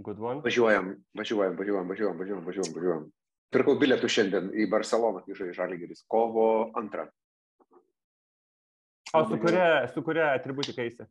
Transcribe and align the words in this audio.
good 0.00 0.20
one. 0.20 0.40
Važiuojam, 0.44 0.94
važiuojam, 1.18 1.56
važiuojam, 1.58 1.88
važiuojam, 1.88 2.18
važiuojam, 2.18 2.46
važiuojam, 2.46 2.76
važiuojam. 2.76 3.08
Pirkau 3.52 3.74
bilietų 3.80 4.08
šiandien 4.08 4.52
į 4.56 4.68
Barceloną, 4.72 5.20
grįžau 5.26 5.50
į 5.50 5.56
Žalgiris, 5.58 6.06
kovo 6.08 6.46
antrą. 6.78 7.08
O 9.12 9.26
su 9.28 9.36
kuria, 9.36 9.66
su 9.92 10.02
kuria 10.04 10.30
atributika 10.32 10.80
eisi? 10.86 11.04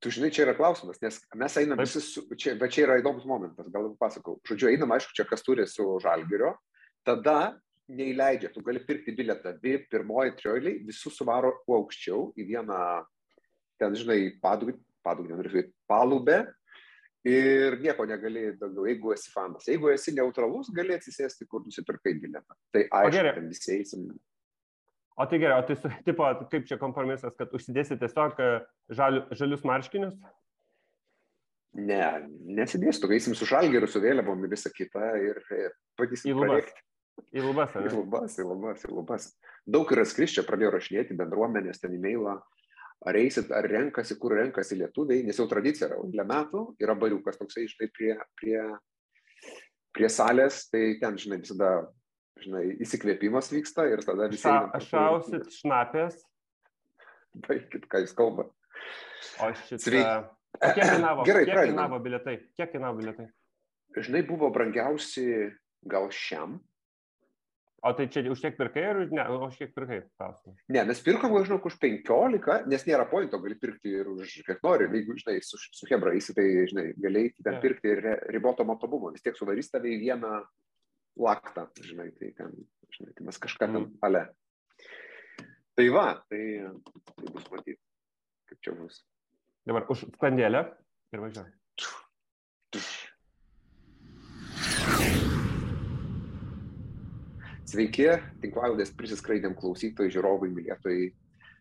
Tu 0.00 0.12
žinai, 0.14 0.30
čia 0.32 0.44
yra 0.46 0.54
klausimas, 0.56 1.00
nes 1.02 1.18
mes 1.36 1.56
einam 1.60 1.80
visi, 1.82 2.00
su, 2.00 2.22
čia, 2.38 2.54
bet 2.60 2.72
čia 2.72 2.86
yra 2.86 3.00
įdomus 3.02 3.26
momentas, 3.28 3.66
gal 3.74 3.90
pasakau. 4.00 4.38
Žodžiu, 4.48 4.70
einam, 4.70 4.94
aišku, 4.94 5.12
čia 5.18 5.26
kas 5.28 5.42
turi 5.44 5.66
su 5.68 5.84
Žalgirio, 6.00 6.54
tada 7.04 7.58
neįleidžia, 7.90 8.52
tu 8.54 8.62
gali 8.64 8.80
pirkti 8.86 9.12
bilietą 9.18 9.56
VIP, 9.60 9.88
pirmoji 9.90 10.36
trioliai, 10.38 10.78
visus 10.86 11.18
suvaro 11.18 11.56
kuo 11.66 11.82
aukščiau 11.82 12.30
į 12.38 12.46
vieną, 12.52 12.78
ten, 13.82 13.98
žinai, 13.98 14.20
padugnį, 14.40 14.78
padugnį, 15.04 15.66
palubę 15.90 16.44
ir 17.26 17.76
nieko 17.82 18.06
negali 18.08 18.50
daugiau, 18.58 18.86
jeigu 18.88 19.14
esi 19.14 19.32
fanas. 19.32 19.68
Jeigu 19.68 19.90
esi 19.92 20.14
neutralus, 20.16 20.70
gali 20.74 20.96
atsisėsti, 20.96 21.48
kur 21.50 21.64
nusipirkai 21.66 22.14
bilietą. 22.20 22.56
Tai 22.74 22.84
aišku, 23.02 23.24
ten 23.36 23.48
visi 23.50 23.72
eisim. 23.76 24.10
O 25.20 25.26
tai 25.28 25.40
gerai, 25.42 25.58
o 25.60 25.64
tai 25.68 25.76
su, 25.76 25.90
tipo, 26.06 26.24
kaip 26.52 26.68
čia 26.68 26.78
kompromisas, 26.80 27.34
kad 27.36 27.50
užsidėsi 27.56 27.98
tiesiog 28.00 28.38
e, 28.40 28.52
žaliu, 28.96 29.26
žalius 29.36 29.66
marškinius? 29.68 30.14
Ne, 31.76 32.04
nesidės, 32.56 32.98
tu 33.02 33.10
eisim 33.14 33.36
su 33.36 33.46
žalgeriu, 33.46 33.86
su 33.90 34.00
vėliavom 34.02 34.46
ir 34.46 34.54
visą 34.54 34.72
kitą 34.74 35.12
ir 35.22 35.42
patysim. 36.00 36.32
Į 36.32 36.38
lubas. 36.40 36.72
Į 37.36 37.44
lubas, 37.44 37.76
Į 37.76 37.92
lubas, 37.92 38.38
į 38.40 38.46
lubas, 38.48 38.86
į 38.88 38.94
lubas. 38.96 39.26
Daug 39.68 39.92
yra 39.92 40.06
skriščia, 40.08 40.46
pradėjo 40.48 40.72
rašinėti 40.78 41.18
bendruomenės 41.18 41.82
ten 41.82 41.92
e-mailą, 41.94 42.38
ar 43.06 43.16
eisit, 43.20 43.50
ar 43.54 43.66
renkasi, 43.70 44.16
kur 44.20 44.34
renkasi 44.36 44.78
lietuviai, 44.78 45.24
nes 45.26 45.38
jau 45.40 45.46
tradicija 45.50 45.88
yra, 45.88 46.00
eilę 46.04 46.26
metų 46.28 46.64
yra 46.82 46.96
bariukas 46.98 47.38
toksai, 47.40 47.66
žinai, 47.70 47.88
prie, 47.96 48.10
prie, 48.40 48.58
prie 49.96 50.10
salės, 50.12 50.66
tai 50.72 50.96
ten, 51.00 51.16
žinai, 51.20 51.40
visada, 51.44 51.70
žinai, 52.42 52.64
įsikvėpimas 52.84 53.50
vyksta 53.54 53.86
ir 53.90 54.04
tada 54.06 54.28
visi... 54.32 54.44
Ša, 54.44 54.82
šausit 54.88 55.48
šnapės. 55.60 56.20
Baikit, 57.46 57.86
ką 57.90 58.04
jūs 58.04 58.16
kalbate. 58.18 58.52
O 59.40 59.50
šitą... 59.64 59.80
Sveiki. 59.86 60.36
Kiek 60.60 60.82
kainavo, 60.82 61.24
Gerai, 61.24 61.44
kiek 61.46 61.60
kainavo 61.62 62.00
bilietai? 62.02 62.34
Kiek 62.58 62.72
kainavo 62.72 62.98
bilietai? 62.98 63.28
Žinai, 63.96 64.24
buvo 64.26 64.50
brangiausi 64.54 65.24
gal 65.88 66.10
šiam, 66.14 66.58
O 67.80 67.92
tai 67.96 68.10
čia 68.12 68.20
už 68.28 68.42
kiek 68.44 68.58
pirkai 68.58 68.82
ar 68.84 68.98
ne, 69.08 69.22
už 69.48 69.56
kiek 69.56 69.70
pirkai? 69.72 70.02
Klausimas. 70.20 70.58
Ne, 70.68 70.82
mes 70.84 70.98
pirkom, 71.00 71.32
žinok, 71.46 71.64
už 71.70 71.78
15, 71.80 72.66
nes 72.68 72.82
nėra 72.84 73.06
pointo, 73.08 73.40
gali 73.40 73.56
pirkti 73.56 73.94
ir 74.02 74.10
už 74.12 74.34
kiek 74.44 74.60
nori. 74.66 74.88
Jeigu, 74.92 75.16
žinai, 75.16 75.38
su, 75.44 75.56
su 75.56 75.88
Hebra 75.88 76.12
įsi, 76.18 76.34
tai, 76.36 76.44
žinai, 76.68 76.90
gali 77.00 77.30
ten 77.38 77.56
yeah. 77.56 77.62
pirkti 77.62 77.94
ir 77.94 78.02
riboto 78.36 78.66
matomumo, 78.68 79.14
vis 79.14 79.24
tiek 79.24 79.38
suvarys 79.38 79.72
tave 79.72 79.94
į 79.94 80.02
vieną 80.02 80.34
laktą, 81.24 81.70
žinai, 81.80 82.10
tai 82.18 82.34
ten, 82.36 82.52
žinai, 82.98 83.14
tai 83.16 83.28
mes 83.30 83.40
kažką 83.46 83.64
ten 83.64 83.78
mm. 83.80 83.94
ale. 84.04 84.26
Tai 85.80 85.88
va, 85.96 86.06
tai, 86.28 86.42
tai 87.16 87.32
bus 87.32 87.48
matyti, 87.48 87.80
kaip 88.52 88.60
čia 88.66 88.76
bus. 88.76 89.00
Dabar 89.64 89.88
už 89.88 90.04
skandėlę 90.18 90.66
ir 91.16 91.24
važiuoju. 91.24 91.59
Sveiki, 97.70 98.08
tinklaladės 98.42 98.90
prisiskraidėm 98.98 99.52
klausytojai, 99.58 100.10
žiūrovai, 100.10 100.48
mylėtojai. 100.50 101.10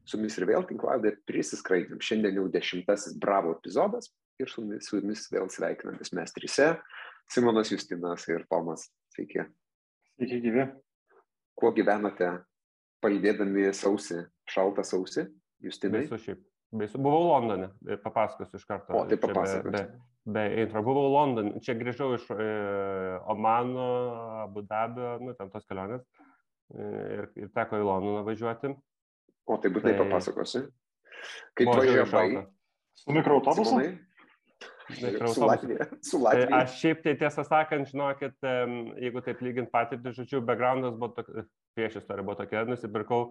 Su 0.10 0.18
jumis 0.18 0.38
ir 0.40 0.48
vėl 0.50 0.64
tinklaladė 0.66 1.12
prisiskraidėm. 1.30 2.00
Šiandien 2.02 2.40
jau 2.40 2.48
dešimtasis 2.50 3.18
bravo 3.22 3.52
epizodas 3.54 4.10
ir 4.42 4.50
su 4.50 4.64
jumis, 4.64 4.88
su 4.90 4.98
jumis 4.98 5.28
vėl 5.30 5.52
sveikinantis 5.54 6.14
mes 6.18 6.34
trise. 6.34 6.72
Simonas 7.30 7.70
Justinas 7.70 8.26
ir 8.32 8.48
Tomas. 8.50 8.88
Sveiki. 9.14 9.46
Sveiki, 10.16 10.40
gyvi. 10.48 10.66
Kuo 11.60 11.70
gyvenate, 11.78 12.32
palydėdami 13.04 13.69
sausį, 13.75 14.24
šaltą 14.50 14.88
sausį, 14.88 15.28
Justinai? 15.62 16.08
Visu 16.08 16.22
šiaip. 16.24 16.46
Baisu. 16.69 17.02
Buvau 17.02 17.28
Londone, 17.28 17.69
papasakosiu 18.02 18.58
iš 18.58 18.66
karto. 18.69 18.94
O, 18.98 19.06
tai 19.09 19.18
papasakosiu. 19.22 19.86
Be, 20.28 20.44
intro. 20.62 20.81
Buvau 20.84 21.07
Londone, 21.13 21.62
čia 21.63 21.75
grįžau 21.80 22.12
iš 22.18 22.25
e, 22.35 22.47
Omano, 23.31 23.88
Abu 24.44 24.63
Dabio, 24.68 25.16
nu, 25.24 25.34
ten 25.38 25.50
tos 25.53 25.66
kelionės. 25.69 26.03
E, 26.75 26.90
ir, 27.16 27.30
ir 27.40 27.52
teko 27.56 27.80
į 27.80 27.88
Londoną 27.88 28.25
važiuoti. 28.28 28.74
O, 29.50 29.57
tai 29.57 29.72
būtinai 29.74 29.96
tai, 29.96 30.03
papasakosi. 30.03 30.66
Kaip 31.57 31.72
važiavai? 31.72 32.44
Su 33.00 33.16
mikroautobusu? 33.16 33.80
Su 34.90 35.46
Latvija. 35.47 35.88
Su 36.03 36.19
Latvija. 36.22 36.50
Tai 36.50 36.62
aš 36.63 36.80
šiaip 36.81 37.03
tai 37.06 37.16
tiesą 37.22 37.46
sakant, 37.47 37.90
žinokit, 37.90 38.36
jeigu 39.00 39.24
taip 39.25 39.41
lygint 39.46 39.72
patirtį, 39.74 40.13
žodžiu, 40.18 40.41
backgroundas 40.46 40.97
buvo 41.00 41.13
tokia, 41.18 41.46
prieš 41.78 42.01
istorija 42.01 42.25
buvo 42.25 42.38
tokia, 42.41 42.66
nusipirkau 42.68 43.30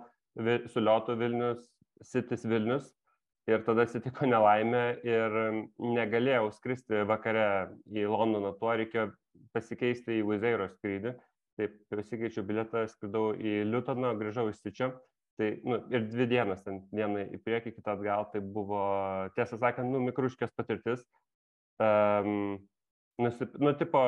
su 0.71 0.83
Liotu 0.83 1.19
Vilnius, 1.19 1.67
Citis 2.07 2.47
Vilnius 2.47 2.93
ir 3.49 3.65
tada 3.67 3.87
atsitiko 3.87 4.29
nelaimė 4.29 4.85
ir 5.07 5.39
negalėjau 5.81 6.51
skristi 6.57 7.05
vakare 7.09 7.49
į 7.89 8.07
Londoną, 8.11 8.55
tuo 8.61 8.75
reikėjo 8.77 9.11
pasikeisti 9.57 10.21
į 10.21 10.27
Vizeiro 10.29 10.69
skrydį. 10.73 11.15
Taip, 11.59 11.75
pasikeičiau 11.91 12.45
bilietą, 12.47 12.85
skridau 12.87 13.33
į 13.35 13.65
Liutoną, 13.67 14.13
grįžau 14.21 14.47
į 14.53 14.57
Sičią. 14.59 14.93
Tai, 15.39 15.49
nu, 15.67 15.79
ir 15.95 16.07
dvi 16.11 16.27
dienas, 16.31 16.65
ten 16.65 16.81
vieną 16.95 17.25
į 17.35 17.39
priekį, 17.43 17.73
kitą 17.77 17.95
atgal, 17.95 18.27
tai 18.33 18.43
buvo, 18.43 18.83
tiesą 19.37 19.59
sakant, 19.59 19.91
nu, 19.91 20.01
mikruškės 20.07 20.55
patirtis. 20.59 21.05
Um, 21.83 22.59
Nusip, 23.19 23.57
nu, 23.59 23.73
tipo, 23.75 23.99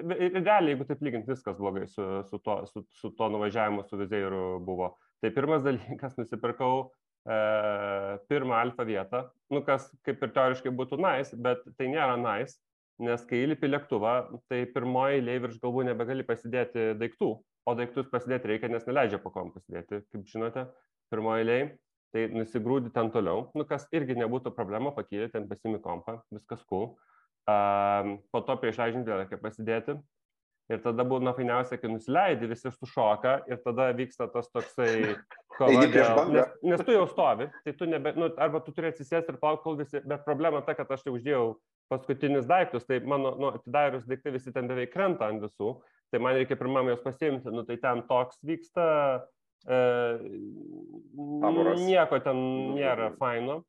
realiai, 0.00 0.70
jeigu 0.72 0.86
taip 0.88 1.02
lygint, 1.04 1.26
viskas 1.28 1.58
blogai 1.60 1.84
su, 1.92 2.04
su, 2.24 2.38
to, 2.40 2.54
su, 2.70 2.80
su 2.96 3.10
to 3.18 3.26
nuvažiavimu 3.34 3.82
su 3.84 3.98
vizėjiru 4.00 4.44
buvo. 4.64 4.94
Tai 5.20 5.30
pirmas 5.36 5.60
dalykas, 5.66 6.14
nusipirkau 6.16 6.70
e, 6.86 6.99
pirmą 7.24 8.56
alfa 8.56 8.84
vietą, 8.88 9.26
nu 9.52 9.60
kas 9.64 9.90
kaip 10.06 10.22
ir 10.24 10.32
teoriškai 10.36 10.72
būtų 10.72 10.98
nice, 11.00 11.36
bet 11.36 11.62
tai 11.76 11.90
nėra 11.92 12.16
nice, 12.16 12.56
nes 13.00 13.24
kai 13.28 13.42
įlipi 13.44 13.68
lėktuvą, 13.68 14.14
tai 14.48 14.64
pirmoji 14.72 15.20
eilė 15.20 15.36
virš 15.44 15.60
galvų 15.60 15.84
nebegali 15.90 16.24
pasidėti 16.26 16.94
daiktų, 17.00 17.30
o 17.40 17.76
daiktus 17.76 18.08
pasidėti 18.12 18.54
reikia, 18.54 18.72
nes 18.72 18.88
neleidžia 18.88 19.20
pakom 19.22 19.52
pasidėti, 19.54 20.02
kaip 20.12 20.26
žinote, 20.32 20.66
pirmoji 21.12 21.44
eilė. 21.44 21.60
Tai 22.10 22.24
nusigrūdi 22.34 22.90
ten 22.90 23.06
toliau, 23.14 23.44
nu 23.54 23.62
kas 23.62 23.84
irgi 23.94 24.16
nebūtų 24.18 24.50
problema, 24.56 24.90
pakėlė, 24.90 25.28
ten 25.30 25.44
pasimi 25.46 25.78
kompą, 25.78 26.16
viskas 26.34 26.64
cool. 26.66 26.96
Uh, 27.46 28.16
po 28.34 28.40
to 28.42 28.56
prieš 28.58 28.80
leidžiant 28.80 29.06
vėl 29.06 29.20
reikia 29.20 29.38
pasidėti, 29.38 29.94
Ir 30.70 30.78
tada 30.84 31.02
būna 31.06 31.32
fainiausia, 31.34 31.80
kai 31.80 31.88
nusileidi, 31.90 32.46
visi 32.50 32.70
sušoka 32.70 33.40
ir 33.50 33.58
tada 33.64 33.88
vyksta 33.96 34.28
tas 34.30 34.46
toksai 34.54 35.16
kova 35.58 35.86
dėl... 35.90 36.20
Nes, 36.30 36.52
nes 36.62 36.84
tu 36.86 36.94
jau 36.94 37.06
stovi, 37.10 37.48
tai 37.64 37.74
tu 37.78 37.88
nebe... 37.90 38.12
Nu, 38.18 38.28
arba 38.38 38.60
tu 38.62 38.74
turi 38.76 38.92
atsisėsti 38.92 39.34
ir 39.34 39.40
plauk, 39.42 39.64
kol 39.64 39.80
visi... 39.80 40.02
Bet 40.06 40.22
problema 40.26 40.62
ta, 40.66 40.76
kad 40.78 40.90
aš 40.94 41.02
tai 41.06 41.14
uždėjau 41.16 41.56
paskutinius 41.90 42.46
daiktus, 42.46 42.86
tai 42.86 43.00
mano, 43.02 43.34
nu, 43.40 43.50
atidarius 43.58 44.06
daiktai 44.06 44.36
visi 44.36 44.54
ten 44.54 44.70
beveik 44.70 44.92
krenta 44.94 45.26
ant 45.26 45.42
visų, 45.42 45.74
tai 46.14 46.22
man 46.22 46.38
reikia 46.38 46.58
pirmam 46.60 46.92
juos 46.92 47.02
pasiimti, 47.02 47.50
nu, 47.50 47.66
tai 47.66 47.80
ten 47.82 48.04
toks 48.06 48.38
vyksta... 48.46 48.86
E, 49.66 49.80
nieko 51.82 52.22
ten 52.24 52.38
nėra 52.78 53.10
faino. 53.18 53.60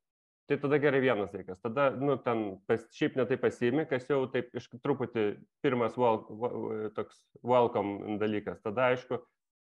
Tai 0.52 0.58
tada 0.60 0.76
gerai 0.76 1.00
vienas 1.00 1.30
dalykas. 1.32 1.60
Tada, 1.64 1.86
nu, 1.96 2.18
ten 2.20 2.40
pas, 2.68 2.82
šiaip 2.92 3.14
netai 3.16 3.38
pasiimi, 3.40 3.86
kas 3.88 4.04
jau 4.04 4.26
taip 4.28 4.50
iš 4.58 4.66
truputį 4.84 5.22
pirmas 5.64 5.94
wel, 5.96 6.18
toks 6.92 7.22
welcome 7.40 8.18
dalykas. 8.20 8.58
Tada, 8.60 8.90
aišku, 8.92 9.16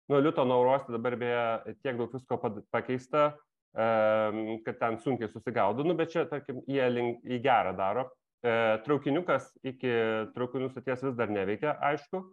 nu, 0.09 0.21
Liutono 0.25 0.57
uoste 0.63 0.95
dabar 0.95 1.19
beje 1.21 1.75
tiek 1.83 1.99
daug 1.99 2.15
visko 2.15 2.39
pakeista, 2.73 3.27
kad 3.75 4.79
ten 4.81 4.97
sunkiai 5.05 5.29
susigaudo, 5.29 5.85
nu, 5.85 5.93
bet 5.99 6.15
čia, 6.15 6.25
tarkim, 6.31 6.63
jie 6.65 6.89
link, 6.89 7.21
į 7.29 7.37
gerą 7.45 7.75
daro. 7.77 8.07
E, 8.41 8.81
traukiniukas 8.87 9.51
iki 9.61 9.93
traukinių 10.33 10.71
stoties 10.73 11.05
vis 11.05 11.19
dar 11.19 11.29
neveikia, 11.29 11.75
aišku, 11.91 12.23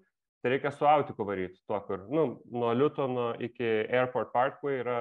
tai 0.43 0.53
reikia 0.55 0.71
su 0.71 0.87
autiku 0.87 1.25
varyti, 1.27 1.59
tuo, 1.67 1.81
kur, 1.87 2.05
nu, 2.11 2.27
nuo 2.51 2.73
Liutono 2.75 3.33
iki 3.43 3.67
Airport 3.91 4.33
Parkway 4.33 4.81
yra 4.83 4.99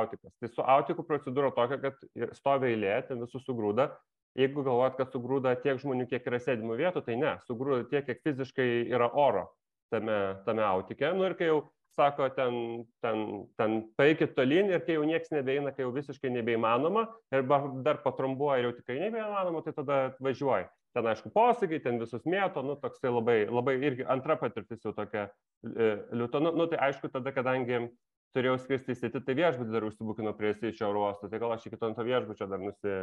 autikas. 0.00 0.32
Tai 0.40 0.48
su 0.48 0.64
autiku 0.64 1.04
procedūra 1.06 1.52
tokia, 1.56 1.80
kad 1.82 1.98
stovi 2.36 2.72
eilė, 2.72 2.94
ten 3.08 3.20
visus 3.24 3.44
sugrūda. 3.48 3.90
Jeigu 4.38 4.62
galvojat, 4.62 4.96
kad 4.96 5.12
sugrūda 5.12 5.56
tiek 5.60 5.80
žmonių, 5.82 6.06
kiek 6.08 6.26
yra 6.30 6.38
sėdimų 6.40 6.78
vietų, 6.78 7.02
tai 7.04 7.18
ne, 7.20 7.34
sugrūda 7.48 7.88
tiek, 7.90 8.06
kiek 8.06 8.22
fiziškai 8.24 8.68
yra 8.88 9.10
oro 9.18 9.48
tame, 9.92 10.18
tame 10.46 10.64
autike. 10.64 11.12
Nu 11.18 11.26
ir 11.26 11.36
kai 11.36 11.50
jau 11.50 11.64
sako, 11.98 12.30
ten, 12.36 12.84
ten, 13.04 13.24
ten 13.58 13.80
paeikit 13.98 14.36
tolyn 14.36 14.70
ir 14.70 14.84
kai 14.86 14.96
jau 14.96 15.04
niekas 15.04 15.32
nebeina, 15.34 15.74
kai 15.74 15.84
jau 15.84 15.92
visiškai 15.92 16.30
nebeįmanoma 16.38 17.08
ir 17.34 17.44
dar 17.84 18.00
patrombuoja 18.04 18.62
ir 18.62 18.70
jau 18.70 18.76
tikrai 18.78 19.00
nebeįmanoma, 19.02 19.64
tai 19.66 19.74
tada 19.76 19.98
važiuoji 20.22 20.70
ten 20.94 21.06
aišku 21.06 21.30
posakiai, 21.34 21.82
ten 21.82 21.98
visus 22.00 22.24
mėto, 22.26 22.62
nu 22.66 22.76
toksai 22.80 23.10
labai, 23.12 23.38
labai 23.50 23.76
irgi 23.78 24.06
antra 24.10 24.36
patirtis 24.40 24.82
jau 24.84 24.92
tokia 24.96 25.28
e, 25.64 25.90
liūto, 26.12 26.40
nu, 26.42 26.52
nu 26.56 26.66
tai 26.70 26.80
aišku 26.90 27.10
tada, 27.12 27.32
kadangi 27.36 27.88
turėjau 28.36 28.58
skristi 28.62 28.94
į 28.94 28.98
sitį, 29.00 29.24
tai 29.26 29.34
viešbutį 29.38 29.74
dar 29.74 29.86
užsibukinau 29.88 30.34
prie 30.38 30.52
Syčio 30.54 30.90
oro 30.90 31.06
uosto, 31.08 31.28
tai 31.30 31.38
gal 31.42 31.54
aš 31.56 31.66
iki 31.66 31.78
to 31.80 31.90
viešbučio 31.94 32.46
dar 32.50 32.62
nusi, 32.62 32.96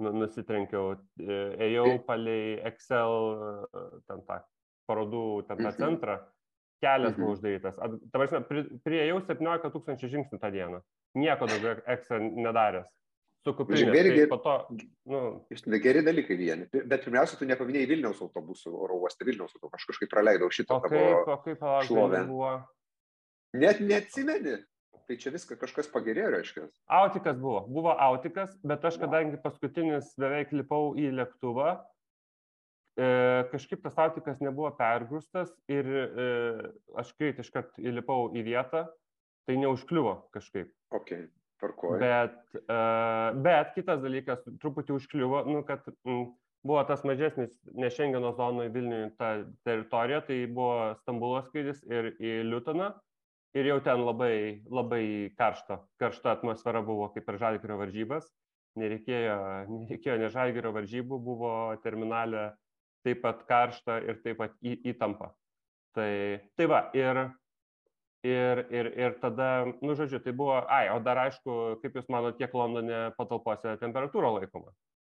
nu, 0.00 0.12
nusitrenkiau, 0.22 0.94
e, 1.20 1.40
ėjau 1.68 1.98
palei 2.06 2.60
Excel, 2.70 3.16
e, 3.72 3.84
ten 4.08 4.22
tą 4.28 4.40
parodų, 4.88 5.24
ten 5.48 5.58
tą 5.60 5.68
Mhm. 5.70 5.76
centrą, 5.80 6.18
kelias 6.82 7.12
Mhm. 7.16 7.20
buvo 7.20 7.34
uždarytas. 7.36 7.78
At- 7.78 8.00
Ta 8.12 8.18
prasme, 8.18 8.40
pri, 8.48 8.62
prieėjau 8.84 9.20
17 9.26 9.70
tūkstančių 9.70 10.08
žingsnių 10.14 10.40
tą 10.40 10.50
dieną. 10.50 10.80
Nieko 11.14 11.46
daugiau 11.46 11.82
Excel 11.86 12.20
nedaręs. 12.20 12.88
Su 13.44 13.54
kuprinė. 13.56 13.92
vėlgi- 13.94 14.26
Tai 14.28 14.38
to, 14.44 14.54
nu, 15.06 15.20
geri 15.80 16.02
dalykai 16.04 16.36
vieni. 16.36 16.66
Bet 16.84 17.04
pirmiausia, 17.06 17.38
tu 17.40 17.46
nepaminėjai 17.48 17.88
Vilniaus 17.88 18.20
autobusų 18.20 18.72
oro 18.76 18.98
uoste, 19.00 19.24
Vilniaus 19.24 19.54
autobusų. 19.56 19.78
Aš 19.80 19.86
kažkaip 19.92 20.10
praleidau 20.12 20.50
šitą 20.52 20.76
o 20.76 20.80
kaip, 20.80 21.28
o 21.28 21.36
kaip 21.46 21.58
šlovę. 21.88 22.26
buvo. 22.28 22.52
Net 23.54 23.80
neatsimeni. 23.80 24.58
Tai 25.08 25.16
čia 25.16 25.32
viską 25.34 25.56
kažkas 25.58 25.88
pagerėjo, 25.90 26.28
reiškia. 26.36 26.68
Autikas 26.88 27.36
buvo. 27.40 27.64
Buvo 27.66 27.96
autikas, 27.98 28.52
bet 28.62 28.84
aš 28.84 28.98
kadangi 29.00 29.40
paskutinis 29.42 30.12
beveik 30.20 30.52
lipau 30.52 30.92
į 30.94 31.08
lėktuvą, 31.16 31.80
e, 33.00 33.08
kažkaip 33.50 33.82
tas 33.82 33.96
autikas 33.98 34.38
nebuvo 34.44 34.70
pergrūstas 34.78 35.50
ir 35.66 35.84
e, 35.88 36.72
aš 37.00 37.10
greit 37.18 37.38
iškart 37.42 37.72
įlipau 37.80 38.30
į 38.36 38.44
vietą, 38.44 38.84
tai 39.48 39.56
neužkliuvo 39.56 40.30
kažkaip. 40.36 40.70
Ok, 40.92 41.10
tvarkoju. 41.60 42.00
Bet, 42.02 42.38
e, 42.60 42.78
bet 43.44 43.74
kitas 43.76 44.02
dalykas, 44.02 44.42
truputį 44.62 44.96
užkliuvo, 44.96 45.44
nu, 45.48 45.62
kad 45.68 45.86
buvo 46.04 46.82
tas 46.88 47.04
mažesnis, 47.08 47.54
ne 47.72 47.90
Šengeno 47.92 48.32
zonoje 48.36 48.72
Vilniuje 48.74 49.12
ta 49.20 49.30
teritorija, 49.64 50.20
tai 50.26 50.42
buvo 50.46 50.94
Stambulo 51.02 51.40
skrydis 51.46 51.84
ir 51.88 52.12
į 52.18 52.40
Liutoną. 52.50 52.92
Ir 53.58 53.66
jau 53.66 53.80
ten 53.82 54.04
labai, 54.06 54.62
labai 54.70 55.04
karšta, 55.34 55.80
karšta 55.98 56.36
atmosfera 56.36 56.84
buvo 56.86 57.08
kaip 57.10 57.26
ir 57.32 57.38
žalgirio 57.40 57.80
varžybas. 57.80 58.28
Nereikėjo, 58.78 59.38
nereikėjo 59.66 60.18
ne 60.20 60.28
žalgirio 60.30 60.70
varžybų, 60.76 61.18
buvo 61.18 61.54
terminale 61.82 62.52
taip 63.02 63.24
pat 63.24 63.42
karšta 63.48 63.98
ir 64.06 64.20
taip 64.22 64.38
pat 64.38 64.54
į, 64.62 64.76
įtampa. 64.92 65.32
Tai, 65.96 66.12
tai 66.54 66.68
va, 66.70 66.84
ir, 66.94 67.24
ir, 68.26 68.64
ir, 68.70 68.90
ir 68.98 69.16
tada, 69.22 69.66
nu 69.82 69.94
žodžiu, 69.96 70.20
tai 70.24 70.32
buvo, 70.36 70.58
ai, 70.68 70.88
o 70.92 70.98
dar 71.04 71.22
aišku, 71.26 71.80
kaip 71.82 71.96
Jūs 71.98 72.08
manote, 72.12 72.38
kiek 72.40 72.54
Londone 72.56 73.10
patalpose 73.16 73.76
temperatūra 73.80 74.32
laikoma. 74.38 74.72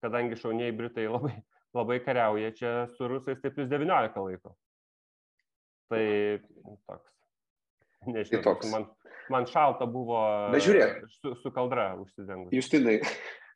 Kadangi 0.04 0.38
šauniai 0.40 0.72
Britai 0.76 1.06
labai, 1.10 1.34
labai 1.76 2.00
kariauja 2.04 2.52
čia 2.56 2.74
su 2.96 3.08
rusais, 3.08 3.40
tai 3.42 3.52
plus 3.54 3.68
19 3.70 4.24
laiko. 4.26 4.56
Tai 5.90 6.04
toks. 6.86 7.08
Nežinau, 8.08 8.42
toks. 8.46 8.70
man, 8.72 8.86
man 9.32 9.46
šalta 9.50 9.84
buvo 9.90 10.20
Bet 10.54 10.64
žiūrėk. 10.64 11.02
su, 11.18 11.34
su 11.42 11.52
kaldra 11.52 11.90
užsidengus. 12.00 12.54
Justinai. 12.54 13.00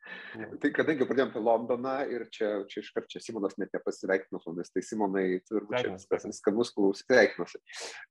tai 0.61 0.71
kadangi 0.75 1.07
pradėjome 1.07 1.33
apie 1.33 1.43
Londoną 1.45 1.95
ir 2.11 2.27
čia, 2.33 2.51
čia 2.71 2.83
iškart 2.83 3.09
čia 3.11 3.21
Simonas 3.23 3.57
net 3.61 3.73
nepasveikino 3.75 4.41
su 4.41 4.51
mumis, 4.51 4.71
tai 4.73 4.83
Simonai 4.85 5.25
turbūt 5.47 5.79
čia 5.79 5.89
Sveikinuosi. 5.89 6.03
viskas 6.03 6.39
skanus 6.41 6.71
klausyti, 6.75 7.09
sveikinuosi. 7.13 7.63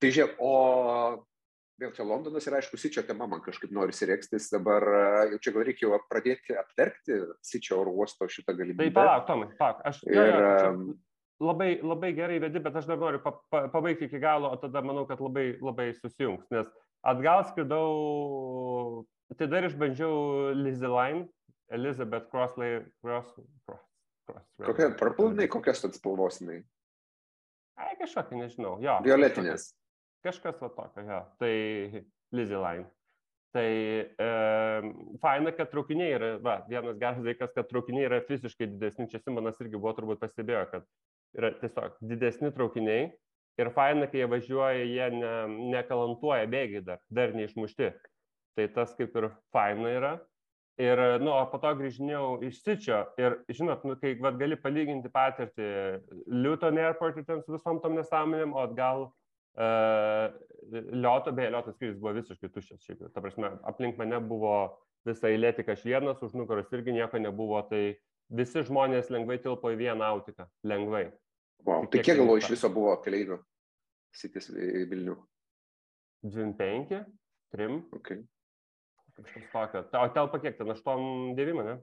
Tai 0.02 0.11
žiūrėk, 0.17 0.37
o 0.43 0.52
vėl 1.82 1.91
čia 1.96 2.05
Londonas 2.06 2.46
ir 2.46 2.55
aišku, 2.61 2.79
Sičio 2.79 3.02
tema 3.06 3.26
man 3.31 3.43
kažkaip 3.44 3.73
norisi 3.75 4.06
rėkstis, 4.11 4.50
dabar 4.55 4.85
jau 5.32 5.41
čia 5.43 5.55
gal 5.56 5.67
reikėjo 5.67 5.99
pradėti 6.11 6.55
aptarti 6.61 7.17
Sičio 7.44 7.81
oro 7.82 7.94
uosto 7.99 8.29
šitą 8.31 8.52
Tai 8.52 8.61
galimybę. 8.62 8.93
palauk, 8.94 9.26
Tomai, 9.26 9.49
palauk. 9.58 9.82
Aš 9.91 10.02
jo, 10.06 10.14
Ir, 10.14 10.38
jo, 10.38 10.52
em, 10.70 10.85
labai, 11.43 11.70
labai 11.82 12.12
gerai 12.14 12.38
vedi, 12.43 12.62
bet 12.62 12.79
aš 12.79 12.87
dar 12.93 13.00
noriu 13.02 13.19
pa, 13.25 13.35
pa, 13.50 13.64
pabaigti 13.75 14.06
iki 14.06 14.20
galo, 14.23 14.52
o 14.55 14.56
tada 14.62 14.82
manau, 14.87 15.02
kad 15.11 15.19
labai, 15.20 15.56
labai 15.61 15.91
susijungs. 15.99 16.46
Nes 16.55 16.70
atgal 17.05 17.43
skridau, 17.50 19.02
tai 19.37 19.49
dar 19.50 19.67
išbandžiau 19.67 20.55
Lizzie 20.55 20.88
Line, 20.88 21.26
Elizabeth 21.75 22.31
Crossley, 22.32 22.81
Cross, 23.03 23.35
Cross, 23.67 23.85
Cross. 24.26 24.49
Kokia, 24.65 24.91
prapulnai, 24.99 25.49
kokios 25.53 25.82
tad 25.82 25.97
spalvos 25.99 26.41
jinai? 26.41 26.61
Ai, 27.81 27.94
kažkokia, 27.99 28.38
nežinau. 28.38 28.76
Jo, 28.82 29.00
Violetinės. 29.05 29.73
Kažkas 30.25 30.61
va 30.62 30.71
tokio, 30.73 31.03
jo. 31.05 31.23
Tai 31.43 31.55
Lizzie 32.35 32.61
Line. 32.61 32.87
Tai 33.55 33.67
e, 33.71 34.29
faina, 35.23 35.53
kad 35.55 35.69
traukiniai 35.71 36.15
yra, 36.17 36.31
va, 36.43 36.56
vienas 36.67 36.97
geras 36.99 37.21
dalykas, 37.21 37.53
kad 37.55 37.69
traukiniai 37.71 38.09
yra 38.09 38.23
fiziškai 38.27 38.67
didesni. 38.73 39.06
Čia 39.11 39.20
Simonas 39.23 39.61
irgi 39.62 39.79
buvo 39.79 39.93
turbūt 39.94 40.23
pastebėjo, 40.23 40.65
kad 40.73 40.88
yra 41.38 41.53
tiesiog 41.61 42.00
didesni 42.03 42.50
traukiniai. 42.55 43.12
Ir 43.62 43.70
faina, 43.77 44.09
kai 44.11 44.25
jie 44.25 44.31
važiuoja, 44.32 44.87
jie 44.91 45.06
ne, 45.15 45.35
nekalantuoja 45.70 46.49
bėgiai 46.50 46.82
dar, 46.88 47.03
dar 47.15 47.35
neišmušti. 47.38 47.93
Tai 48.59 48.67
tas 48.75 48.94
kaip 48.99 49.15
ir 49.20 49.29
faina 49.55 49.93
yra. 50.00 50.12
Ir, 50.81 50.99
nu, 51.23 51.31
o 51.31 51.43
po 51.53 51.61
to 51.62 51.71
grįžinėjau 51.79 52.41
iš 52.49 52.56
Sičio 52.65 52.97
ir, 53.21 53.37
žinot, 53.47 53.85
nu, 53.87 53.94
kai 54.00 54.17
vat, 54.19 54.35
gali 54.41 54.56
palyginti 54.59 55.11
patirtį 55.12 55.69
Luton 56.35 56.81
Airport 56.82 57.21
ir 57.21 57.26
ten 57.29 57.44
su 57.44 57.55
visom 57.55 57.79
tom 57.82 57.94
nesąmonėm, 57.94 58.56
o 58.56 58.65
atgal 58.65 59.05
uh, 59.06 60.35
Lioto, 60.73 61.31
beje, 61.31 61.53
Liotas 61.55 61.76
skrydis 61.76 62.00
buvo 62.00 62.17
visiškai 62.17 62.50
tuščias. 62.50 62.82
Šiaip, 62.88 63.06
ta 63.15 63.23
prasme, 63.23 63.53
aplink 63.71 64.00
mane 64.03 64.19
buvo 64.19 64.56
visa 65.06 65.31
eilė 65.31 65.53
tik 65.55 65.71
aš 65.71 65.87
vienas, 65.87 66.23
už 66.26 66.35
nugaros 66.35 66.75
irgi 66.75 66.97
nieko 66.97 67.23
nebuvo, 67.23 67.62
tai 67.70 67.85
visi 68.35 68.67
žmonės 68.67 69.12
lengvai 69.15 69.38
tilpo 69.44 69.70
į 69.70 69.79
vieną 69.85 70.11
autiką. 70.17 70.49
Lengvai. 70.67 71.06
Wow. 71.62 71.87
Tai 71.87 71.93
Tai 71.93 72.00
kiek 72.00 72.11
kiek 72.11 72.19
galvo 72.19 72.38
iš 72.41 72.50
viso 72.50 72.73
buvo 72.73 72.97
keleivių 73.05 73.38
Sitis 74.15 74.50
į 74.50 74.88
Vilnių? 74.91 75.17
25, 76.25 77.05
3, 77.55 77.82
Okay. 78.00 78.25
Kažkas 79.19 79.50
tokio. 79.52 79.84
O 80.00 80.08
telpa 80.14 80.40
kiek 80.43 80.56
ten, 80.58 80.70
8, 80.75 81.34
9, 81.38 81.66
ne? 81.69 81.76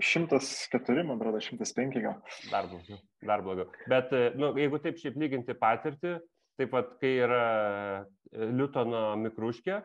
104, 0.00 1.04
man 1.04 1.18
atrodo, 1.18 1.40
105 1.44 2.00
gal. 2.00 2.16
Dar 2.50 2.68
blogiau. 2.70 2.98
Dar 3.22 3.44
blogiau. 3.44 3.68
Bet, 3.90 4.12
nu, 4.38 4.52
jeigu 4.56 4.80
taip 4.82 5.00
šiaip 5.00 5.18
lyginti 5.20 5.56
patirtį, 5.58 6.16
taip 6.58 6.72
pat, 6.72 6.94
kai 7.02 7.12
yra 7.26 7.44
e, 7.44 8.48
Liutono 8.54 9.02
mikruškė 9.22 9.76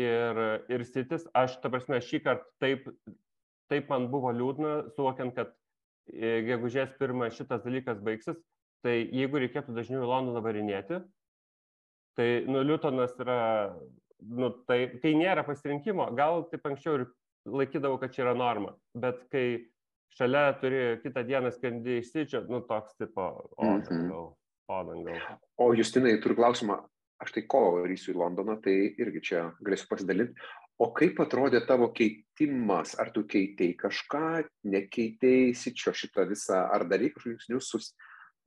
ir, 0.00 0.40
ir 0.72 0.86
sitis, 0.88 1.26
aš, 1.36 1.58
ta 1.62 1.70
prasme, 1.72 2.00
šį 2.02 2.22
kartą 2.24 2.48
taip, 2.62 2.88
taip 3.72 3.90
man 3.92 4.08
buvo 4.12 4.32
liūdna, 4.34 4.76
suvokiant, 4.96 5.34
kad 5.36 5.52
e, 6.12 6.40
gegužės 6.48 6.94
pirmą 7.00 7.30
šitas 7.34 7.64
dalykas 7.66 8.00
baigsis, 8.04 8.38
tai 8.84 9.00
jeigu 9.02 9.40
reikėtų 9.42 9.76
dažniau 9.76 10.04
į 10.04 10.10
Londoną 10.10 10.44
varinėti, 10.44 11.02
tai, 12.18 12.28
nu, 12.48 12.62
Liutonas 12.64 13.14
yra, 13.20 13.38
nu, 14.28 14.50
tai, 14.68 14.86
kai 15.02 15.14
nėra 15.18 15.44
pasirinkimo, 15.46 16.08
gal 16.16 16.46
taip 16.50 16.66
anksčiau 16.70 17.00
ir 17.00 17.06
laikydavau, 17.44 17.98
kad 18.00 18.12
čia 18.14 18.24
yra 18.24 18.34
norma, 18.38 18.74
bet 18.96 19.26
kai 19.32 19.66
šalia 20.16 20.54
turi 20.60 20.82
kitą 21.02 21.24
dieną 21.26 21.50
skrendi 21.52 21.98
iš 22.00 22.12
Sičio, 22.12 22.44
nu 22.48 22.62
toks 22.64 22.96
tipo, 22.96 23.50
o 23.56 23.64
Mhm. 23.64 23.84
dangau, 23.88 24.36
o 24.68 24.82
dangau. 24.84 25.38
O 25.58 25.72
Justinai, 25.74 26.20
turiu 26.22 26.36
klausimą. 26.36 26.84
Aš 27.22 27.32
tai 27.32 27.42
kovo 27.46 27.80
varysiu 27.82 28.12
į 28.12 28.18
Londoną, 28.18 28.60
tai 28.62 28.94
irgi 28.98 29.20
čia 29.22 29.40
galėsiu 29.62 29.86
pasidalinti. 29.88 30.34
O 30.82 30.90
kaip 30.92 31.20
atrodė 31.22 31.60
tavo 31.66 31.92
keitimas? 31.94 32.98
Ar 32.98 33.12
tu 33.14 33.22
keitei 33.22 33.76
kažką, 33.78 34.44
nekeitei 34.66 35.54
sičio 35.54 35.92
šitą 35.94 36.26
visą, 36.28 36.58
ar 36.74 36.84
darai 36.90 37.12
kažkokius 37.14 37.48
niusus? 37.48 37.92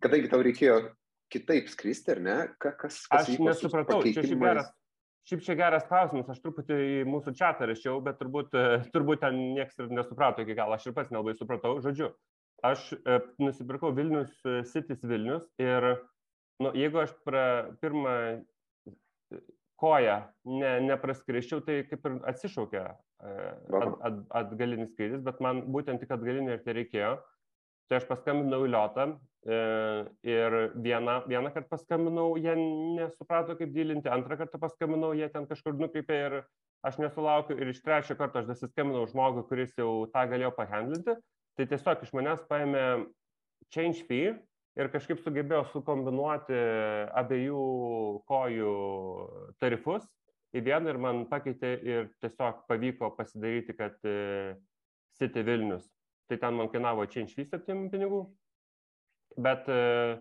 Kadangi 0.04 0.30
tau 0.30 0.44
reikėjo 0.44 0.92
kitaip 1.32 1.70
skristi, 1.72 2.12
ar 2.12 2.20
ne? 2.20 2.36
Ka, 2.60 2.74
kas, 2.76 3.08
kas 3.08 3.30
Aš 3.30 3.40
nesupratau, 3.40 4.02
čia 4.04 4.22
šiaip 4.22 4.44
geras, 4.44 4.70
šiaip 5.28 5.44
čia 5.44 5.58
geras 5.60 5.86
klausimas, 5.90 6.30
aš 6.32 6.42
truputį 6.44 6.78
į 6.78 6.98
mūsų 7.10 7.34
čatą 7.38 7.68
rašiau, 7.70 8.00
bet 8.04 8.20
turbūt, 8.22 8.56
e, 8.56 8.82
turbūt 8.94 9.24
ten 9.26 9.40
niekas 9.58 9.80
ir 9.82 9.92
nesuprato 9.94 10.44
iki 10.44 10.56
galo, 10.58 10.78
aš 10.78 10.90
ir 10.90 10.96
pats 10.98 11.12
nelabai 11.14 11.36
supratau. 11.38 11.78
Žodžiu, 11.84 12.12
aš 12.68 12.92
e, 12.98 13.20
nusipirkau 13.44 13.92
Vilnius 13.98 14.32
e, 14.48 14.62
Cities 14.72 15.04
Vilnius 15.04 15.48
ir, 15.62 15.90
nu, 16.64 16.72
jeigu 16.78 17.04
aš 17.04 17.16
pra, 17.28 17.44
pirmą 17.84 18.16
koją 19.78 20.18
ne, 20.50 20.72
nepraskriščiau, 20.88 21.62
tai 21.66 21.82
kaip 21.90 22.06
ir 22.10 22.18
atsišaukė 22.32 22.82
e, 22.82 22.92
at, 23.28 23.98
at, 24.10 24.22
atgalinis 24.42 24.94
skrydis, 24.94 25.22
bet 25.26 25.42
man 25.44 25.64
būtent 25.74 26.02
tik 26.02 26.14
atgalinio 26.16 26.58
ir 26.58 26.64
tai 26.66 26.78
reikėjo. 26.80 27.18
Tai 27.88 28.00
aš 28.02 28.08
paskambinau 28.10 28.66
į 28.68 28.72
Liotą 28.74 29.06
e, 29.08 29.58
ir 30.28 30.56
vieną, 30.84 31.22
vieną 31.30 31.52
kartą 31.56 31.70
paskambinau, 31.72 32.34
jie 32.36 32.56
nesuprato, 32.98 33.56
kaip 33.60 33.72
dylinti, 33.76 34.12
antrą 34.12 34.40
kartą 34.42 34.60
paskambinau, 34.60 35.14
jie 35.16 35.30
ten 35.32 35.48
kažkur 35.48 35.78
nukreipė 35.80 36.18
ir 36.26 36.36
aš 36.88 37.00
nesulaukiu 37.02 37.56
ir 37.56 37.72
iš 37.72 37.80
trečio 37.86 38.18
karto 38.20 38.42
aš 38.42 38.50
dasiskambinau 38.52 39.08
žmogui, 39.08 39.46
kuris 39.48 39.72
jau 39.80 40.04
tą 40.12 40.26
galėjo 40.34 40.52
pahandlinti. 40.58 41.16
Tai 41.58 41.66
tiesiog 41.72 42.04
iš 42.04 42.12
manęs 42.14 42.44
paėmė 42.52 42.84
change 43.74 44.04
fee 44.10 44.36
ir 44.78 44.92
kažkaip 44.94 45.24
sugebėjo 45.24 45.64
sukombinuoti 45.72 46.60
abiejų 47.18 47.64
kojų 48.30 48.76
tarifus 49.64 50.06
į 50.56 50.64
vieną 50.68 50.94
ir 50.94 51.00
man 51.02 51.24
pakeitė 51.32 51.72
ir 51.86 52.10
tiesiog 52.24 52.66
pavyko 52.70 53.12
pasidaryti, 53.18 53.76
kad 53.78 53.98
e, 54.08 54.56
City 55.18 55.44
Vilnius. 55.46 55.88
Tai 56.28 56.38
ten 56.42 56.58
man 56.60 56.72
kainavo 56.72 57.06
change 57.08 57.36
fee 57.36 57.48
7 57.48 57.88
pinigų, 57.92 58.24
bet, 59.40 59.70
e, 59.72 60.18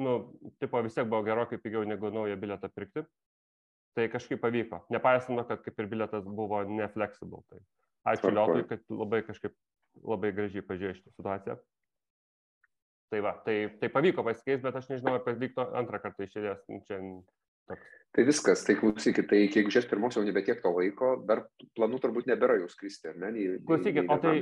nu, 0.00 0.14
tipo 0.62 0.80
vis 0.84 0.96
tiek 0.96 1.08
buvo 1.10 1.20
gerokai 1.26 1.58
pigiau 1.60 1.84
negu 1.84 2.10
naują 2.14 2.38
biletą 2.40 2.70
pirkti. 2.72 3.04
Tai 3.92 4.06
kažkaip 4.08 4.40
pavyko, 4.40 4.78
nepaisant 4.88 5.44
kad 5.48 5.60
kaip 5.60 5.80
ir 5.82 5.90
biletas 5.90 6.24
buvo 6.24 6.62
neflexible. 6.64 7.42
Tai 7.52 7.60
ačiū. 8.14 8.32
Liotui, 8.32 8.64
kad 8.70 8.86
labai 8.88 9.20
kažkaip 9.26 9.52
labai 10.00 10.32
gražiai 10.32 10.64
pažiūrėjo 10.64 10.98
šitą 10.98 11.12
situaciją. 11.18 11.58
Tai 13.12 13.20
va, 13.20 13.34
tai, 13.44 13.56
tai 13.76 13.90
pavyko 13.92 14.24
pasikeisti, 14.24 14.64
bet 14.64 14.78
aš 14.78 14.88
nežinau, 14.88 15.18
ar 15.18 15.24
pavyktų 15.26 15.66
antrą 15.76 16.00
kartą 16.00 16.24
išėdės. 16.24 16.62
Nu, 16.72 16.80
čia. 16.88 17.02
Tai 18.12 18.26
viskas, 18.28 18.60
tai 18.66 18.74
klausykit, 18.76 19.24
tai 19.24 19.38
kiek 19.48 19.70
žies 19.72 19.86
pirmos 19.88 20.18
jau 20.18 20.22
nebetiek 20.24 20.58
to 20.60 20.68
laiko, 20.76 21.14
dar 21.24 21.46
planų 21.78 21.96
turbūt 22.02 22.26
nebėra 22.28 22.58
jau 22.58 22.66
skristi, 22.68 23.08
ar 23.08 23.14
ne? 23.16 23.30
Nei, 23.32 23.46
Klausykit, 23.64 24.04
o 24.04 24.18
tai... 24.20 24.32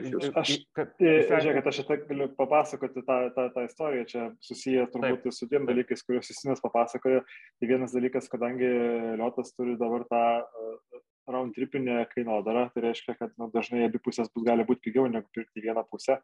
Aš, 0.42 0.50
kad, 0.74 0.96
žiūrėkit, 0.98 1.68
aš 1.70 1.78
šitą 1.78 1.98
galiu 2.08 2.26
papasakoti 2.34 3.04
tą, 3.06 3.18
tą, 3.36 3.44
tą 3.54 3.66
istoriją, 3.68 4.08
čia 4.10 4.24
susiję 4.42 4.88
turbūt 4.90 5.22
Taip. 5.22 5.36
su 5.36 5.46
dviem 5.46 5.70
dalykais, 5.70 6.02
kuriuos 6.02 6.32
Justinas 6.32 6.64
papasakojo. 6.64 7.22
Tai 7.22 7.70
vienas 7.70 7.94
dalykas, 7.94 8.26
kadangi 8.32 8.72
Liotas 9.20 9.54
turi 9.54 9.78
dabar 9.78 10.02
tą 10.10 10.24
uh, 10.42 11.00
round 11.30 11.54
tripinę 11.54 12.02
kainodarą, 12.10 12.66
tai 12.74 12.88
reiškia, 12.88 13.14
kad 13.22 13.38
nu, 13.38 13.52
dažnai 13.54 13.86
abi 13.86 14.02
pusės 14.02 14.34
bus 14.34 14.50
gali 14.50 14.66
būti 14.66 14.88
pigiau 14.88 15.06
negu 15.06 15.30
pirkti 15.36 15.62
vieną 15.62 15.86
pusę. 15.92 16.18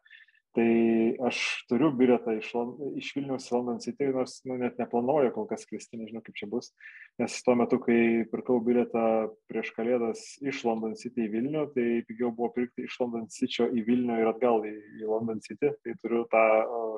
Tai 0.57 0.69
aš 1.27 1.39
turiu 1.69 1.91
bilietą 1.93 2.33
iš, 2.33 2.47
iš 2.97 3.11
Vilniaus 3.13 3.45
į 3.45 3.51
London 3.53 3.81
City, 3.83 4.07
nors 4.09 4.39
nu, 4.49 4.55
net 4.57 4.79
neplanuoju 4.81 5.29
kol 5.35 5.45
kas 5.45 5.67
skristi, 5.67 5.99
nežinau 5.99 6.23
kaip 6.25 6.39
čia 6.39 6.47
bus. 6.49 6.71
Nes 7.21 7.35
tuo 7.45 7.53
metu, 7.59 7.77
kai 7.83 8.25
pirkau 8.31 8.57
bilietą 8.65 9.03
prieš 9.51 9.69
kalėdas 9.75 10.23
iš 10.41 10.63
London 10.65 10.95
City 10.97 11.27
į 11.27 11.31
Vilnių, 11.35 11.67
tai 11.75 11.85
pigiau 12.09 12.31
buvo 12.33 12.49
pirkti 12.55 12.87
iš 12.87 12.95
London 13.03 13.27
City 13.29 13.67
į 13.69 13.83
Vilnių 13.85 14.15
ir 14.23 14.31
atgal 14.31 14.65
į, 14.65 14.73
į 14.97 15.11
London 15.11 15.43
City. 15.45 15.69
Tai 15.83 15.93
turiu 16.01 16.23
tą, 16.31 16.41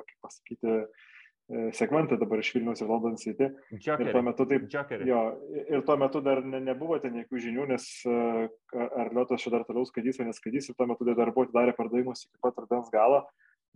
kaip 0.08 0.24
pasakyti, 0.24 0.78
e, 0.80 1.66
segmentą 1.76 2.16
dabar 2.22 2.40
iš 2.40 2.54
Vilnius 2.56 2.80
ir 2.80 2.88
London 2.88 3.20
City. 3.20 3.50
Jokerį. 3.76 4.08
Ir 4.08 4.16
tuo 4.16 4.24
metu 4.24 4.48
taip. 4.54 4.66
Jokerį. 4.72 5.10
Jo, 5.10 5.20
ir 5.60 5.84
tuo 5.84 5.98
metu 6.00 6.24
dar 6.24 6.40
ne, 6.48 6.62
nebuvo 6.70 6.96
ten 7.04 7.20
jokių 7.20 7.44
žinių, 7.44 7.68
nes 7.74 7.90
uh, 8.08 8.48
ar 8.88 9.12
Liotas 9.12 9.44
čia 9.44 9.52
dar 9.52 9.68
toliau 9.68 9.84
skaitys 9.84 10.24
ar 10.24 10.32
neskaitys, 10.32 10.72
ir 10.72 10.80
tuo 10.80 10.88
metu 10.88 11.12
dar 11.12 11.34
buvo 11.36 11.44
atidarę 11.50 11.76
pardavimus 11.76 12.24
iki 12.24 12.40
pat 12.40 12.56
rudens 12.64 12.88
galo 12.96 13.26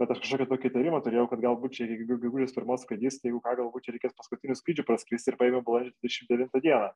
bet 0.00 0.12
aš 0.14 0.22
kažkokį 0.24 0.46
tokį 0.50 0.70
įtarimą 0.70 1.00
turėjau, 1.04 1.26
kad 1.30 1.42
galbūt 1.44 1.76
čia 1.76 1.86
gegužės 1.90 2.54
pirmos 2.56 2.82
skraidys, 2.86 3.20
tai 3.20 3.30
jeigu 3.30 3.42
ką, 3.44 3.54
galbūt 3.60 3.86
čia 3.86 3.94
reikės 3.96 4.16
paskutinių 4.18 4.56
skrydžių 4.58 4.86
praskristi 4.88 5.32
ir 5.32 5.38
paėmė 5.40 5.62
balandžio 5.66 5.94
29 6.02 6.64
dieną. 6.64 6.90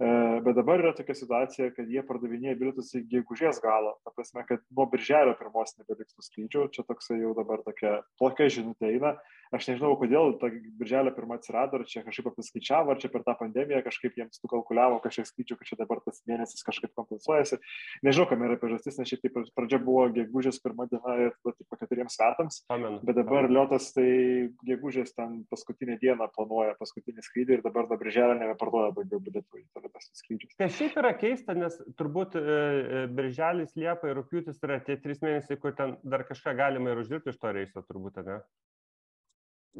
E, 0.00 0.40
bet 0.44 0.56
dabar 0.56 0.80
yra 0.80 0.94
tokia 0.96 1.16
situacija, 1.18 1.70
kad 1.76 1.90
jie 1.92 2.00
pardavinėja 2.08 2.56
bilietus 2.56 2.94
iki 2.94 3.18
gegužės 3.18 3.60
galo. 3.60 3.96
Ta 4.04 4.14
prasme, 4.14 4.46
kad 4.48 4.62
nuo 4.72 4.86
birželio 4.88 5.34
pirmos 5.36 5.76
nebeliks 5.76 6.16
tų 6.16 6.24
skrydžių. 6.24 6.70
Čia 6.72 6.86
toksai 6.88 7.20
jau 7.20 7.34
dabar 7.36 7.60
tokia, 7.66 8.00
tokia 8.20 8.48
žinutė 8.52 8.94
eina. 8.94 9.18
Aš 9.50 9.66
nežinau, 9.66 9.96
kodėl 9.98 10.36
ta 10.38 10.46
birželio 10.78 11.10
pirma 11.10 11.36
atsirado, 11.36 11.80
ar 11.80 11.86
čia 11.90 12.04
kažkaip 12.06 12.28
apskaičiavo, 12.30 12.94
ar 12.94 13.00
čia 13.02 13.10
per 13.10 13.24
tą 13.26 13.34
pandemiją 13.34 13.80
kažkaip 13.82 14.14
jiems 14.14 14.38
nukalkuliavo 14.44 15.00
kažkiek 15.02 15.26
skrydžių, 15.26 15.56
kad 15.58 15.70
čia 15.72 15.78
dabar 15.80 16.00
tas 16.04 16.22
mėnesis 16.30 16.62
kažkaip 16.62 16.94
kompensuojasi. 16.94 17.58
Nežinau, 18.06 18.28
kam 18.30 18.46
yra 18.46 18.60
priežastis, 18.62 19.00
nes 19.00 19.10
šiaip 19.10 19.26
taip 19.26 19.50
pradžia 19.58 19.82
buvo 19.82 20.06
gegužės 20.14 20.62
pirma 20.62 20.86
diena 20.92 21.16
ir 21.26 21.34
tada 21.42 21.56
taip 21.58 21.82
keturiems 21.82 22.20
metams. 22.22 22.62
Amen. 22.70 23.00
Bet 23.02 23.18
dabar. 23.18 23.50
Liotas 23.50 23.90
tai 23.96 24.06
gegužės 24.62 25.10
ten 25.18 25.40
paskutinę 25.50 25.98
dieną 25.98 26.30
planuoja 26.36 26.78
paskutinį 26.78 27.26
skrydį 27.26 27.58
ir 27.58 27.66
dabar 27.66 27.90
dabar 27.90 27.98
birželio 28.04 28.36
nebeparduoda 28.38 28.92
daugiau 28.94 29.20
bilietų 29.24 29.64
į 29.90 29.94
tolimesnius 29.94 30.22
skrydžius. 30.22 30.56
Kas 30.60 30.76
šiaip 30.78 30.96
yra 31.02 31.12
keista, 31.18 31.56
nes 31.58 31.76
turbūt 31.98 32.36
e, 32.38 32.42
e, 32.42 33.02
birželis, 33.18 33.74
liepa 33.78 34.10
ir 34.10 34.18
rūpiutis 34.20 34.62
yra 34.64 34.78
tie 34.86 34.96
trys 35.02 35.20
mėnesiai, 35.24 35.58
kur 35.60 35.74
ten 35.78 35.96
dar 36.02 36.24
kažką 36.28 36.54
galima 36.58 36.94
ir 36.94 37.02
uždirbti 37.02 37.34
iš 37.34 37.40
to 37.42 37.52
reiso, 37.56 37.84
turbūt, 37.88 38.22
ne? 38.26 38.40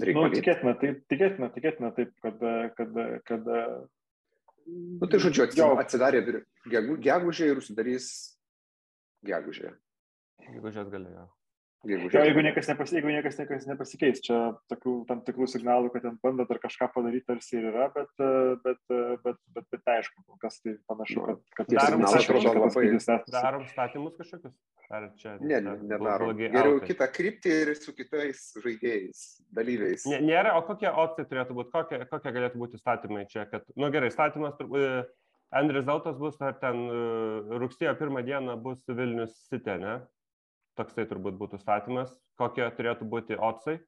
Nu, 0.01 0.29
tikėtina, 0.31 0.77
taip, 0.79 1.03
tikėtina, 1.11 1.51
tikėtina 1.55 1.91
taip, 1.97 2.13
kad... 2.23 2.45
kad, 2.77 3.01
kad 3.27 3.49
nu, 3.51 5.09
tai 5.11 5.19
žodžiu, 5.23 5.49
atsidarė 5.83 6.23
gegužė 6.71 7.51
ir 7.51 7.59
užsidarys 7.63 8.07
gegužė. 9.27 9.75
Gegužės 10.47 10.89
galėjo. 10.93 11.27
Jeigu, 11.81 12.11
jo, 12.13 12.21
jeigu, 12.21 12.43
niekas 12.45 12.67
nepasi, 12.69 12.99
jeigu 12.99 13.09
niekas, 13.09 13.39
niekas 13.41 13.63
nepasikeis, 13.65 14.19
čia 14.21 14.39
tokių 14.69 14.95
tam 15.09 15.23
tikrų 15.25 15.47
signalų, 15.49 15.89
kad 15.95 16.03
ten 16.05 16.19
bando 16.21 16.45
dar 16.45 16.59
kažką 16.61 16.91
padaryti, 16.93 17.25
tarsi 17.31 17.57
ir 17.57 17.71
yra, 17.71 17.87
bet, 17.95 18.11
bet, 18.67 18.83
bet, 19.25 19.39
bet, 19.57 19.65
bet 19.73 19.89
neaišku, 19.89 20.21
kol 20.27 20.37
kas 20.43 20.61
tai 20.61 20.75
panašu, 20.91 21.23
kad, 21.25 21.41
kad 21.57 21.73
darom, 21.73 22.05
signalai 22.13 22.53
labai, 22.59 22.85
darom 23.33 23.65
statymus 23.71 24.19
kažkokius. 24.21 24.53
Ar 24.91 25.09
čia 25.23 25.39
ne, 25.39 25.63
ne, 25.63 25.75
nedarom. 25.95 26.35
Geriau 26.37 26.75
autai. 26.75 26.91
kitą 26.91 27.09
kryptį 27.15 27.57
ir 27.63 27.73
su 27.79 27.97
kitais 27.97 28.45
žaidėjais, 28.61 29.25
dalyviais. 29.57 30.05
Ne, 30.11 30.21
nėra, 30.27 30.59
o 30.59 30.65
kokie 30.69 30.91
opcija 30.91 31.31
turėtų 31.33 31.57
būti, 31.63 31.73
kokie, 31.79 32.05
kokie 32.13 32.37
galėtų 32.37 32.61
būti 32.61 32.83
statymai 32.83 33.25
čia, 33.31 33.49
kad, 33.49 33.65
na 33.73 33.87
nu, 33.87 33.93
gerai, 33.95 34.13
statymas 34.13 34.59
turbūt. 34.61 35.17
End 35.51 35.73
rezultatas 35.75 36.15
bus, 36.15 36.37
ar 36.47 36.53
ten 36.61 36.85
rugsėjo 37.59 37.97
pirmą 37.99 38.21
dieną 38.23 38.53
bus 38.63 38.85
Vilnius 38.87 39.33
City, 39.49 39.81
ne? 39.83 39.97
Toksai 40.81 41.07
turbūt 41.11 41.37
būtų 41.41 41.61
statymas, 41.61 42.13
kokie 42.41 42.67
turėtų 42.77 43.09
būti 43.13 43.39
otsai. 43.39 43.79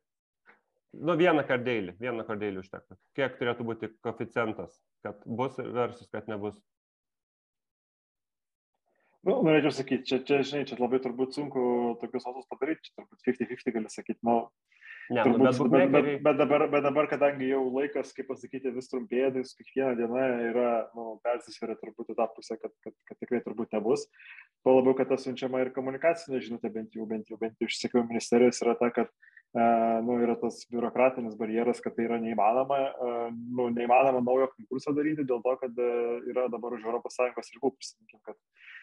Nu, 0.92 1.16
vieną 1.16 1.46
kardėlį, 1.48 1.96
vieną 2.00 2.26
kardėlį 2.28 2.60
užtektų. 2.60 2.98
Kiek 3.16 3.38
turėtų 3.38 3.64
būti 3.64 3.88
koficijantas, 4.04 4.76
kad 5.04 5.22
bus 5.24 5.56
versus, 5.56 6.10
kad 6.12 6.28
nebus. 6.28 6.58
Nu, 9.24 9.38
norėčiau 9.46 9.72
sakyti, 9.72 10.04
čia, 10.10 10.18
čia, 10.26 10.42
žinai, 10.44 10.66
čia 10.68 10.76
labai 10.80 10.98
turbūt 11.00 11.36
sunku 11.38 11.62
tokius 12.02 12.26
osus 12.28 12.48
padaryti, 12.50 12.88
čia 12.88 12.96
turbūt 12.98 13.24
50-50 13.24 13.76
gali 13.76 13.92
sakyti, 13.94 14.18
nu, 14.26 14.36
Ne, 15.10 15.22
nu, 15.26 15.50
Turbūt, 15.50 15.72
bet, 15.72 15.90
bet, 15.90 16.04
bet, 16.06 16.22
bet, 16.22 16.36
dabar, 16.38 16.64
bet 16.70 16.84
dabar, 16.84 17.08
kadangi 17.10 17.48
jau 17.48 17.62
laikas, 17.74 18.12
kaip 18.14 18.28
pasakyti, 18.30 18.70
vis 18.74 18.88
trumpėja, 18.90 19.32
tai 19.34 19.42
kiekviena 19.58 19.96
diena 19.98 20.26
yra, 20.50 20.68
nu, 20.96 21.16
persisveria 21.24 21.74
turbūt 21.80 22.12
į 22.14 22.16
tą 22.20 22.28
pusę, 22.36 22.56
kad, 22.60 22.72
kad, 22.86 22.94
kad 23.10 23.18
tikrai 23.24 23.42
turbūt 23.44 23.74
nebus. 23.74 24.06
Tuo 24.62 24.76
labiau, 24.78 24.94
kad 24.98 25.10
tas 25.10 25.26
siunčiama 25.26 25.64
ir 25.64 25.72
komunikacinė 25.74 26.42
žinutė, 26.44 26.70
bent 26.74 26.94
jau, 26.94 27.06
bent 27.10 27.32
jau, 27.32 27.40
bent 27.40 27.58
jau 27.58 27.68
iš 27.68 27.80
sėkmės 27.82 28.08
ministerijos 28.12 28.62
yra 28.62 28.76
ta, 28.78 28.92
kad 28.94 29.10
e, 29.10 29.66
nu, 30.06 30.20
yra 30.22 30.38
tas 30.40 30.62
biurokratinis 30.70 31.34
barjeras, 31.40 31.82
kad 31.82 31.98
tai 31.98 32.06
yra 32.06 32.20
neįmanoma, 32.22 32.78
e, 32.78 33.16
nu, 33.58 33.72
neįmanoma 33.74 34.22
naujo 34.22 34.52
konkurso 34.54 34.94
daryti 34.96 35.26
dėl 35.26 35.42
to, 35.42 35.56
kad 35.64 35.82
e, 35.82 35.90
yra 36.30 36.46
dabar 36.52 36.78
už 36.78 36.86
ES 37.02 37.56
ribų, 37.56 37.74
prisiminkim, 37.74 38.22
kad 38.22 38.38
E, 38.38 38.81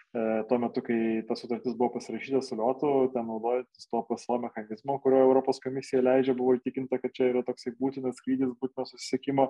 tuo 0.50 0.58
metu, 0.58 0.82
kai 0.82 1.22
ta 1.28 1.36
sutartis 1.38 1.76
buvo 1.78 1.92
pasirašyta 1.94 2.42
su 2.42 2.56
Liotu, 2.58 2.90
ten 3.14 3.28
naudojantis 3.30 3.90
to 3.92 4.02
paslo 4.08 4.40
mechanizmo, 4.42 4.96
kurio 5.04 5.20
Europos 5.22 5.62
komisija 5.62 6.02
leidžia, 6.02 6.34
buvo 6.38 6.56
įtikinta, 6.58 6.98
kad 7.02 7.14
čia 7.14 7.28
yra 7.30 7.44
toksai 7.46 7.76
būtinas 7.78 8.18
skrydis, 8.18 8.56
būtinas 8.58 8.90
susisiekimo, 8.96 9.46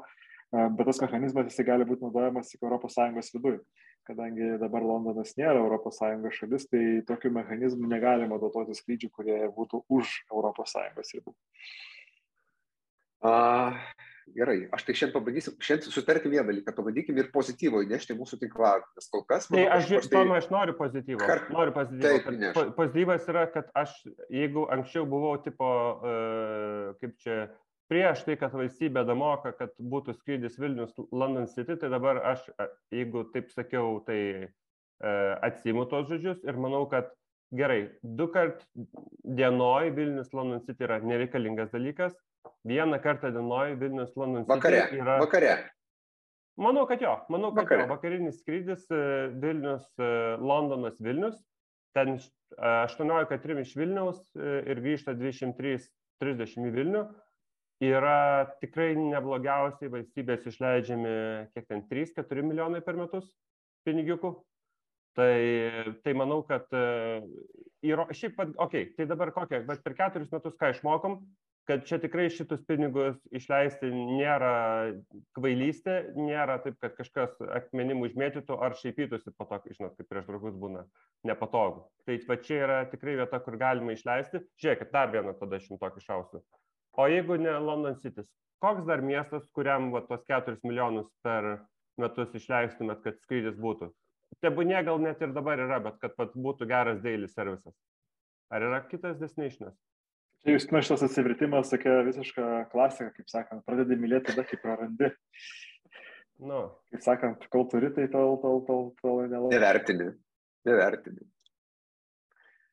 e, 0.52 0.66
bet 0.76 0.90
tas 0.92 1.00
mechanizmas 1.06 1.48
jisai 1.48 1.66
gali 1.72 1.88
būti 1.88 2.04
naudojamas 2.04 2.52
tik 2.52 2.68
ES 2.68 3.32
viduje. 3.38 3.62
Kadangi 4.10 4.58
dabar 4.60 4.84
Londonas 4.84 5.36
nėra 5.40 5.64
ES 5.78 6.36
šalis, 6.42 6.68
tai 6.68 6.84
tokiu 7.08 7.32
mechanizmu 7.32 7.88
negalima 7.88 8.42
dotuoti 8.42 8.76
skrydžių, 8.76 9.12
kurie 9.16 9.40
būtų 9.56 9.86
už 9.88 10.24
ES 10.28 11.16
ribų. 11.16 11.36
Uh, 13.20 13.76
gerai, 14.36 14.58
aš 14.76 14.86
tai 14.88 14.96
šiandien 14.98 15.16
pabandysiu, 15.16 15.54
šiandien 15.64 15.94
sutarti 15.94 16.32
vieną 16.32 16.46
dalyką, 16.50 16.74
pabandykim 16.78 17.18
ir 17.22 17.30
pozityvo 17.34 17.82
įnešti 17.86 18.18
mūsų 18.18 18.40
tinklą, 18.44 18.74
nes 18.98 19.10
kol 19.14 19.24
kas... 19.30 19.48
Tai 19.52 19.64
aš, 19.76 19.90
aš, 20.00 20.10
tai... 20.12 20.24
aš 20.38 20.50
noriu 20.54 20.76
pozityvo. 20.78 21.22
Kar... 21.24 21.44
Noriu 21.54 21.74
pozityvo. 21.76 22.44
Taip, 22.58 22.76
pozityvas 22.78 23.28
yra, 23.32 23.46
kad 23.54 23.72
aš, 23.78 23.96
jeigu 24.34 24.68
anksčiau 24.76 25.08
buvau 25.10 25.36
tipo, 25.44 25.70
uh, 26.00 26.92
kaip 27.02 27.16
čia, 27.24 27.38
prieš 27.90 28.24
tai, 28.28 28.38
kad 28.42 28.56
valstybė 28.56 29.06
damoka, 29.08 29.54
kad 29.58 29.74
būtų 29.80 30.18
skrydis 30.20 30.60
Vilnius 30.62 30.94
London 31.12 31.50
City, 31.50 31.78
tai 31.80 31.92
dabar 31.94 32.22
aš, 32.36 32.46
jeigu 32.94 33.26
taip 33.34 33.50
sakiau, 33.56 33.98
tai 34.08 34.22
uh, 34.46 35.34
atsimu 35.46 35.88
tos 35.90 36.10
žodžius 36.12 36.46
ir 36.46 36.60
manau, 36.62 36.86
kad 36.92 37.10
gerai, 37.56 37.90
du 38.04 38.30
kart 38.30 38.62
dienoj 39.26 39.94
Vilnius 39.98 40.34
London 40.38 40.62
City 40.66 40.86
yra 40.86 41.00
nereikalingas 41.02 41.72
dalykas, 41.74 42.14
vieną 42.66 43.00
kartą 43.00 43.32
dienoj 43.32 43.78
Vilnius 43.78 44.16
London 44.16 44.46
City 44.46 44.56
vakare, 44.56 44.88
yra. 44.92 45.20
Vakare. 45.20 45.70
Manau, 46.60 46.84
kad 46.88 47.02
jo, 47.02 47.14
manau, 47.30 47.54
kad 47.56 47.64
vakare. 47.64 47.86
jo, 47.86 47.88
vakarinis 47.94 48.42
skrydis 48.42 48.84
e, 48.92 49.30
Vilnius, 49.40 49.86
e, 49.96 50.10
Londonas 50.44 51.00
Vilnius, 51.00 51.38
ten 51.96 52.18
18.3 52.60 53.56
e, 53.56 53.62
iš 53.64 53.72
Vilniaus 53.80 54.20
ir 54.36 54.82
grįžta 54.84 55.16
230 55.16 56.68
į 56.68 56.74
Vilnių, 56.76 57.06
yra 57.88 58.50
tikrai 58.60 58.92
neblogiausiai 59.00 59.92
valstybės 59.94 60.50
išleidžiami 60.52 61.16
kiek 61.54 61.70
ten 61.72 61.86
3-4 61.88 62.44
milijonai 62.44 62.84
per 62.84 63.00
metus 63.00 63.32
pinigiukų. 63.88 64.36
Tai, 65.16 65.36
tai 66.04 66.12
manau, 66.16 66.44
kad 66.48 66.68
įro, 67.84 68.06
šiaip, 68.16 68.36
okei, 68.40 68.60
okay, 68.62 68.84
tai 68.96 69.08
dabar 69.10 69.32
kokia, 69.36 69.64
bet 69.68 69.82
per 69.84 69.96
keturis 69.98 70.30
metus 70.32 70.60
ką 70.60 70.70
išmokom, 70.76 71.18
kad 71.70 71.84
čia 71.86 72.00
tikrai 72.02 72.32
šitus 72.34 72.64
pinigus 72.66 73.18
išleisti 73.36 73.92
nėra 73.94 74.54
kvailystė, 75.38 76.00
nėra 76.18 76.56
taip, 76.64 76.80
kad 76.82 76.96
kažkas 76.98 77.36
akmenim 77.60 78.02
užmėtytų 78.08 78.56
ar 78.58 78.74
šaipytųsi 78.80 79.36
po 79.38 79.46
to, 79.52 79.60
žinot, 79.76 79.94
kaip 80.00 80.08
prieš 80.10 80.26
draugus 80.32 80.56
būna 80.58 80.82
nepatogu. 81.30 81.84
Tai 82.10 82.16
va 82.32 82.38
čia 82.48 82.58
yra 82.64 82.80
tikrai 82.90 83.20
vieta, 83.20 83.38
kur 83.46 83.60
galima 83.62 83.94
išleisti. 83.94 84.42
Žiūrėkit, 84.64 84.90
dar 84.96 85.14
vieną 85.14 85.36
tada 85.38 85.60
šimtokį 85.62 86.02
šausiu. 86.08 86.42
O 86.98 87.06
jeigu 87.06 87.38
ne 87.38 87.54
London 87.62 88.00
City, 88.02 88.26
koks 88.66 88.88
dar 88.90 89.06
miestas, 89.06 89.46
kuriam 89.54 89.92
va, 89.94 90.02
tos 90.10 90.26
4 90.26 90.58
milijonus 90.66 91.12
per 91.22 91.52
metus 92.02 92.34
išleistumėt, 92.34 93.04
kad 93.06 93.22
skrydis 93.22 93.62
būtų? 93.62 93.92
Tebūnė 94.42 94.82
gal 94.90 94.98
net 95.06 95.22
ir 95.22 95.38
dabar 95.38 95.62
yra, 95.62 95.78
bet 95.86 96.02
kad 96.02 96.18
pat 96.18 96.34
būtų 96.34 96.66
geras 96.74 97.06
daily 97.06 97.30
servisas. 97.30 97.78
Ar 98.50 98.66
yra 98.66 98.82
kitas 98.90 99.22
destinationas? 99.22 99.78
Čia 100.46 100.56
jūs, 100.56 100.68
nu, 100.72 100.80
šitas 100.86 101.04
atsivertimas 101.10 101.72
tokia 101.72 101.98
visiška 102.08 102.46
klasika, 102.72 103.12
kaip 103.18 103.32
sakant, 103.32 103.66
pradedi 103.68 103.98
mylėti 104.00 104.32
tada, 104.32 104.46
kai 104.48 104.60
prarandi. 104.62 105.10
Nu. 106.40 106.62
Kaip 106.94 107.04
sakant, 107.04 107.44
kol 107.52 107.68
turi, 107.72 107.92
tai 107.96 108.08
tol, 108.14 108.38
tol, 108.44 108.62
tol, 108.68 108.86
tol 109.02 109.26
nelabai. 109.26 109.52
Nevertini. 109.58 110.14
Nevertini. 110.70 111.28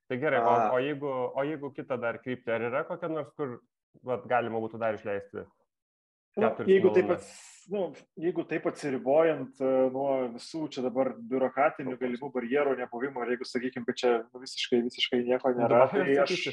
Tai 0.06 0.18
gerai, 0.22 0.38
o, 0.38 0.54
o, 0.76 0.78
jeigu, 0.78 1.10
o 1.34 1.42
jeigu 1.42 1.72
kita 1.74 1.98
dar 1.98 2.20
kryptį, 2.22 2.52
ar 2.54 2.64
yra 2.68 2.84
kokia 2.86 3.10
nors, 3.10 3.32
kur 3.34 3.56
vat, 4.06 4.22
galima 4.30 4.60
būtų 4.62 4.78
dar 4.78 4.94
išleisti? 4.94 5.42
Na, 6.38 6.52
jeigu, 6.68 6.92
taip, 6.94 7.10
ats, 7.16 7.32
nu, 7.72 7.88
jeigu 8.20 8.44
taip 8.46 8.68
atsiribojant 8.70 9.58
uh, 9.64 9.88
nuo 9.90 10.10
visų 10.36 10.66
čia 10.70 10.84
dabar 10.84 11.14
biurokratinių 11.18 11.96
galimų 11.98 12.30
barjerų 12.34 12.76
nebuvimo, 12.84 13.24
ir 13.24 13.34
jeigu 13.34 13.48
sakykime, 13.48 13.88
kad 13.88 13.98
čia 13.98 14.12
nu, 14.20 14.44
visiškai, 14.44 14.82
visiškai 14.84 15.22
nieko 15.26 15.54
nėra, 15.56 15.86
tai 15.90 16.04
aš, 16.22 16.46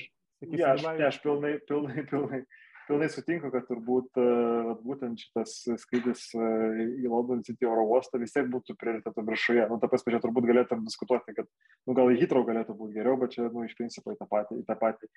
sakysi? 0.44 0.60
Sakysi, 0.60 0.62
ja, 0.62 0.76
aš, 0.76 0.86
ne, 1.00 1.08
aš 1.08 1.18
pilnai, 1.24 1.54
pilnai, 1.68 2.04
pilnai, 2.12 2.40
pilnai 2.88 3.10
sutinku, 3.12 3.52
kad 3.54 3.66
turbūt 3.70 4.20
uh, 4.20 4.74
būtent 4.84 5.22
šitas 5.24 5.56
skrydis 5.84 6.26
uh, 6.38 6.82
į 7.04 7.08
London 7.08 7.44
City 7.48 7.68
oro 7.70 7.86
uostą 7.96 8.20
vis 8.22 8.36
tiek 8.36 8.50
būtų 8.52 8.76
prioriteto 8.80 9.24
viršuje. 9.26 9.68
Nu, 9.72 9.80
ta 9.82 9.90
prasme, 9.92 10.16
čia 10.16 10.22
turbūt 10.24 10.50
galėtum 10.50 10.84
diskutuoti, 10.88 11.36
kad 11.38 11.48
nu, 11.48 11.96
gal 11.98 12.12
į 12.12 12.20
Hitrau 12.22 12.44
galėtų 12.48 12.76
būti 12.80 12.98
geriau, 13.00 13.16
bet 13.22 13.36
čia, 13.38 13.48
nu, 13.54 13.66
iš 13.68 13.78
principo 13.80 14.14
į 14.14 14.20
tą 14.20 14.28
patį, 14.32 14.60
į 14.62 14.68
tą 14.68 14.78
patį, 14.82 15.12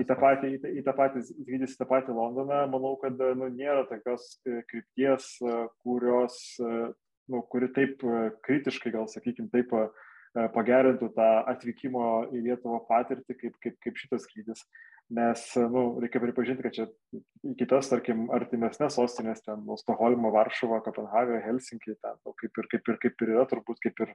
į 0.00 0.08
tą 0.08 0.18
patį, 0.24 0.54
į 0.56 0.62
tą, 0.62 0.72
į 0.80 0.86
tą 0.86 0.96
patį 1.02 1.24
skrydis, 1.28 1.76
į 1.76 1.82
tą 1.82 1.90
patį 1.92 2.16
Londoną. 2.16 2.64
Manau, 2.72 2.96
kad 3.02 3.20
nu, 3.20 3.52
nėra 3.52 3.84
tokios 3.90 4.32
e, 4.46 4.62
krypties, 4.70 5.32
e, 5.44 5.56
kurios, 5.84 6.40
e, 6.62 6.92
nu, 7.30 7.42
kuri 7.52 7.70
taip 7.76 8.04
e, 8.04 8.30
kritiškai, 8.46 8.94
gal 8.96 9.10
sakykime, 9.10 9.50
taip 9.52 9.74
e, 9.76 9.88
pagerintų 10.34 11.10
tą 11.16 11.28
atvykimo 11.50 12.06
į 12.30 12.44
Lietuvą 12.46 12.84
patirtį, 12.88 13.36
kaip, 13.40 13.58
kaip, 13.64 13.76
kaip 13.82 13.98
šitas 13.98 14.26
skrydis. 14.28 14.64
Nes, 15.10 15.42
nu, 15.58 15.80
reikia 15.98 16.20
pripažinti, 16.22 16.62
kad 16.62 16.74
čia 16.76 16.84
į 17.42 17.56
kitas, 17.58 17.88
tarkim, 17.90 18.28
artimesnės 18.30 18.94
sostinės, 18.94 19.40
ten, 19.42 19.64
nu, 19.66 19.74
Stokholmo, 19.80 20.30
Varšuva, 20.30 20.78
Kopenhaga, 20.84 21.40
Helsinki, 21.42 21.96
ten, 21.98 22.14
nu, 22.22 22.34
kaip, 22.38 22.54
ir, 22.62 22.68
kaip, 22.70 22.92
ir, 22.92 22.98
kaip 23.02 23.24
ir 23.26 23.32
yra, 23.34 23.42
turbūt 23.50 23.82
kaip 23.82 24.04
ir, 24.06 24.12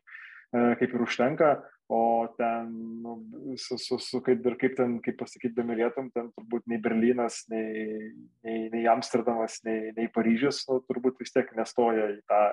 e, 0.55 0.61
kaip 0.79 0.95
ir 0.95 1.03
užtenka, 1.03 1.51
o 1.91 2.01
ten, 2.39 2.71
nu, 3.03 3.17
su, 3.59 3.75
su, 3.75 3.99
su, 3.99 4.23
kaip 4.23 4.47
ir 4.47 4.55
kaip 4.61 4.79
ten, 4.79 4.95
kaip 5.03 5.19
pasakyti, 5.19 5.57
bemylėtum, 5.59 6.13
ten 6.15 6.31
turbūt 6.31 6.71
nei 6.71 6.79
Berlynas, 6.87 7.43
nei, 7.51 8.13
nei, 8.47 8.61
nei 8.71 8.87
Amsterdamas, 8.95 9.65
nei, 9.67 9.91
nei 9.99 10.07
Paryžius, 10.15 10.63
nu, 10.71 10.79
turbūt 10.87 11.19
vis 11.19 11.35
tiek 11.35 11.51
nestoja 11.59 12.07
į 12.15 12.21
tą, 12.31 12.45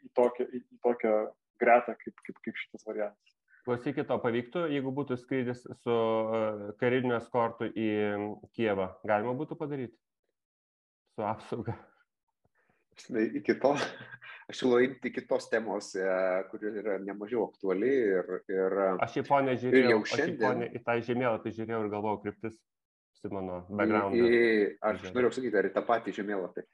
į 0.00 0.14
tokią, 0.16 0.48
į 0.48 0.64
tokią 0.80 1.18
gretą, 1.60 1.94
kaip, 2.00 2.14
kaip, 2.26 2.38
kaip 2.44 2.60
šitas 2.60 2.86
variantas. 2.88 3.34
Klausykit, 3.66 4.10
o 4.14 4.20
pavyktų, 4.22 4.68
jeigu 4.70 4.92
būtų 4.94 5.16
skrydis 5.18 5.64
su 5.82 5.94
uh, 5.94 6.68
kariniu 6.78 7.16
eskortu 7.16 7.66
į 7.66 7.88
Kievą, 8.54 8.92
galima 9.02 9.34
būtų 9.34 9.58
padaryti? 9.58 9.96
Su 11.16 11.26
apsauga. 11.26 11.74
Iki 13.10 13.58
to, 13.60 13.74
aš 14.48 14.60
siūlau 14.62 14.78
imti 14.86 15.10
kitos 15.12 15.50
temos, 15.52 15.90
e, 15.98 16.06
kuri 16.48 16.70
yra 16.80 16.94
nemažiau 17.02 17.42
aktuali 17.50 17.90
ir, 17.90 18.30
ir 18.48 18.76
Aš 19.04 19.18
į 19.20 19.24
ponę 19.28 19.56
žiūrėjau, 19.60 19.90
jau 19.90 19.98
aš 20.00 20.12
į, 20.14 20.20
šiandien- 20.20 20.46
ponę, 20.46 20.68
į 20.70 20.80
tą 20.86 20.94
žemėlapį 21.10 21.52
žiūrėjau 21.58 21.82
ir 21.82 21.90
galvojau 21.92 22.22
kryptis 22.22 22.56
Simono 23.26 23.58
į, 23.66 23.76
backgroundą. 23.82 24.30
į, 24.30 24.40
aš 24.90 25.04
norėjau 25.12 25.34
sakyti, 25.36 25.58
ar 25.60 25.68
į 25.68 25.74
tą 25.76 25.82
patį 25.90 26.16
žemėlapį. 26.20 26.64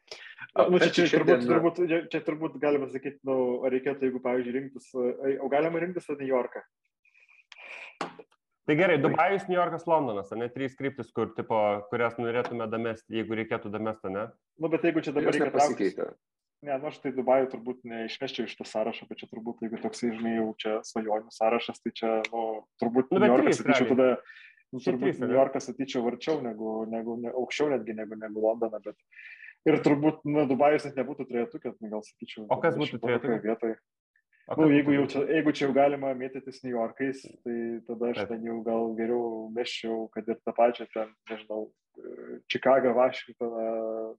Nu, 0.68 0.78
čia, 0.82 0.90
čia, 0.92 1.04
turbūt, 1.16 1.32
Šiandien- 1.32 1.50
turbūt, 1.50 1.82
čia, 1.88 2.00
čia 2.12 2.21
turbūt 2.28 2.56
galima 2.62 2.88
sakyti, 2.92 3.18
nu, 3.28 3.37
ar 3.66 3.73
reikėtų, 3.75 4.09
jeigu, 4.09 4.21
pavyzdžiui, 4.25 4.56
rinktis, 4.61 4.88
o 4.94 5.50
galima 5.52 5.80
rinktis 5.82 6.09
New 6.12 6.28
Yorką. 6.28 6.62
Tai 8.62 8.76
gerai, 8.78 8.99
Dubajus, 9.02 9.49
New 9.49 9.56
Yorkas, 9.59 9.87
Londonas, 9.90 10.28
ar 10.32 10.38
ne 10.38 10.47
trys 10.52 10.76
kryptis, 10.78 11.09
kur, 11.14 11.32
tipo, 11.35 11.56
kurias 11.90 12.14
norėtume 12.21 12.68
damesti, 12.71 13.16
jeigu 13.18 13.35
reikėtų 13.40 13.73
damesti, 13.75 14.12
ne? 14.14 14.28
Nu, 14.62 14.71
bet 14.71 14.85
jeigu 14.87 15.02
čia 15.02 15.14
dabar 15.16 15.35
Jos 15.35 15.42
nepasikeitė. 15.49 16.06
ne, 16.62 16.77
nu, 16.79 16.87
aš 16.92 17.00
tai 17.03 17.11
Dubajų 17.16 17.48
turbūt 17.57 17.81
neišmeščiau 17.90 18.46
iš 18.46 18.55
to 18.61 18.66
sąrašo, 18.70 19.09
bet 19.11 19.18
čia 19.18 19.27
turbūt, 19.33 19.64
jeigu 19.66 19.81
toksai, 19.83 20.12
žinai, 20.14 20.37
jau 20.38 20.53
čia 20.62 20.77
svajonių 20.87 21.35
sąrašas, 21.35 21.83
tai 21.83 21.90
čia, 21.98 22.12
nu, 22.31 22.44
turbūt 22.79 23.11
Nu, 23.11 23.18
New 23.24 23.35
trys, 23.42 23.59
sakyčiau 23.64 23.90
tada, 23.96 24.09
nu, 24.72 24.82
turbūt? 24.82 25.20
New 25.22 25.37
Yorką 25.37 25.62
sakyčiau 25.62 26.06
arčiau 26.11 26.42
negu, 26.44 26.82
negu 26.90 27.16
ne, 27.20 27.32
aukščiau 27.42 27.72
netgi 27.74 27.96
negu, 27.98 28.18
negu 28.18 28.44
Londoną, 28.44 28.80
bet 28.85 28.98
ir 29.68 29.80
turbūt, 29.85 30.22
nu, 30.28 30.46
Dubajus 30.50 30.88
net 30.88 30.98
nebūtų 31.00 31.28
trejetukė, 31.28 31.74
tai 31.76 31.92
gal 31.92 32.04
sakyčiau. 32.06 32.46
O 32.48 32.61
kas 32.62 32.78
būtų 32.78 32.98
22 33.02 33.20
trejetuke? 33.26 33.48
vietoje. 33.48 33.76
O 34.50 34.56
Nu, 34.58 34.66
jeigu, 34.74 34.90
jau 34.96 35.04
čia, 35.06 35.20
jeigu 35.30 35.52
čia 35.54 35.68
jau 35.68 35.74
galima 35.76 36.11
mėtytis 36.18 36.64
New 36.64 36.74
Yorkais, 36.74 37.22
tai 37.44 37.58
tada 37.87 38.11
aš 38.11 38.24
ten 38.26 38.42
jau 38.48 38.58
gal 38.66 38.90
geriau 38.98 39.46
meščiau, 39.54 40.08
kad 40.12 40.26
ir 40.28 40.40
tą 40.42 40.54
pačią 40.56 40.88
ten, 40.90 41.12
nežinau, 41.30 41.68
e, 42.00 42.40
Čikagą, 42.50 42.90
Vašingtoną, 42.96 44.16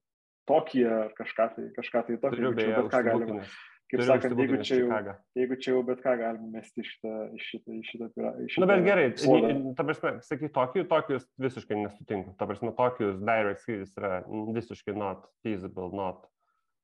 Tokiją 0.48 0.96
ar 1.04 1.12
kažką 1.16 1.44
tai, 1.56 1.66
kažką 1.76 2.02
tai 2.08 2.16
tokio. 2.20 2.50
Bet 2.56 2.88
ką 2.92 3.04
galima. 3.04 3.38
užsibukinęs. 3.44 3.52
Kaip 3.84 4.00
Turiu 4.00 4.06
sakant, 4.08 4.38
jeigu 4.40 4.56
čia, 4.64 4.76
jau, 4.80 5.14
jeigu 5.36 5.56
čia 5.60 5.72
jau 5.74 5.82
bet 5.86 6.00
ką 6.02 6.14
galima 6.18 6.46
mesti 6.56 6.80
iš 6.80 6.88
šitą, 6.94 7.10
iš 7.36 7.48
šitą, 7.52 7.74
iš 7.82 7.90
šitą, 7.92 8.06
pira- 8.16 8.32
iš 8.46 8.56
Nu, 8.62 8.66
bet 8.70 8.80
gerai, 8.86 9.04
sodą. 9.20 9.50
ta 9.76 9.84
prasme, 9.84 10.12
sakyk, 10.24 10.52
Tokijų, 10.56 10.86
Tokijus 10.88 11.26
visiškai 11.44 11.76
nesutinku. 11.82 12.32
Ta 12.40 12.46
prasme, 12.48 12.72
Tokijus 12.78 13.20
direct 13.20 13.60
skrydis 13.60 13.92
yra 14.00 14.22
visiškai 14.56 14.96
not 14.96 15.28
feasible, 15.44 15.90
not, 15.92 16.24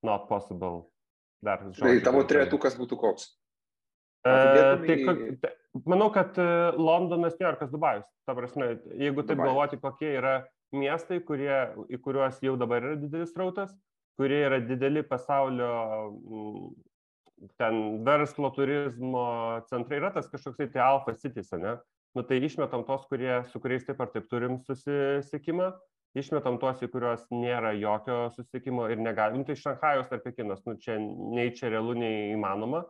not 0.07 0.29
possible. 0.29 0.91
Dar 1.43 1.65
Tai 1.73 1.95
tavo 2.05 2.21
trejetukas 2.29 2.77
būtų 2.77 2.99
koks? 3.01 3.31
E, 4.29 4.31
tai, 4.85 4.97
į- 4.99 5.05
ko- 5.09 5.37
ta- 5.41 5.55
manau, 5.89 6.11
kad 6.13 6.37
e, 6.37 6.49
Londonas, 6.77 7.39
New 7.41 7.49
Yorkas, 7.49 7.71
Dubajus. 7.73 8.05
Ta 8.29 8.35
prasme, 8.37 8.75
jeigu 8.93 9.25
taip 9.25 9.39
Dubajus. 9.39 9.47
galvoti, 9.49 9.81
kokie 9.81 10.13
yra 10.21 10.35
miestai, 10.77 11.23
kurie, 11.25 11.73
į 11.89 11.97
kuriuos 12.05 12.43
jau 12.45 12.59
dabar 12.61 12.85
yra 12.85 12.97
didelis 13.01 13.33
rautas, 13.41 13.73
kurie 14.21 14.45
yra 14.45 14.61
dideli 14.61 15.01
pasaulio 15.03 15.73
ten 17.61 18.03
verslo, 18.05 18.51
turizmo 18.57 19.25
centrai, 19.71 20.01
yra 20.01 20.13
tas 20.15 20.29
kažkoks 20.31 20.73
tai 20.73 20.83
alfa 20.85 21.15
cities, 21.19 21.53
ne? 21.57 21.79
Nu 22.17 22.25
tai 22.27 22.41
išmetam 22.43 22.83
tos, 22.89 23.07
kurie, 23.07 23.45
su 23.53 23.61
kuriais 23.63 23.87
taip 23.87 24.01
ar 24.03 24.11
taip 24.11 24.27
turim 24.31 24.59
susisiekimą, 24.67 25.71
išmetam 26.19 26.59
tuos, 26.59 26.81
į 26.83 26.89
kuriuos 26.91 27.29
nėra 27.31 27.71
jokio 27.79 28.25
susiekimo 28.35 28.89
ir 28.91 28.99
negalim. 28.99 29.43
Nu, 29.43 29.47
tai 29.47 29.55
Šanhajus 29.59 30.11
ar 30.11 30.23
Pekinas, 30.25 30.65
nu 30.67 30.75
čia 30.83 30.99
nei 30.99 31.53
čia 31.55 31.71
realu, 31.71 31.95
nei 31.99 32.33
įmanoma. 32.35 32.83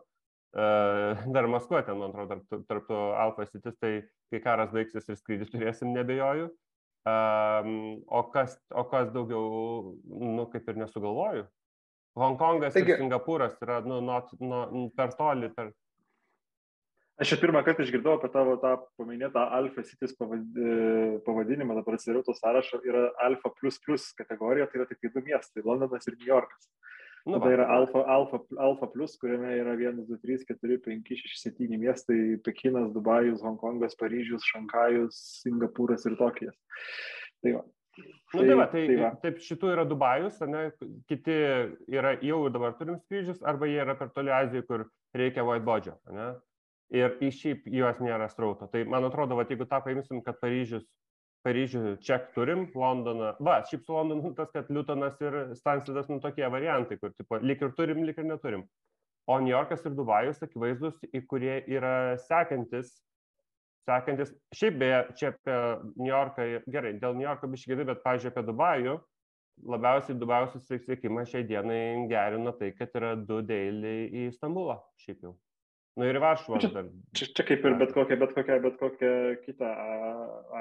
Dar 0.51 1.47
Maskva 1.47 1.83
ten, 1.85 2.01
man 2.01 2.11
atrodo, 2.11 2.41
tarp, 2.49 2.65
tarp 2.67 2.89
to 2.89 3.03
alfa 3.15 3.45
sitis, 3.47 3.77
tai 3.79 3.93
kai 4.33 4.41
karas 4.43 4.73
baigsis 4.73 5.07
ir 5.07 5.19
skrydį 5.19 5.47
turėsim, 5.53 5.93
nebejoju. 5.95 6.49
Um, 7.07 8.01
o, 8.09 8.25
kas, 8.33 8.57
o 8.77 8.83
kas 8.89 9.09
daugiau, 9.13 9.95
nu, 10.05 10.45
kaip 10.51 10.67
ir 10.69 10.81
nesugalvoju. 10.81 11.47
Hongkongas 12.19 12.73
Taigi- 12.75 12.95
ir 12.95 12.99
Singapūras 12.99 13.55
yra, 13.63 13.79
nu, 13.87 14.01
not, 14.03 14.33
nu, 14.39 14.89
per 14.95 15.13
toli, 15.15 15.49
per... 15.55 15.71
Aš 17.21 17.35
čia 17.35 17.37
pirmą 17.37 17.61
kartą 17.61 17.83
išgirdau 17.85 18.15
apie 18.17 18.31
tavo 18.33 18.55
tą 18.57 18.73
paminėtą 18.97 19.43
Alfa 19.53 19.83
Cities 19.85 20.15
pavad- 20.17 20.57
pavadinimą, 21.27 21.75
dabar 21.77 21.95
atsidariau 21.95 22.25
to 22.25 22.33
sąrašo, 22.33 22.81
yra 22.87 23.11
Alfa 23.21 23.51
plus 23.59 23.77
plus 23.85 24.07
kategorija, 24.17 24.65
tai 24.67 24.81
yra 24.81 24.87
tik 24.89 24.99
tai 25.03 25.11
du 25.13 25.21
miestai- 25.27 25.63
Londonas 25.67 26.07
ir 26.09 26.17
New 26.17 26.27
Yorkas. 26.27 26.71
Nu, 27.25 27.37
Tada 27.37 27.51
yra 27.53 27.67
Alfa, 27.69 28.01
Alfa, 28.09 28.39
Alfa 28.57 28.87
plus, 28.89 29.13
kuriame 29.21 29.53
yra 29.53 29.75
1, 29.77 30.01
2, 30.07 30.17
3, 30.23 30.45
4, 30.49 30.79
5, 30.81 31.13
6, 31.21 31.37
7 31.43 31.77
miestai- 31.77 32.17
Pekinas, 32.47 32.89
Dubajus, 32.91 33.43
Hongkongas, 33.45 33.93
Paryžius, 33.95 34.41
Šankajus, 34.49 35.21
Singapūras 35.45 36.07
ir 36.09 36.17
Tokijas. 36.17 36.57
Tai 37.43 37.53
va. 37.59 37.63
Nu, 37.97 38.45
tai, 38.45 38.55
va, 38.55 38.65
tai, 38.71 38.85
tai 38.87 38.95
va. 39.01 39.09
taip, 39.19 39.41
šitų 39.43 39.73
yra 39.73 39.83
Dubajus, 39.87 40.37
ne, 40.47 40.69
kiti 41.11 41.33
yra 41.91 42.13
jau 42.23 42.45
dabar 42.53 42.77
turim 42.79 42.95
skrydžius, 43.01 43.41
arba 43.43 43.67
jie 43.67 43.81
yra 43.83 43.97
per 43.99 44.13
toli 44.15 44.31
Azijoje, 44.31 44.65
kur 44.69 44.85
reikia 45.17 45.43
whitebodžio? 45.47 45.97
Ir 46.95 47.17
į 47.23 47.31
šiaip 47.35 47.67
juos 47.71 47.99
nėra 48.03 48.29
strauto. 48.31 48.69
Tai 48.71 48.85
man 48.91 49.07
atrodo, 49.07 49.35
va, 49.39 49.45
jeigu 49.47 49.67
tą 49.67 49.81
paimsim, 49.83 50.23
kad 50.23 50.39
Paryžius, 50.39 50.87
Paryžių 51.43 51.97
ček 52.05 52.31
turim, 52.35 52.67
Londoną, 52.77 53.33
va, 53.43 53.59
šiaip 53.67 53.83
su 53.83 53.95
Londonu 53.95 54.33
tas, 54.37 54.51
kad 54.55 54.71
Liutonas 54.71 55.19
ir 55.23 55.37
Stansidas, 55.57 56.07
nu 56.11 56.21
tokie 56.23 56.47
variantai, 56.47 56.99
kur, 57.01 57.11
tipo, 57.17 57.39
lik 57.43 57.63
ir 57.63 57.75
turim, 57.75 58.03
lik 58.07 58.19
ir 58.21 58.27
neturim. 58.29 58.67
O 59.27 59.39
New 59.39 59.51
Yorkas 59.51 59.83
ir 59.85 59.95
Dubajus 59.97 60.41
akivaizdus, 60.45 60.99
į 61.11 61.25
kurie 61.29 61.59
yra 61.69 62.15
sekantis 62.23 62.95
sekantis, 63.87 64.33
šiaip 64.55 64.79
beje, 64.81 64.99
čia 65.19 65.31
apie 65.33 65.57
New 65.97 66.09
Yorką, 66.09 66.47
gerai, 66.71 66.95
dėl 67.01 67.15
New 67.17 67.27
Yorko 67.27 67.49
biškėvi, 67.51 67.87
bet, 67.91 68.03
pažiūrėjau, 68.05 68.33
apie 68.35 68.45
Dubajų, 68.49 68.97
labiausiai 69.75 70.17
Dubajų 70.21 70.51
susisiekimą 70.55 71.25
šiai 71.29 71.45
dienai 71.49 71.83
gerina 72.11 72.53
tai, 72.57 72.71
kad 72.77 72.93
yra 72.97 73.15
du 73.19 73.41
dėliai 73.45 74.09
į 74.23 74.27
Stambulą, 74.37 74.79
šiaip 75.05 75.25
jau. 75.27 75.37
Nu 75.99 76.05
ir 76.07 76.15
Varšuvą 76.23 76.55
Čia- 76.63 76.69
dar. 76.71 76.85
Čia, 77.19 77.25
čia 77.35 77.43
kaip 77.43 77.65
ir 77.67 77.73
bet 77.75 77.89
kokia, 77.91 78.15
bet 78.15 78.31
kokia, 78.31 78.55
bet 78.63 78.77
kokia 78.79 79.09
kita 79.43 79.71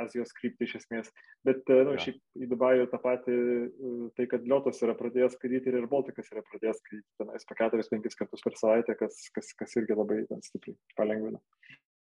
Azijos 0.01 0.33
kryptį 0.35 0.67
iš 0.67 0.73
esmės. 0.81 1.13
Bet, 1.47 1.63
e, 1.71 1.77
nu, 1.87 1.93
Jo. 1.95 2.01
šiaip 2.03 2.19
į 2.43 2.49
Dubajų 2.51 2.89
tą 2.91 2.99
patį, 2.99 3.37
e, 3.71 3.93
tai 4.19 4.27
kad 4.27 4.43
Liotas 4.43 4.83
yra 4.83 4.97
pradėjęs 4.99 5.37
skraidyti 5.39 5.71
ir 5.71 5.87
Baltikas 5.87 6.33
yra 6.35 6.43
pradėjęs 6.43 6.83
skraidyti 6.83 7.23
tenais 7.23 7.47
po 7.47 7.55
4-5 7.55 8.19
kartus 8.19 8.43
per 8.43 8.59
savaitę, 8.59 8.99
kas, 8.99 9.21
kas, 9.31 9.55
kas 9.55 9.77
irgi 9.79 9.95
labai 9.95 10.27
ten 10.27 10.43
stipriai 10.43 10.75
palengvina. 10.99 11.39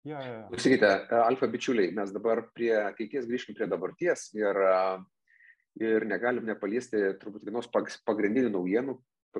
Ja, 0.03 0.17
ja, 0.17 0.33
ja. 0.33 0.45
Klausykite, 0.49 0.89
alfa 1.13 1.47
bičiuliai, 1.51 1.91
mes 1.93 2.09
dabar 2.13 2.41
prie 2.55 2.71
ateities 2.73 3.27
grįžkim 3.29 3.53
prie 3.57 3.67
dabarties 3.69 4.31
ir, 4.33 4.57
ir 5.77 6.05
negalim 6.09 6.47
nepaliesti 6.49 7.03
turbūt 7.21 7.45
vienos 7.45 7.69
pagrindinių 7.69 8.49
naujienų, 8.55 8.95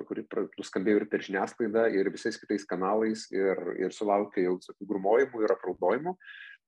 kuri 0.06 0.24
nuskambėjo 0.56 1.02
ir 1.02 1.08
per 1.10 1.24
žiniasklaidą, 1.26 1.88
ir 1.98 2.12
visais 2.14 2.38
kitais 2.38 2.64
kanalais, 2.68 3.26
ir, 3.34 3.58
ir 3.82 3.92
sulaukė 3.92 4.46
jau 4.46 4.54
tokių 4.62 4.88
grumojimų 4.94 5.42
ir 5.42 5.56
apraudojimų. 5.56 6.14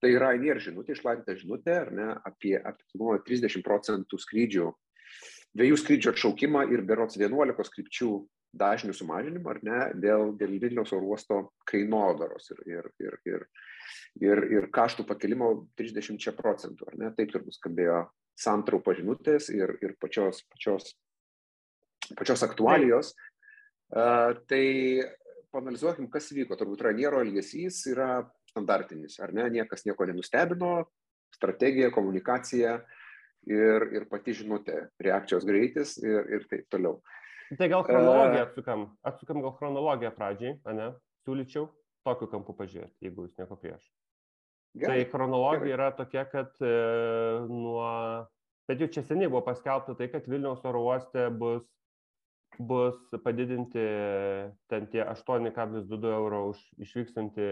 Tai 0.02 0.10
yra 0.10 0.34
INR 0.34 0.58
žinutė, 0.60 0.96
išlatinta 0.98 1.38
žinutė, 1.38 1.78
ar 1.86 1.92
ne, 1.94 2.08
apie, 2.26 2.56
apie 2.58 3.20
30 3.30 3.62
procentų 3.64 4.18
skrydžių, 4.20 4.72
dviejų 5.54 5.78
skrydžių 5.80 6.10
atšaukimą 6.12 6.66
ir 6.74 6.82
berots 6.84 7.16
11 7.20 7.72
krypčių 7.76 8.10
dažnių 8.58 8.94
sumažinimą, 8.96 9.54
ar 9.54 9.60
ne, 9.66 9.80
dėl, 10.02 10.32
dėl 10.38 10.56
Vilniaus 10.62 10.92
oro 10.94 11.14
uosto 11.14 11.40
kainodaros 11.70 12.50
ir, 12.54 12.62
ir, 12.70 12.90
ir, 13.02 13.16
ir, 13.28 13.46
ir, 14.22 14.44
ir 14.58 14.68
kaštų 14.74 15.06
pakelimo 15.08 15.50
30 15.80 16.30
procentų, 16.38 16.88
ar 16.90 16.98
ne, 17.00 17.10
taip 17.16 17.34
ir 17.34 17.46
nuskambėjo 17.46 18.04
santraupo 18.38 18.94
žinutės 18.94 19.50
ir, 19.54 19.76
ir 19.82 19.94
pačios, 20.02 20.42
pačios, 20.50 20.94
pačios 22.18 22.42
aktualijos. 22.46 23.14
Uh, 23.94 24.34
tai 24.50 24.64
panalizuokim, 25.54 26.08
kas 26.10 26.32
vyko. 26.34 26.56
Turbūt 26.58 26.82
Raniero 26.82 27.20
elgesys 27.22 27.84
yra 27.92 28.24
standartinis, 28.50 29.18
ar 29.22 29.34
ne, 29.36 29.46
niekas 29.54 29.86
nieko 29.86 30.06
nenustebino, 30.08 30.72
strategija, 31.34 31.92
komunikacija 31.94 32.78
ir, 33.50 33.88
ir 33.94 34.06
pati 34.10 34.34
žinutė, 34.40 34.88
reakcijos 35.02 35.46
greitis 35.46 35.96
ir, 36.02 36.26
ir 36.38 36.48
taip 36.50 36.66
toliau. 36.72 37.00
Tai 37.58 37.68
gal 37.68 37.84
chronologiją 37.84 38.46
atsukam, 38.46 38.86
atsukam 39.04 39.42
gal 39.44 39.52
chronologiją 39.58 40.12
pradžiai, 40.16 40.56
ne? 40.76 40.88
Siūlyčiau 41.24 41.68
tokiu 42.04 42.28
kampu 42.32 42.54
pažiūrėti, 42.56 43.06
jeigu 43.06 43.26
jūs 43.26 43.36
nieko 43.40 43.58
prieš. 43.60 43.84
Gerai, 44.74 45.04
tai 45.04 45.10
chronologija 45.12 45.60
gerai. 45.68 45.76
yra 45.76 45.90
tokia, 45.94 46.24
kad 46.28 46.56
e, 46.64 46.72
nuo, 47.48 47.86
bet 48.68 48.82
jau 48.82 48.88
čia 48.96 49.04
seniai 49.06 49.30
buvo 49.30 49.44
paskelbta 49.46 49.94
tai, 49.98 50.08
kad 50.12 50.26
Vilniaus 50.28 50.64
oro 50.66 50.82
uoste 50.88 51.28
bus, 51.30 51.68
bus 52.58 52.98
padidinti 53.24 53.84
ten 54.72 54.88
tie 54.90 55.04
8,22 55.06 56.12
euro 56.16 56.48
už 56.50 56.64
išvykstantį 56.86 57.48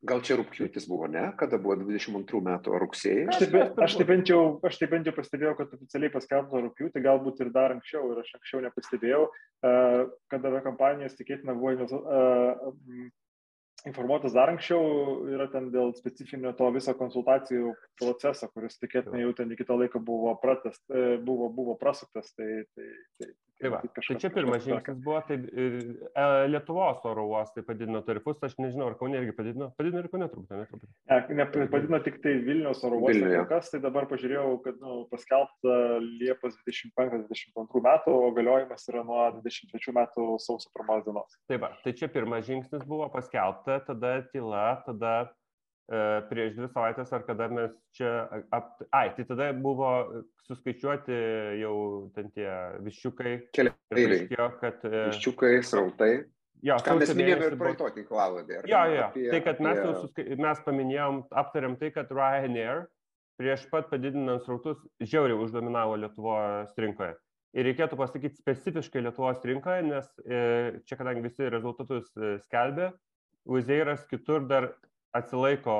Gal 0.00 0.22
čia 0.24 0.38
rūpjūtis 0.40 0.86
buvo, 0.88 1.10
ne? 1.12 1.26
Kada 1.36 1.58
buvo 1.60 1.74
22 1.82 2.40
metų 2.46 2.78
rugsėjai? 2.80 3.26
Aš 3.28 3.42
taip, 3.42 3.80
aš, 3.84 3.96
taip 4.00 4.08
bent 4.08 4.32
jau, 4.32 4.40
aš 4.64 4.78
taip 4.80 4.94
bent 4.94 5.10
jau 5.10 5.12
pastebėjau, 5.16 5.52
kad 5.58 5.74
oficialiai 5.76 6.12
paskelbta 6.14 6.62
rūpjūtį, 6.64 7.02
galbūt 7.04 7.42
ir 7.44 7.52
dar 7.52 7.74
anksčiau, 7.76 8.06
ir 8.14 8.22
aš 8.22 8.30
anksčiau 8.38 8.62
nepastebėjau, 8.64 9.26
kada 10.32 10.62
kompanijos 10.64 11.18
tikėtina 11.20 11.52
buvo 11.58 11.76
informuotas 13.88 14.34
dar 14.36 14.50
anksčiau, 14.52 14.82
yra 15.32 15.46
ten 15.52 15.70
dėl 15.72 15.94
specifinio 15.96 16.52
to 16.56 16.68
viso 16.74 16.92
konsultacijų 16.98 17.72
proceso, 18.00 18.48
kuris 18.52 18.76
tikėtina 18.80 19.22
jau 19.22 19.32
ten 19.36 19.52
iki 19.54 19.66
to 19.68 19.76
laiko 19.80 20.02
buvo, 20.04 20.34
pratest, 20.42 20.82
e, 20.92 21.16
buvo, 21.24 21.48
buvo 21.54 21.76
prasuktas. 21.80 22.32
Tai, 22.36 22.48
tai, 22.76 22.88
tai, 23.20 23.30
Tai, 23.60 23.70
va, 23.74 23.80
tai 23.92 24.16
čia 24.16 24.30
pirmas 24.32 24.62
žingsnis 24.64 25.00
buvo, 25.04 25.18
tai 25.28 25.36
e, 25.36 25.64
Lietuvos 26.48 27.02
oro 27.08 27.26
uostai 27.28 27.64
padidino 27.66 28.00
tarifus, 28.06 28.38
aš 28.46 28.54
nežinau, 28.56 28.88
ar 28.88 28.96
Kaunė 28.96 29.20
irgi 29.20 29.34
padidino, 29.36 29.68
padidino 29.76 30.00
ir 30.00 30.08
Kaunė 30.12 30.28
truputį, 30.32 30.60
ne 30.62 30.68
truputį. 30.70 30.92
Ne, 31.10 31.18
ne, 31.36 31.46
padidino 31.74 32.00
tik 32.06 32.16
tai 32.24 32.38
Vilnius 32.46 32.80
oro 32.88 33.02
uostai, 33.04 33.42
kas, 33.50 33.68
tai 33.74 33.82
dabar 33.84 34.08
pažiūrėjau, 34.08 34.54
kad 34.64 34.80
nu, 34.80 35.02
paskelbta 35.12 35.76
Liepos 36.06 36.56
25-22 36.64 37.84
metų, 37.84 38.16
o 38.16 38.32
galiojimas 38.38 38.88
yra 38.92 39.04
nuo 39.04 39.26
23 39.42 39.96
metų 39.98 40.30
sausio 40.40 40.72
1 40.80 41.04
dienos. 41.10 41.36
Tai 41.50 41.60
va, 41.60 41.74
tai 41.84 41.92
čia 42.00 42.08
pirmas 42.12 42.48
žingsnis 42.48 42.88
buvo 42.88 43.10
paskelbta, 43.12 43.82
tada 43.90 44.16
tyla, 44.32 44.64
tada 44.88 45.14
prieš 46.30 46.52
dvi 46.54 46.68
savaitės 46.70 47.10
ar 47.16 47.24
kada 47.26 47.48
mes 47.50 47.72
čia, 47.96 48.10
ap... 48.54 48.76
ai, 48.94 49.08
tai 49.16 49.24
tada 49.26 49.50
buvo 49.56 49.88
suskaičiuoti 50.46 51.16
jau 51.60 51.76
ten 52.14 52.28
tie 52.34 52.50
viščiukai. 52.84 53.32
Keliai. 53.56 53.74
kad... 54.60 54.84
E, 54.86 55.08
viščiukai, 55.10 55.56
srautai. 55.66 56.12
Jo, 56.62 56.76
ką 56.84 56.94
mes 57.00 57.10
minėjome 57.16 57.48
ir 57.48 57.56
praeito 57.58 57.88
tinklalodė. 57.96 58.60
Jo, 58.68 58.84
jo, 58.92 59.04
apie, 59.08 59.26
tai 59.32 59.40
kad 59.46 59.62
mes, 59.64 59.80
apie... 59.80 59.96
suskai... 60.04 60.26
mes 60.44 60.62
paminėjom, 60.66 61.20
aptarėm 61.42 61.76
tai, 61.80 61.90
kad 61.94 62.12
Ryanair 62.14 62.84
prieš 63.40 63.64
pat 63.72 63.88
padidinant 63.90 64.44
srautus 64.44 64.78
žiauriai 65.00 65.40
uždominavo 65.40 65.96
Lietuvos 66.02 66.74
rinkoje. 66.78 67.16
Ir 67.56 67.66
reikėtų 67.66 67.96
pasakyti 67.98 68.38
specifiškai 68.38 69.02
Lietuvos 69.06 69.40
rinkoje, 69.48 69.86
nes 69.88 70.10
e, 70.22 70.42
čia, 70.86 70.98
kadangi 71.00 71.24
visi 71.24 71.48
rezultatus 71.50 72.12
e, 72.14 72.36
skelbė, 72.44 72.92
Uzeiras 73.48 74.04
kitur 74.10 74.44
dar 74.44 74.66
atsilaiko 75.16 75.74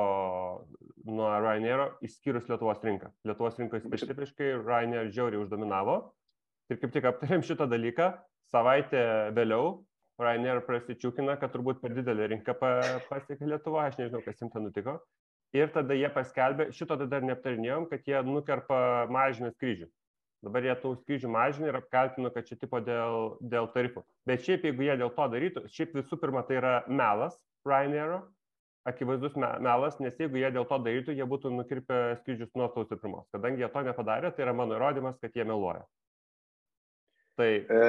nuo 1.11 1.29
Ryanair, 1.40 1.87
išskyrus 2.05 2.49
Lietuvos 2.51 2.83
rinką. 2.85 3.11
Lietuvos 3.29 3.59
rinkoje 3.61 3.85
specifiškai 3.85 4.51
Ryanair 4.59 5.12
žiauriai 5.14 5.43
uždominavo. 5.45 6.01
Ir 6.71 6.79
kaip 6.83 6.93
tik 6.95 7.07
aptarėm 7.11 7.43
šitą 7.47 7.66
dalyką, 7.71 8.11
savaitę 8.53 9.05
vėliau 9.37 9.81
Ryanair 10.21 10.61
prasičiūkina, 10.66 11.38
kad 11.40 11.55
turbūt 11.55 11.81
per 11.81 11.95
didelį 11.97 12.29
rinką 12.35 12.55
pasiekė 12.61 13.49
Lietuvą, 13.49 13.87
aš 13.88 13.97
nežinau, 14.03 14.21
kas 14.27 14.43
jiems 14.43 14.53
ten 14.53 14.66
nutiko. 14.66 14.99
Ir 15.57 15.73
tada 15.75 15.97
jie 15.99 16.11
paskelbė, 16.14 16.69
šito 16.77 16.99
dar 17.01 17.25
neaptarinėjom, 17.27 17.88
kad 17.90 18.05
jie 18.07 18.21
nukerpa 18.27 19.09
mažina 19.11 19.51
skrydžių. 19.51 19.88
Dabar 20.47 20.64
jie 20.64 20.75
tų 20.83 20.93
skrydžių 21.01 21.31
mažina 21.33 21.69
ir 21.69 21.79
apkaltino, 21.81 22.31
kad 22.33 22.47
čia 22.49 22.57
tipo 22.61 22.79
dėl, 22.85 23.35
dėl 23.43 23.66
tarifų. 23.75 24.05
Bet 24.29 24.45
šiaip, 24.47 24.69
jeigu 24.69 24.87
jie 24.87 24.95
dėl 25.01 25.11
to 25.16 25.27
darytų, 25.35 25.64
šiaip 25.75 25.97
visų 25.99 26.21
pirma 26.23 26.45
tai 26.49 26.61
yra 26.61 26.75
melas 26.88 27.35
Ryanairo, 27.66 28.23
akivaizdus 28.88 29.37
melas, 29.37 29.99
nes 30.01 30.16
jeigu 30.19 30.40
jie 30.40 30.51
dėl 30.55 30.66
to 30.69 30.79
darytų, 30.85 31.16
jie 31.16 31.27
būtų 31.29 31.53
nukirpę 31.53 31.99
skrydžius 32.21 32.55
nuo 32.57 32.71
sausio 32.73 32.97
pirmos. 33.01 33.27
Kadangi 33.35 33.64
jie 33.64 33.69
to 33.73 33.83
nepadarė, 33.87 34.33
tai 34.35 34.47
yra 34.47 34.55
mano 34.57 34.79
įrodymas, 34.79 35.19
kad 35.21 35.37
jie 35.37 35.45
meluoja. 35.45 35.85
Tai... 37.40 37.51
E, 37.61 37.85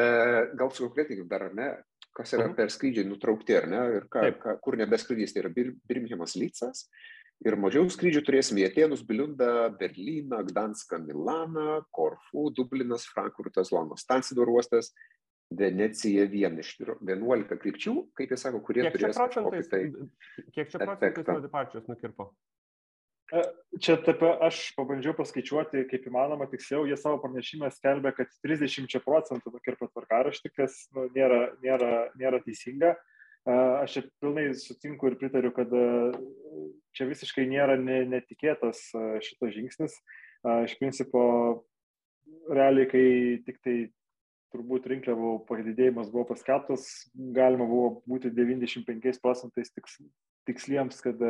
gal 0.59 0.71
sukonkretinkim 0.75 1.29
dar, 1.31 1.47
ar 1.49 1.55
ne? 1.55 1.69
Kas 2.11 2.33
yra 2.33 2.43
uh 2.43 2.49
mhm. 2.49 2.53
-huh. 2.53 2.57
per 2.57 2.71
skrydžiai 2.71 3.07
nutraukti, 3.07 3.55
ar 3.55 3.67
ne? 3.71 3.81
Ir 3.97 4.07
ką, 4.11 4.27
ką, 4.43 4.59
kur 4.59 4.77
nebeskrydys, 4.77 5.33
tai 5.33 5.45
yra 5.45 5.55
Bir 5.55 5.73
Birmingemas 5.87 6.35
Lycas. 6.35 6.87
Ir 7.41 7.55
mažiau 7.57 7.87
skrydžių 7.89 8.21
turėsim 8.21 8.59
į 8.61 8.67
Atenus, 8.67 9.01
Biliundą, 9.01 9.71
Berliną, 9.79 10.43
Gdanską, 10.45 10.99
Milaną, 11.01 11.81
Korfų, 11.89 12.51
Dublinas, 12.53 13.07
Frankfurtas, 13.09 13.71
Londonas, 13.71 14.03
Stansidor 14.05 14.49
uostas, 14.49 14.91
Venecija 15.51 16.25
viena 16.31 16.63
iš 16.63 16.77
11 16.79 17.57
krypčių, 17.59 17.93
kaip 18.15 18.31
jie 18.31 18.39
sako, 18.39 18.61
kurie 18.63 18.85
kiek 18.85 18.95
turės 18.95 19.19
kažkokį 19.19 19.61
tai... 19.71 19.81
Kiek 20.55 20.71
čia 20.71 20.79
procentais 20.79 21.27
nuo 21.27 21.41
departijos 21.43 21.89
nukirpo? 21.91 22.29
Čia 23.79 23.95
taip, 24.03 24.23
aš 24.43 24.59
pabandžiau 24.75 25.13
paskaičiuoti, 25.15 25.85
kaip 25.87 26.07
įmanoma 26.09 26.49
tiksliau, 26.51 26.83
jie 26.87 26.97
savo 26.99 27.21
pranešimą 27.23 27.69
skelbia, 27.71 28.11
kad 28.15 28.31
30 28.43 28.97
procentų 29.05 29.53
nukirpo 29.53 29.87
tvarkaraštį, 29.87 30.51
kas 30.55 30.75
nu, 30.95 31.05
nėra, 31.15 31.53
nėra, 31.63 31.91
nėra 32.19 32.41
teisinga. 32.43 32.97
Aš 33.47 33.95
čia 33.95 34.03
pilnai 34.21 34.49
sutinku 34.59 35.07
ir 35.09 35.15
pritariu, 35.19 35.53
kad 35.55 35.71
čia 36.93 37.07
visiškai 37.09 37.47
nėra 37.49 37.79
netikėtas 37.79 38.89
šitas 39.23 39.55
žingsnis. 39.55 39.95
Iš 40.67 40.75
principo, 40.81 41.23
realiai, 42.51 42.89
kai 42.91 43.05
tik 43.47 43.63
tai 43.63 43.75
turbūt 44.51 44.87
rinkliavų 44.91 45.33
padidėjimas 45.49 46.11
buvo 46.11 46.27
paskelbtas, 46.33 46.87
galima 47.35 47.67
buvo 47.69 48.01
būti 48.09 48.31
95 48.35 49.21
procentais 49.23 49.71
tiks, 49.73 49.99
tiksliems, 50.49 50.99
kad, 51.03 51.21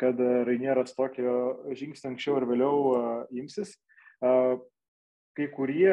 kad 0.00 0.20
Rainieras 0.48 0.94
tokio 0.96 1.34
žingsnio 1.72 2.12
anksčiau 2.12 2.40
ir 2.40 2.48
vėliau 2.50 2.76
imsis. 3.42 3.74
Kai 5.32 5.46
kurie 5.48 5.92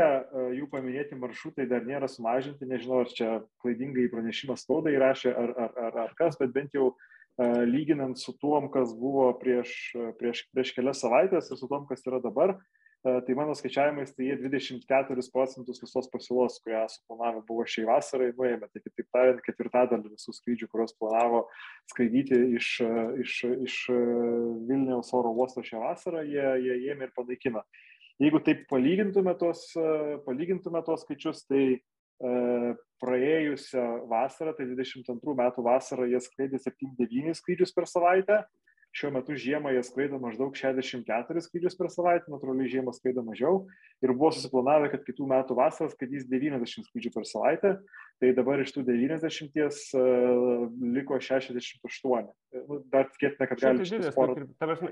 jų 0.57 0.65
paminėti 0.67 1.15
maršrutai 1.15 1.63
dar 1.71 1.85
nėra 1.87 2.09
sumažinti, 2.11 2.67
nežinau, 2.67 3.05
ar 3.05 3.13
čia 3.15 3.37
klaidingai 3.63 4.09
pranešimas 4.11 4.65
spaudai 4.65 4.97
rašė 4.99 5.31
ar, 5.31 5.53
ar, 5.55 5.77
ar, 5.87 5.99
ar 6.03 6.17
kas, 6.19 6.35
bet 6.41 6.51
bent 6.51 6.75
jau 6.75 6.91
lyginant 7.39 8.19
su 8.19 8.33
tuom, 8.35 8.67
kas 8.73 8.91
buvo 8.99 9.29
prieš, 9.39 9.71
prieš, 10.19 10.43
prieš 10.51 10.73
kelias 10.75 10.99
savaitės 10.99 11.47
ir 11.47 11.61
su 11.61 11.69
tuom, 11.71 11.87
kas 11.87 12.03
yra 12.03 12.19
dabar, 12.19 12.57
tai 13.03 13.35
mano 13.35 13.53
skaičiavimais 13.55 14.11
tai 14.11 14.25
jie 14.27 14.35
24 14.43 15.23
procentus 15.31 15.79
visos 15.79 16.09
pasiūlos, 16.11 16.57
kurią 16.65 16.81
suplanavę 16.91 17.43
buvo 17.47 17.63
šiai 17.63 17.85
vasarai, 17.87 18.33
nuėmė. 18.35 18.67
Tai 18.67 18.81
kitaip 18.83 19.07
tariant, 19.15 19.43
ketvirtadalį 19.45 20.11
visų 20.17 20.35
skrydžių, 20.35 20.67
kuriuos 20.71 20.97
planavo 20.99 21.45
skraidyti 21.91 22.41
iš, 22.59 22.73
iš, 23.23 23.37
iš 23.69 23.77
Vilniaus 24.67 25.13
oro 25.15 25.31
uosto 25.31 25.63
šią 25.63 25.79
vasarą, 25.85 26.25
jie, 26.27 26.43
jie 26.65 26.75
ėmė 26.91 27.07
ir 27.07 27.15
panaikino. 27.15 27.63
Jeigu 28.19 28.43
taip 28.43 28.65
palygintume 28.67 29.31
tos, 29.39 29.69
palygintume 30.25 30.83
tos 30.83 31.05
skaičius, 31.05 31.45
tai 31.47 31.63
e, 31.71 32.31
praėjusią 32.99 33.85
vasarą, 34.11 34.51
tai 34.57 34.67
22 34.67 35.37
metų 35.39 35.63
vasarą, 35.63 36.07
jie 36.11 36.19
skraidė 36.25 36.59
7-9 36.59 37.39
skrydžius 37.39 37.71
per 37.71 37.87
savaitę, 37.87 38.41
šiuo 38.95 39.11
metu 39.13 39.35
žiemą 39.37 39.71
jie 39.75 39.83
skraido 39.85 40.17
maždaug 40.21 40.55
64 40.57 41.43
skrydžius 41.45 41.77
per 41.77 41.89
savaitę, 41.93 42.31
natūraliai 42.33 42.71
žiemą 42.71 42.93
skraido 42.95 43.23
mažiau 43.25 43.61
ir 44.01 44.13
buvo 44.13 44.31
susiplanavę, 44.33 44.89
kad 44.93 45.05
kitų 45.05 45.27
metų 45.29 45.57
vasaras 45.59 45.93
skraidys 45.93 46.25
90 46.29 46.89
skrydžių 46.89 47.11
per 47.13 47.27
savaitę, 47.29 47.73
tai 48.21 48.33
dabar 48.37 48.61
iš 48.63 48.73
tų 48.75 48.85
90 48.87 49.59
uh, 49.61 50.67
liko 50.95 51.19
68. 51.21 52.29
Nu, 52.65 52.79
dar 52.89 53.09
tikėtina, 53.13 53.49
kad 53.51 53.61
gali 53.61 53.85
būti. 53.85 54.13
Porą... 54.15 54.37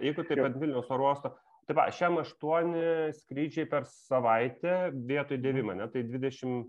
Jeigu 0.04 0.26
taip 0.28 0.44
pat 0.46 0.60
Vilniaus 0.62 0.92
oro 0.94 1.10
uosto, 1.10 1.34
tai 1.68 1.78
va, 1.80 1.88
šiam 1.94 2.20
8 2.22 2.76
skrydžiai 3.24 3.70
per 3.72 3.88
savaitę 3.90 4.92
vietoj 4.94 5.42
9, 5.42 5.74
ne, 5.82 5.90
tai 5.94 6.06
20. 6.06 6.68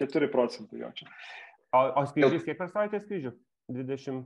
4 0.00 0.28
procentai 0.32 0.80
jo 0.80 0.92
čia. 0.96 1.08
O, 1.76 1.80
o 2.00 2.04
skrydžiais 2.08 2.44
kiek 2.44 2.60
per 2.60 2.70
savaitę 2.72 3.00
skrydžių? 3.02 3.32
20. 3.70 4.22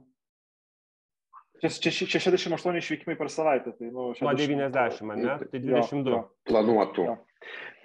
Čia 1.62 1.70
68 1.70 2.80
išvykimai 2.80 3.16
per 3.18 3.30
savaitę. 3.32 3.72
Tai, 3.78 3.90
nu, 3.94 4.10
60, 4.18 4.26
Nuo 4.26 4.34
90, 4.40 5.14
ne? 5.20 5.36
Tai 5.40 5.60
22. 5.62 6.10
Jo, 6.10 6.18
jo. 6.18 6.24
Planuotų. 6.50 7.06
Jo. 7.08 7.16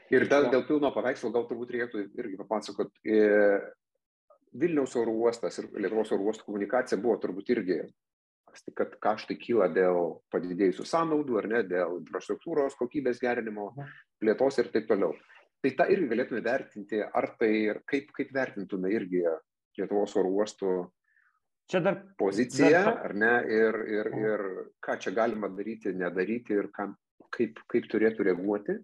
Ir 0.09 0.25
dėl, 0.29 0.49
dėl 0.49 0.65
pilno 0.65 0.89
paveikslo 0.93 1.29
gal 1.33 1.45
turbūt 1.49 1.75
reikėtų 1.75 2.03
irgi 2.17 2.39
papasakot. 2.39 2.91
E, 3.05 3.19
Vilniaus 4.59 4.95
oro 4.97 5.13
uostas 5.13 5.59
ir 5.61 5.67
Lietuvos 5.77 6.09
oro 6.15 6.25
uostų 6.31 6.47
komunikacija 6.47 6.97
buvo 7.01 7.19
turbūt 7.21 7.51
irgi, 7.53 7.83
kad 8.73 8.95
kaštai 9.03 9.37
kyla 9.37 9.67
dėl 9.69 10.15
padidėjusių 10.33 10.85
sąnaudų 10.89 11.37
ar 11.37 11.47
ne, 11.51 11.59
dėl 11.69 11.99
infrastruktūros 11.99 12.77
kokybės 12.79 13.21
gerinimo, 13.21 13.69
mhm. 13.75 13.91
plėtos 14.23 14.57
ir 14.57 14.71
taip 14.73 14.89
toliau. 14.89 15.13
Tai 15.59 15.73
tą 15.75 15.85
irgi 15.91 16.07
galėtume 16.09 16.41
vertinti, 16.41 17.03
ar 17.03 17.33
tai 17.37 17.51
ir 17.67 17.81
kaip, 17.89 18.09
kaip 18.15 18.33
vertintume 18.33 18.89
irgi 18.95 19.21
Lietuvos 19.77 20.15
oro 20.19 20.31
uostų 20.41 20.71
čia 21.69 21.81
dar 21.85 21.99
poziciją, 22.19 22.83
dar... 22.85 23.01
ar 23.09 23.15
ne, 23.15 23.33
ir, 23.53 23.79
ir, 23.99 24.11
ir 24.23 24.45
ką 24.85 24.97
čia 25.03 25.13
galima 25.15 25.51
daryti, 25.53 25.93
nedaryti 25.95 26.57
ir 26.57 26.69
kam, 26.75 26.95
kaip, 27.35 27.61
kaip 27.71 27.89
turėtų 27.91 28.29
reaguoti. 28.29 28.79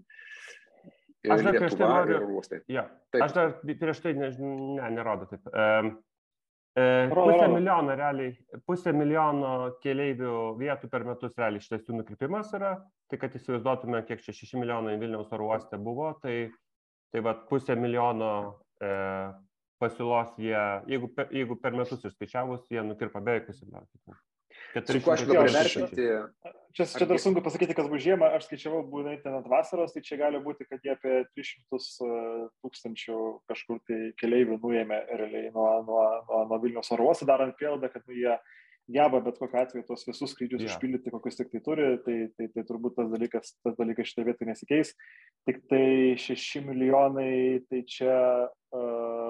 Aš 1.25 1.41
dar 1.41 1.55
prieš 1.57 1.77
tai 1.79 1.87
noriu. 1.89 2.41
Ja, 2.69 2.85
aš 3.17 3.33
dar 3.33 3.55
prieš 3.65 4.03
tai, 4.03 4.13
ne, 4.17 4.29
ne 4.37 4.91
nerodo 4.93 5.25
taip. 5.31 5.49
Um, 5.49 5.95
Pusę 6.75 7.47
milijono 7.47 7.93
realiai, 7.95 8.33
pusę 8.67 8.91
milijono 8.91 9.51
keleivių 9.79 10.31
vietų 10.59 10.89
per 10.91 11.05
metus 11.07 11.37
realiai 11.39 11.63
šitas 11.63 11.85
jų 11.87 12.01
nukrypimas 12.01 12.49
yra, 12.57 12.73
tai 13.07 13.19
kad 13.21 13.37
įsivaizduotume, 13.39 14.01
kiek 14.09 14.19
čia 14.19 14.35
6 14.35 14.59
milijonai 14.59 14.97
Vilniaus 14.99 15.31
oro 15.31 15.47
uoste 15.53 15.79
buvo, 15.79 16.09
tai, 16.19 16.49
tai 17.15 17.23
va 17.23 17.31
pusę 17.47 17.77
milijono 17.79 18.31
e, 18.83 18.91
pasiūlos 19.85 20.35
jie, 20.41 20.61
jeigu, 20.91 21.13
per, 21.15 21.31
jeigu 21.33 21.57
per 21.61 21.77
metus 21.77 22.05
išskaičiavus, 22.09 22.67
jie 22.73 22.83
nukirpa 22.85 23.23
beveik 23.23 23.47
pusę 23.49 23.69
metų. 23.69 24.17
Su 24.75 24.99
kuo 25.03 25.13
aš 25.13 25.23
dabar 25.23 25.47
vertinti? 25.53 26.05
Čia, 26.75 26.85
čia 26.91 27.05
dar 27.07 27.19
sunku 27.23 27.39
pasakyti, 27.43 27.75
kas 27.77 27.87
bus 27.87 28.01
žiemą, 28.03 28.27
aš 28.35 28.49
skaičiavau, 28.49 28.81
būtent 28.91 29.21
ten 29.23 29.37
ant 29.37 29.47
vasaros, 29.47 29.93
tai 29.95 30.01
čia 30.03 30.17
gali 30.19 30.41
būti, 30.43 30.67
kad 30.67 30.83
jie 30.83 30.91
apie 30.91 31.21
300 31.31 31.79
e, 31.79 32.17
tūkstančių 32.65 33.19
kažkur 33.47 33.79
tai 33.87 33.99
keleivių 34.19 34.57
nuėmė 34.59 34.99
realiai 35.15 35.53
nuo, 35.55 35.69
nuo, 35.87 36.03
nuo, 36.27 36.41
nuo 36.49 36.59
Vilnius 36.63 36.91
oro 36.91 37.07
uosto, 37.07 37.27
darant 37.29 37.55
prielaidą, 37.55 37.87
kad 37.93 38.03
nu, 38.03 38.17
jie 38.19 38.35
geba 38.91 39.21
bet 39.23 39.39
kokiu 39.41 39.61
atveju 39.61 39.85
tos 39.87 40.03
visus 40.05 40.33
skrydžius 40.35 40.65
yeah. 40.65 40.73
užpildyti, 40.73 41.13
kokius 41.13 41.39
tik 41.39 41.53
tai 41.53 41.61
turi, 41.65 41.87
tai, 42.05 42.17
tai, 42.35 42.49
tai 42.53 42.65
turbūt 42.67 42.99
tas 42.99 43.07
dalykas, 43.13 43.55
tas 43.65 43.77
dalykas 43.79 44.11
šitą 44.11 44.27
vietą 44.27 44.49
nesikeis. 44.49 44.91
Tik 45.47 45.63
tai 45.71 45.87
6 46.21 46.65
milijonai, 46.67 47.63
tai 47.71 47.81
čia 47.89 48.17
uh, 48.45 49.24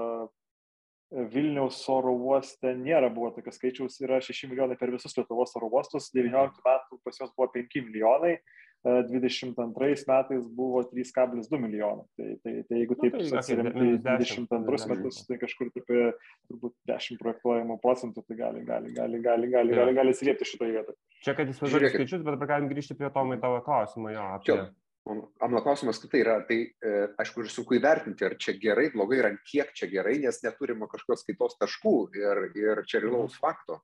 Vilniaus 1.14 1.78
oro 1.94 2.16
uoste 2.18 2.74
nėra 2.76 3.12
buvo 3.14 3.30
tokio 3.36 3.54
skaičiaus, 3.54 4.00
yra 4.02 4.18
6 4.26 4.50
milijonai 4.50 4.78
per 4.80 4.92
visus 4.94 5.14
Lietuvos 5.18 5.54
oro 5.60 5.70
uostus, 5.70 6.10
19 6.16 6.64
metų 6.66 7.00
pas 7.06 7.20
juos 7.22 7.34
buvo 7.38 7.52
5 7.54 7.84
milijonai, 7.86 8.40
22 8.86 10.06
metais 10.08 10.46
buvo 10.46 10.82
3,2 10.84 11.60
milijonai. 11.62 12.06
Tai, 12.18 12.28
tai, 12.44 12.54
tai 12.70 12.82
jeigu 12.82 12.98
taip 13.02 13.18
nu, 13.18 13.24
tai 13.30 13.40
atsiremti 13.42 13.86
22 14.06 14.90
metus, 14.92 15.22
tai 15.30 15.38
kažkur 15.42 15.72
apie 15.72 16.02
turbūt 16.50 16.76
10 16.92 17.22
projektuojamų 17.22 17.80
procentų, 17.82 18.26
tai 18.26 18.38
gali, 18.42 18.66
gali, 18.66 18.94
gali, 18.94 19.22
gali, 19.26 19.52
gali, 19.54 19.78
gali, 19.78 19.96
gali 19.98 20.14
atsiliepti 20.14 20.50
šitoje 20.52 20.78
vietoje. 20.78 20.98
Čia, 21.26 21.38
kad 21.38 21.54
įsivaizduoju 21.54 21.94
skaičius, 21.96 22.26
bet 22.26 22.50
galim 22.50 22.70
grįžti 22.70 22.98
prie 22.98 23.10
Tomai 23.14 23.40
tavo 23.42 23.62
klausimą. 23.66 24.14
Jo, 24.14 24.28
apie... 24.38 24.60
Mano 25.06 25.62
klausimas, 25.62 26.00
tai 26.02 26.24
yra, 26.24 26.40
tai 26.50 26.56
e, 26.66 26.94
aišku, 27.22 27.44
ir 27.44 27.52
sunku 27.54 27.76
įvertinti, 27.78 28.26
ar 28.26 28.34
čia 28.42 28.56
gerai, 28.58 28.88
blogai, 28.94 29.20
ar 29.22 29.36
kiek 29.46 29.70
čia 29.78 29.86
gerai, 29.92 30.16
nes 30.24 30.40
neturime 30.42 30.88
kažkokios 30.90 31.22
skaitos 31.22 31.60
taškų 31.62 31.94
ir, 32.18 32.42
ir 32.58 32.82
čia 32.90 33.04
realaus 33.04 33.36
fakto. 33.38 33.78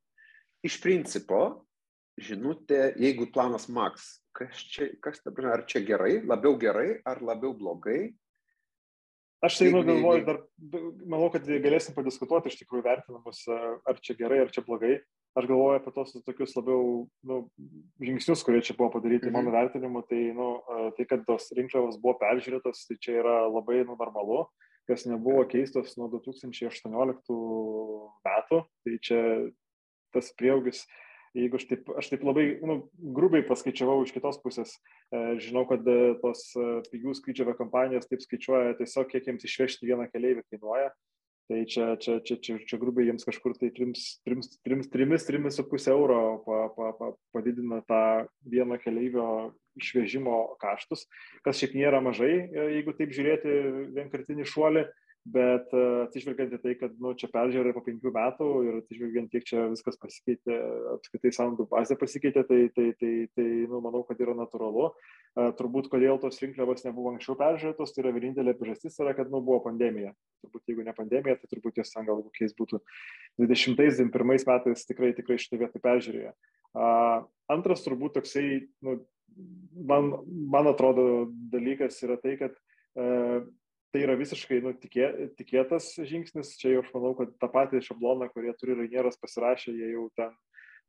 Iš 0.66 0.80
principo, 0.82 1.44
žinutė, 2.18 2.96
jeigu 2.98 3.30
planas 3.34 3.70
Max, 3.70 4.16
kas 4.34 4.66
čia, 4.74 4.90
kas 5.04 5.22
ar 5.30 5.66
čia 5.70 5.84
gerai, 5.86 6.24
labiau 6.26 6.58
gerai, 6.58 6.98
ar 7.06 7.22
labiau 7.22 7.54
blogai, 7.54 8.16
Aš 9.42 9.56
tai 9.58 9.72
nu, 9.74 9.80
galvoju, 9.82 10.22
dar 10.22 10.38
manau, 11.10 11.32
kad 11.34 11.48
galėsim 11.50 11.96
padiskutuoti 11.96 12.52
iš 12.52 12.60
tikrųjų 12.60 12.84
vertinamus, 12.86 13.40
ar 13.50 13.98
čia 14.06 14.14
gerai, 14.20 14.44
ar 14.44 14.52
čia 14.54 14.62
blogai 14.62 15.00
aš 15.38 15.48
galvoju 15.48 15.80
apie 15.80 15.94
tos 15.96 16.16
tokius 16.26 16.56
labiau 16.58 17.06
nu, 17.28 17.38
žingsnius, 18.04 18.44
kurie 18.48 18.64
čia 18.66 18.76
buvo 18.78 18.92
padaryti 18.98 19.30
mhm. 19.30 19.38
mano 19.38 19.54
vertinimu, 19.56 20.04
tai, 20.10 20.24
nu, 20.38 20.50
tai 20.98 21.08
kad 21.10 21.24
tos 21.28 21.52
rinkliavos 21.58 22.00
buvo 22.02 22.18
peržiūrėtos, 22.22 22.86
tai 22.90 23.00
čia 23.04 23.20
yra 23.24 23.38
labai 23.48 23.82
nu, 23.86 23.96
normalu, 24.00 24.44
kas 24.90 25.06
nebuvo 25.08 25.46
keistos 25.50 25.96
nuo 26.00 26.10
2018 26.12 27.38
metų, 28.28 28.66
tai 28.84 28.98
čia 29.06 29.22
tas 30.12 30.34
prieaugis, 30.36 30.84
jeigu 31.38 31.60
aš 31.60 31.68
taip, 31.70 31.92
aš 32.00 32.10
taip 32.12 32.26
labai 32.28 32.46
nu, 32.68 32.78
grubiai 33.16 33.46
paskaičiavau 33.48 34.02
iš 34.04 34.12
kitos 34.16 34.40
pusės, 34.44 34.74
e, 35.14 35.22
žinau, 35.44 35.64
kad 35.70 35.86
e, 35.88 36.16
tos 36.24 36.50
e, 36.60 36.68
pigių 36.92 37.16
skrydžio 37.18 37.56
kompanijos 37.60 38.10
taip 38.10 38.24
skaičiuoja 38.26 38.76
tiesiog, 38.82 39.08
kiek 39.12 39.30
jiems 39.30 39.48
išvežti 39.48 39.88
vieną 39.88 40.10
keliaivį 40.12 40.44
kainuoja, 40.52 40.92
Tai 41.52 41.66
čia, 41.68 42.00
čia, 42.00 42.24
čia, 42.24 42.40
čia, 42.40 42.56
čia 42.64 42.78
grubiai 42.80 43.10
jiems 43.10 43.28
kažkur 43.28 43.52
tai 43.60 43.68
3,5 43.76 45.92
euro 45.92 46.20
pa, 46.46 46.60
pa, 46.78 46.94
pa, 46.96 47.10
padidina 47.36 47.82
tą 47.90 48.24
vieno 48.48 48.78
keleivio 48.80 49.26
išvežimo 49.76 50.56
kaštus, 50.64 51.04
kas 51.44 51.60
šiaip 51.60 51.76
nėra 51.76 52.00
mažai, 52.04 52.48
jeigu 52.56 52.96
taip 52.96 53.12
žiūrėti 53.18 53.50
vienkartinį 53.98 54.46
šuolį, 54.48 54.84
bet 55.30 55.70
e, 55.76 55.82
atsižvelgiant 56.08 56.56
į 56.56 56.60
tai, 56.64 56.74
kad 56.80 56.94
nu, 57.02 57.12
čia 57.18 57.28
peržiūrė 57.30 57.74
po 57.76 57.84
penkių 57.86 58.12
metų 58.16 58.48
ir 58.66 58.78
atsižvelgiant, 58.80 59.30
kiek 59.30 59.46
čia 59.46 59.68
viskas 59.70 60.00
pasikeitė, 60.02 60.56
apskritai 60.96 61.32
sąnaudų 61.36 61.68
bazė 61.70 61.98
pasikeitė, 62.02 62.44
tai, 62.50 62.62
tai, 62.74 62.88
tai, 62.98 63.12
tai 63.38 63.46
nu, 63.70 63.84
manau, 63.86 64.02
kad 64.08 64.22
yra 64.24 64.34
natūralu. 64.38 64.90
E, 64.90 65.46
turbūt, 65.60 65.92
kodėl 65.94 66.18
tos 66.24 66.42
rinkliavos 66.42 66.86
nebuvo 66.88 67.14
anksčiau 67.14 67.38
peržiūrėtos, 67.38 67.94
tai 67.94 68.04
yra 68.06 68.16
vienintelė 68.18 68.56
priežastis, 68.58 68.98
yra, 69.04 69.14
kad 69.18 69.30
nu, 69.30 69.44
buvo 69.46 69.62
pandemija. 69.68 70.16
Turbūt, 70.42 70.66
jeigu 70.74 70.88
ne 70.88 70.98
pandemija, 70.98 71.38
tai 71.38 71.54
turbūt 71.54 71.84
jos 71.84 71.94
ten 71.94 72.10
gal 72.10 72.26
kokiais 72.26 72.58
būtų 72.58 72.82
20-21 73.46 74.50
metais 74.50 74.90
tikrai, 74.90 75.14
tikrai 75.18 75.38
šitą 75.42 75.62
vietą 75.62 75.86
peržiūrėjo. 75.86 76.34
Antras 77.52 77.86
turbūt 77.86 78.18
toksai, 78.18 78.46
nu, 78.82 78.98
man, 79.86 80.14
man 80.26 80.70
atrodo, 80.72 81.28
dalykas 81.54 82.00
yra 82.08 82.18
tai, 82.22 82.38
kad 82.40 82.56
uh, 82.56 83.44
tai 83.92 84.06
yra 84.06 84.16
visiškai 84.20 84.62
nu, 84.64 84.72
tikė, 84.78 85.08
tikėtas 85.40 85.94
žingsnis. 86.08 86.56
Čia 86.60 86.78
jau 86.78 86.86
aš 86.86 86.94
manau, 86.96 87.12
kad 87.20 87.34
tą 87.42 87.50
patį 87.52 87.84
šabloną, 87.86 88.32
kurį 88.32 88.56
turi 88.60 88.78
Rainieras 88.80 89.20
pasirašę, 89.20 89.76
jie 89.76 89.92
jau 89.96 90.08
ten 90.18 90.32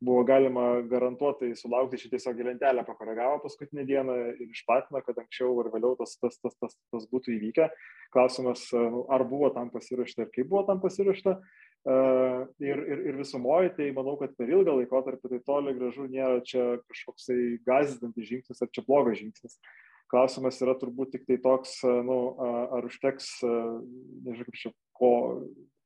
buvo 0.03 0.25
galima 0.27 0.65
garantuotai 0.91 1.53
sulaukti, 1.55 2.01
šį 2.01 2.09
tiesiog 2.17 2.41
lentelę 2.49 2.83
pakoregavo 2.87 3.38
paskutinę 3.45 3.85
dieną 3.87 4.17
ir 4.33 4.49
išplatino, 4.49 5.03
kad 5.07 5.21
anksčiau 5.23 5.61
ar 5.62 5.69
vėliau 5.75 5.95
tas, 5.99 6.17
tas, 6.19 6.38
tas, 6.43 6.57
tas, 6.59 6.75
tas 6.91 7.07
būtų 7.12 7.37
įvykę. 7.37 7.69
Klausimas, 8.15 8.65
nu, 8.75 9.05
ar 9.15 9.23
buvo 9.31 9.53
tam 9.55 9.71
pasirašta 9.71 10.27
ir 10.27 10.33
kaip 10.35 10.51
buvo 10.51 10.65
tam 10.71 10.83
pasirašta. 10.83 11.37
Uh, 11.83 12.45
ir, 12.62 12.79
ir, 12.79 13.01
ir 13.11 13.17
visumoji, 13.19 13.73
tai 13.75 13.88
manau, 13.95 14.15
kad 14.21 14.37
per 14.38 14.51
ilgą 14.51 14.77
laikotarpį 14.79 15.33
tai 15.33 15.41
toli 15.43 15.73
gražu 15.75 16.07
nėra 16.07 16.38
čia 16.47 16.77
kažkoksai 16.87 17.38
gazdinantis 17.67 18.29
žingsnis 18.29 18.62
ar 18.62 18.71
čia 18.71 18.85
blogas 18.87 19.19
žingsnis. 19.19 19.57
Uh, 19.59 19.91
Klausimas 20.12 20.61
yra 20.61 20.75
turbūt 20.77 21.14
tik 21.14 21.22
tai 21.25 21.38
toks, 21.40 21.79
nu, 22.05 22.18
ar 22.44 22.85
užteks, 22.85 23.38
nežinau, 23.42 24.44
kaip 24.44 24.59
čia, 24.61 24.72
ko 24.98 25.12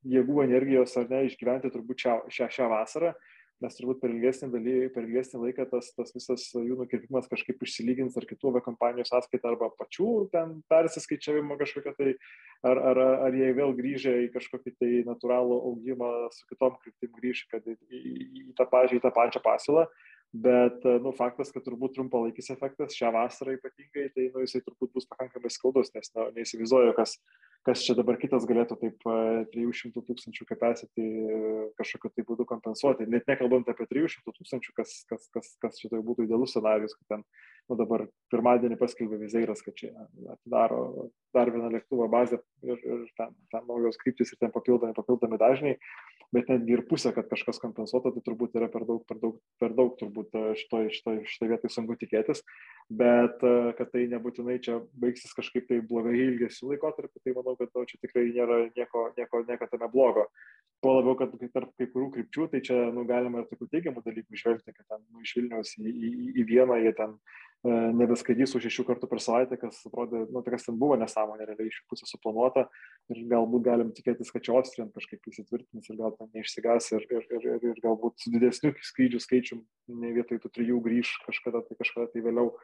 jėgų, 0.06 0.42
energijos 0.44 0.96
ar 0.98 1.08
ne, 1.10 1.24
išgyventi 1.28 1.70
turbūt 1.70 2.02
šią, 2.02 2.16
šią, 2.34 2.48
šią 2.56 2.68
vasarą, 2.72 3.12
nes 3.64 3.76
turbūt 3.78 4.02
per 4.02 4.12
ilgesnį, 4.12 4.48
daly, 4.52 4.74
per 4.92 5.06
ilgesnį 5.06 5.40
laiką 5.46 5.64
tas, 5.70 5.88
tas 5.96 6.12
visas 6.12 6.44
jų 6.52 6.76
nukirpimas 6.76 7.28
kažkaip 7.30 7.62
išsilygins 7.64 8.18
ar 8.20 8.26
kitų 8.28 8.52
kompanijų 8.66 9.06
sąskaitą 9.08 9.52
arba 9.52 9.70
pačių 9.78 10.08
ten 10.34 10.58
persiskaičiavimo 10.68 11.56
kažkokią 11.62 11.94
tai, 11.96 12.12
ar, 12.66 12.82
ar, 12.90 13.00
ar 13.28 13.38
jie 13.38 13.48
vėl 13.56 13.72
grįžę 13.78 14.12
į 14.26 14.28
kažkokį 14.34 14.74
tai 14.76 14.90
natūralų 15.08 15.62
augimą 15.70 16.10
su 16.36 16.44
kitom 16.50 16.76
kryptim 16.82 17.14
grįž, 17.16 17.46
kad 17.54 17.64
į, 17.64 17.78
į, 17.88 18.02
į, 18.42 18.52
tą, 18.58 18.68
pažiūrį, 18.74 19.00
į 19.00 19.06
tą 19.06 19.14
pačią 19.16 19.42
pasiūlą 19.46 19.86
bet 20.32 20.84
nu, 21.02 21.12
faktas, 21.16 21.52
kad 21.54 21.64
turbūt 21.64 21.94
trumpalaikis 21.96 22.50
efektas 22.54 22.96
šią 22.96 23.12
vasarą 23.14 23.56
ypatingai, 23.56 24.08
tai 24.14 24.28
nu, 24.34 24.42
jisai 24.44 24.62
turbūt 24.64 24.94
bus 24.96 25.08
pakankamai 25.10 25.52
skaudus, 25.52 25.92
nes 25.94 26.12
nu, 26.16 26.28
neįsivaizduoju, 26.36 26.96
kas, 26.98 27.16
kas 27.66 27.82
čia 27.82 27.96
dabar 27.98 28.14
kitas 28.22 28.46
galėtų 28.46 28.76
taip 28.78 29.06
300 29.52 30.02
tūkstančių 30.06 30.46
capacity 30.46 31.06
kažkokiu 31.80 32.12
tai 32.14 32.24
būdu 32.28 32.46
kompensuoti. 32.46 33.08
Net 33.10 33.26
nekalbant 33.26 33.66
apie 33.72 33.88
300 33.90 34.34
tūkstančių, 34.36 34.74
kas, 34.76 34.92
kas, 35.10 35.26
kas, 35.34 35.50
kas 35.62 35.80
čia 35.80 35.90
tai 35.90 36.02
būtų 36.06 36.28
idealus 36.28 36.54
scenarius, 36.54 36.94
kad 37.00 37.16
ten 37.16 37.24
nu, 37.66 37.78
dabar 37.78 38.06
pirmadienį 38.30 38.78
paskelbė 38.78 39.18
Vizeiras, 39.24 39.64
kad 39.66 39.74
čia 39.78 39.90
atidaro 40.36 41.10
dar 41.34 41.50
vieną 41.52 41.72
lėktuvo 41.74 42.06
bazę 42.12 42.38
ir, 42.62 42.78
ir 42.78 43.02
ten, 43.18 43.34
ten 43.52 43.66
naujos 43.66 43.98
kryptis 44.00 44.30
ir 44.32 44.40
ten 44.40 44.54
papildomi, 44.54 44.94
papildomi 44.96 45.40
dažniai, 45.40 45.80
bet 46.34 46.50
netgi 46.52 46.78
ir 46.78 46.84
pusė, 46.88 47.12
kad 47.16 47.28
kažkas 47.30 47.58
kompensuotų, 47.62 48.14
tai 48.14 48.24
turbūt 48.28 48.54
yra 48.58 48.70
per 48.72 48.86
daug, 48.88 49.02
per 49.10 49.18
daug, 49.22 49.40
per 49.62 49.74
daug 49.74 49.98
turbūt 49.98 50.38
šitoje 50.62 50.94
šito, 50.94 51.18
šito 51.34 51.50
vietoje 51.50 51.74
sunku 51.74 51.98
tikėtis, 51.98 52.46
bet 52.88 53.42
kad 53.78 53.88
tai 53.90 54.04
nebūtinai 54.10 54.60
čia 54.62 54.76
baigsis 55.02 55.34
kažkaip 55.34 55.66
tai 55.66 55.80
blogai 55.82 56.14
ilgesiu 56.22 56.70
laikotarpiu, 56.70 57.22
tai 57.24 57.34
manau, 57.34 57.56
kad 57.58 57.72
nu, 57.74 57.82
čia 57.88 57.98
tikrai 58.02 58.28
nėra 58.30 58.60
nieko, 58.76 59.08
nieko, 59.18 59.42
nieko 59.48 59.68
tame 59.72 59.88
blogo. 59.90 60.28
Tuo 60.84 60.98
labiau, 60.98 61.16
kad 61.18 61.32
tarp 61.54 61.72
kai 61.80 61.88
kurių 61.90 62.12
krypčių, 62.14 62.46
tai 62.52 62.60
čia 62.62 62.76
nu, 62.94 63.02
galima 63.08 63.42
ir 63.42 63.48
tokių 63.50 63.68
teigiamų 63.72 64.04
dalykų 64.06 64.38
išvelgti, 64.38 64.76
kad 64.76 64.86
ten 64.92 65.02
nu, 65.02 65.24
iš 65.24 65.34
Vilniaus 65.38 65.74
į, 65.80 65.90
į, 65.90 66.12
į 66.36 66.46
vieną 66.52 66.78
jie 66.84 66.94
ten 66.98 67.16
e, 67.66 67.78
nebeskaidys 67.98 68.54
už 68.56 68.66
šešių 68.66 68.84
kartų 68.90 69.08
per 69.10 69.20
savaitę, 69.22 69.58
kas 69.60 69.80
atrodė, 69.88 70.22
nu, 70.32 70.42
tai 70.44 70.54
kas 70.54 70.66
ten 70.68 70.78
buvo 70.80 70.96
nesąmonė, 71.00 71.48
realiai 71.48 71.70
iš 71.70 71.80
jų 71.80 71.84
pusės 71.90 72.12
suplanuota 72.14 72.66
ir 73.12 73.22
galbūt 73.30 73.66
galim 73.66 73.90
tikėtis, 73.96 74.30
kad 74.34 74.44
čia 74.46 74.54
Austrija 74.56 74.86
kažkaip 74.94 75.28
įsitvirtins 75.30 75.90
ir 75.90 75.98
gal 76.00 76.14
ten 76.16 76.30
neišsigas 76.36 76.92
ir, 76.94 77.06
ir, 77.10 77.28
ir, 77.36 77.46
ir, 77.56 77.68
ir 77.72 77.82
galbūt 77.84 78.22
su 78.22 78.32
didesniu 78.34 78.72
skrydžių 78.90 79.22
skaičium, 79.26 79.62
ne 80.02 80.14
vietoj 80.16 80.40
tų 80.44 80.52
trijų 80.58 80.80
grįž 80.86 81.12
kažkada 81.26 81.64
tai 81.66 81.78
kažkada 81.82 82.10
tai 82.14 82.24
vėliau. 82.26 82.54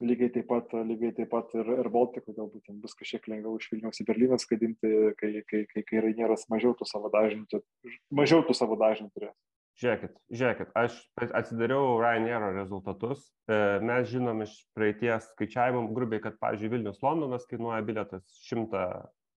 Lygiai 0.00 0.30
taip 0.32 0.46
pat, 0.48 0.70
lygiai 0.72 1.12
taip 1.12 1.28
pat 1.28 1.50
ir, 1.60 1.66
ir 1.82 1.88
Baltikui 1.92 2.32
galbūt 2.32 2.70
bus 2.80 2.96
kažkiek 2.96 3.26
lengviau 3.28 3.58
iš 3.60 3.68
Vilniaus 3.68 4.00
į 4.00 4.06
Berliną 4.08 4.38
skaidinti, 4.40 4.92
kai, 5.20 5.32
kai, 5.44 5.66
kai, 5.68 5.82
kai 5.84 6.00
Rainieras 6.06 6.46
mažiau 6.48 6.72
tų 6.72 6.88
savo 6.88 7.12
dažnių, 7.12 7.60
mažiau 8.08 8.40
tų 8.46 8.56
savo 8.56 8.80
dažnių 8.80 9.10
turės. 9.12 9.36
Žiūrėkit, 9.80 10.16
žiūrėkit, 10.36 10.72
aš 10.76 10.96
atsidariau 11.38 11.94
Ryanair 12.02 12.50
rezultatus. 12.52 13.22
E, 13.48 13.56
mes 13.80 14.10
žinom 14.10 14.42
iš 14.44 14.52
praeities 14.76 15.30
skaičiavimų 15.32 15.94
grubiai, 15.96 16.20
kad, 16.20 16.36
pavyzdžiui, 16.42 16.72
Vilnius 16.74 17.00
Londonas 17.00 17.46
kainuoja 17.48 17.80
biletas 17.86 18.26
100, 18.50 18.82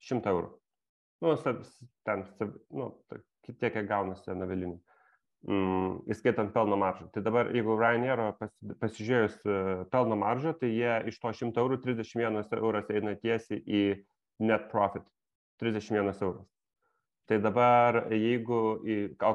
100 0.08 0.32
eurų. 0.32 0.54
Nu, 1.20 1.34
ten, 2.08 2.24
nu, 2.72 2.86
tiek, 3.50 3.74
kiek 3.74 3.84
gaunasi 3.90 4.32
nuo 4.32 4.48
mm, 4.48 5.98
įskaitant 6.14 6.54
pelno 6.56 6.78
maržą. 6.80 7.10
Tai 7.12 7.24
dabar, 7.26 7.52
jeigu 7.52 7.76
Ryanair 7.76 8.24
pasižiūrėjus 8.80 9.36
e, 9.44 9.58
pelno 9.92 10.16
maržą, 10.20 10.54
tai 10.56 10.72
jie 10.72 10.94
iš 11.12 11.20
to 11.20 11.34
100 11.42 11.60
eurų 11.60 11.82
31 11.84 12.40
euras 12.62 12.88
eina 12.88 13.12
tiesiai 13.20 13.60
į 13.60 13.84
net 14.40 14.70
profit. 14.72 15.04
31 15.60 16.16
euras. 16.24 16.48
Tai 17.30 17.38
dabar, 17.38 18.08
jeigu, 18.10 18.56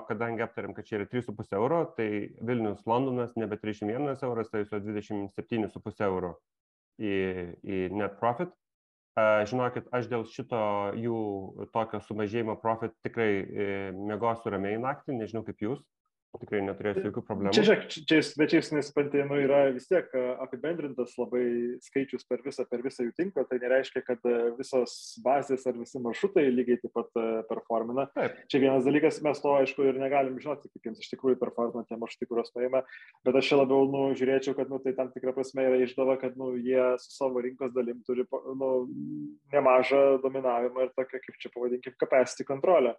kadangi 0.08 0.43
aptariam, 0.43 0.73
kad 0.75 0.84
čia 0.84 0.97
yra 0.97 1.05
3,5 1.08 1.53
euro, 1.55 1.77
tai 1.95 2.27
Vilnius 2.43 2.81
Londonas 2.84 3.38
nebe 3.39 3.55
31 3.55 4.19
euras, 4.27 4.49
tai 4.51 4.65
su 4.67 4.81
27,5 4.84 6.03
euro 6.03 6.34
į, 6.99 7.13
į 7.63 7.79
net 7.95 8.17
profit. 8.19 8.51
Žinokit, 9.15 9.88
aš 9.95 10.10
dėl 10.12 10.27
šito 10.27 10.60
jų 10.99 11.19
tokio 11.71 12.01
sumažėjimo 12.03 12.58
profit 12.60 12.91
tikrai 13.08 13.29
e, 13.39 13.67
mėgosiu 13.95 14.51
ramiai 14.51 14.75
naktį, 14.84 15.15
nežinau 15.15 15.45
kaip 15.47 15.63
jūs 15.63 15.79
tikrai 16.41 16.61
neturėsiu 16.65 17.07
jokių 17.07 17.21
problemų. 17.27 17.53
Čia, 17.55 17.63
žiūrėk, 17.67 17.85
čia, 18.09 18.19
bet 18.39 18.51
čia 18.53 18.61
nesupranti, 18.75 19.21
nu, 19.29 19.37
yra 19.43 19.61
vis 19.75 19.87
tiek 19.89 20.11
apibendrintas 20.43 21.15
labai 21.19 21.45
skaičius 21.85 22.25
per 22.29 22.43
visą, 22.45 22.65
per 22.69 22.83
visą 22.85 23.05
jų 23.05 23.13
tinklą, 23.17 23.45
tai 23.49 23.59
nereiškia, 23.63 24.03
kad 24.05 24.25
visos 24.59 25.15
bazės 25.25 25.65
ar 25.69 25.77
visi 25.79 26.01
maršrutai 26.03 26.45
lygiai 26.51 26.79
taip 26.83 26.93
pat 26.97 27.11
performina. 27.49 28.07
Taip. 28.17 28.37
Čia 28.51 28.61
vienas 28.65 28.87
dalykas, 28.87 29.21
mes 29.25 29.41
to 29.43 29.55
aišku 29.59 29.87
ir 29.89 29.99
negalim 30.01 30.37
žinoti, 30.41 30.71
kaip 30.73 30.89
jiems 30.89 31.03
iš 31.03 31.11
tikrųjų 31.15 31.39
performina 31.41 31.85
tie 31.89 31.99
maršrutai, 32.01 32.29
kuriuos 32.31 32.53
paėmė, 32.55 32.83
bet 33.27 33.41
aš 33.41 33.51
čia 33.51 33.59
labiau 33.61 33.89
nu, 33.91 34.05
žiūrėčiau, 34.17 34.55
kad 34.57 34.71
nu, 34.71 34.81
tai 34.83 34.95
tam 34.97 35.11
tikrą 35.15 35.35
prasme 35.35 35.67
yra 35.69 35.81
išdava, 35.83 36.19
kad 36.21 36.39
nu, 36.39 36.53
jie 36.59 36.93
su 37.01 37.11
savo 37.15 37.43
rinkos 37.45 37.73
dalim 37.75 38.01
turi 38.07 38.27
nu, 38.31 38.71
nemažą 39.53 40.05
dominavimą 40.23 40.87
ir 40.87 40.95
tokią, 40.97 41.21
kaip 41.23 41.41
čia 41.41 41.53
pavadinkim, 41.53 41.97
capacity 42.01 42.47
kontrolę 42.47 42.95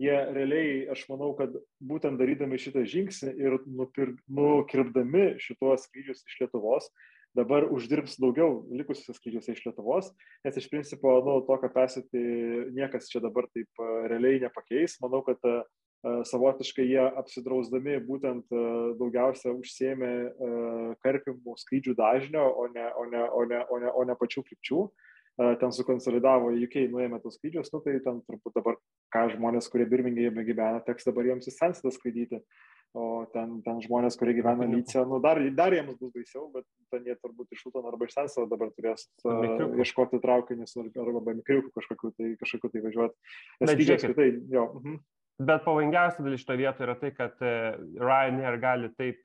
jie 0.00 0.14
realiai, 0.34 0.84
aš 0.92 1.04
manau, 1.10 1.32
kad 1.38 1.54
būtent 1.82 2.18
darydami 2.20 2.58
šitą 2.60 2.84
žingsnį 2.88 3.34
ir 3.40 3.58
nupir, 3.66 4.14
nukirpdami 4.26 5.34
šitos 5.42 5.86
skrydžius 5.88 6.24
iš 6.26 6.40
Lietuvos, 6.42 6.90
dabar 7.34 7.66
uždirbs 7.74 8.18
daugiau 8.22 8.64
likusiuose 8.74 9.18
skrydžiuose 9.18 9.54
iš 9.54 9.62
Lietuvos, 9.68 10.10
nes 10.46 10.58
iš 10.58 10.68
principo, 10.70 11.14
nu, 11.26 11.40
to 11.46 11.58
capacity 11.62 12.26
niekas 12.74 13.10
čia 13.10 13.22
dabar 13.22 13.48
taip 13.54 13.86
realiai 14.10 14.42
nepakeis. 14.42 14.98
Manau, 15.02 15.22
kad 15.26 15.42
uh, 15.46 15.62
savotiškai 16.30 16.86
jie 16.90 17.06
apsidrausdami 17.22 17.98
būtent 18.06 18.54
daugiausia 19.00 19.54
užsėmė 19.54 20.12
uh, 20.26 20.92
karpimų 21.06 21.58
skrydžių 21.64 21.98
dažnio, 21.98 22.44
o 22.44 22.70
ne, 22.74 22.86
o 22.98 23.08
ne, 23.10 23.26
o 23.30 23.48
ne, 23.50 23.64
o 23.66 23.82
ne, 23.82 23.90
o 23.94 24.06
ne 24.10 24.18
pačių 24.18 24.46
krypčių. 24.46 24.86
Uh, 24.86 25.10
ten 25.36 25.72
sukonsolidavo 25.74 26.52
UK, 26.54 26.84
nuėmė 26.92 27.18
tos 27.22 27.38
skrydžius, 27.38 27.72
nu, 27.74 27.80
tai 27.82 27.96
ten 28.04 28.20
turbūt 28.28 28.54
dabar, 28.54 28.78
ką 29.14 29.26
žmonės, 29.34 29.68
kurie 29.72 29.86
Birmingėjame 29.90 30.44
gyvena, 30.46 30.82
teks 30.86 31.08
dabar 31.08 31.26
jiems 31.26 31.48
į 31.50 31.54
Sansidą 31.56 31.90
skraidyti, 31.94 32.38
o 32.94 33.24
ten, 33.32 33.56
ten 33.66 33.80
žmonės, 33.82 34.14
kurie 34.20 34.36
gyvena 34.36 34.68
Lyce, 34.70 35.02
nu, 35.10 35.18
dar, 35.22 35.40
dar 35.58 35.74
jiems 35.74 35.96
bus 35.98 36.12
baisiau, 36.14 36.46
bet 36.54 36.66
ten 36.94 37.08
jie 37.08 37.16
turbūt 37.18 37.56
iš 37.56 37.64
Lutono 37.66 37.90
arba 37.90 38.06
iš 38.06 38.14
Sansido 38.14 38.46
dabar 38.52 38.70
turės 38.76 39.08
uh, 39.26 39.74
ieškoti 39.82 40.22
traukinius 40.22 40.78
arba 40.78 41.34
mikriukų 41.40 41.74
kažkokiu 41.74 42.12
tai, 42.14 42.30
kažkokiu 42.38 42.70
tai 42.70 42.84
važiuoti. 42.86 43.34
Nes 43.64 43.74
skrydžiai 43.74 43.98
apskritai, 43.98 44.30
jo. 44.54 44.68
Uh 44.70 44.86
-huh. 44.86 45.02
Bet 45.42 45.64
pavojingiausia 45.64 46.22
dalis 46.22 46.44
šito 46.44 46.54
vietoje 46.54 46.86
yra 46.86 46.94
tai, 46.94 47.10
kad 47.10 47.40
Ryanair 47.42 48.60
gali 48.62 48.90
taip, 48.94 49.18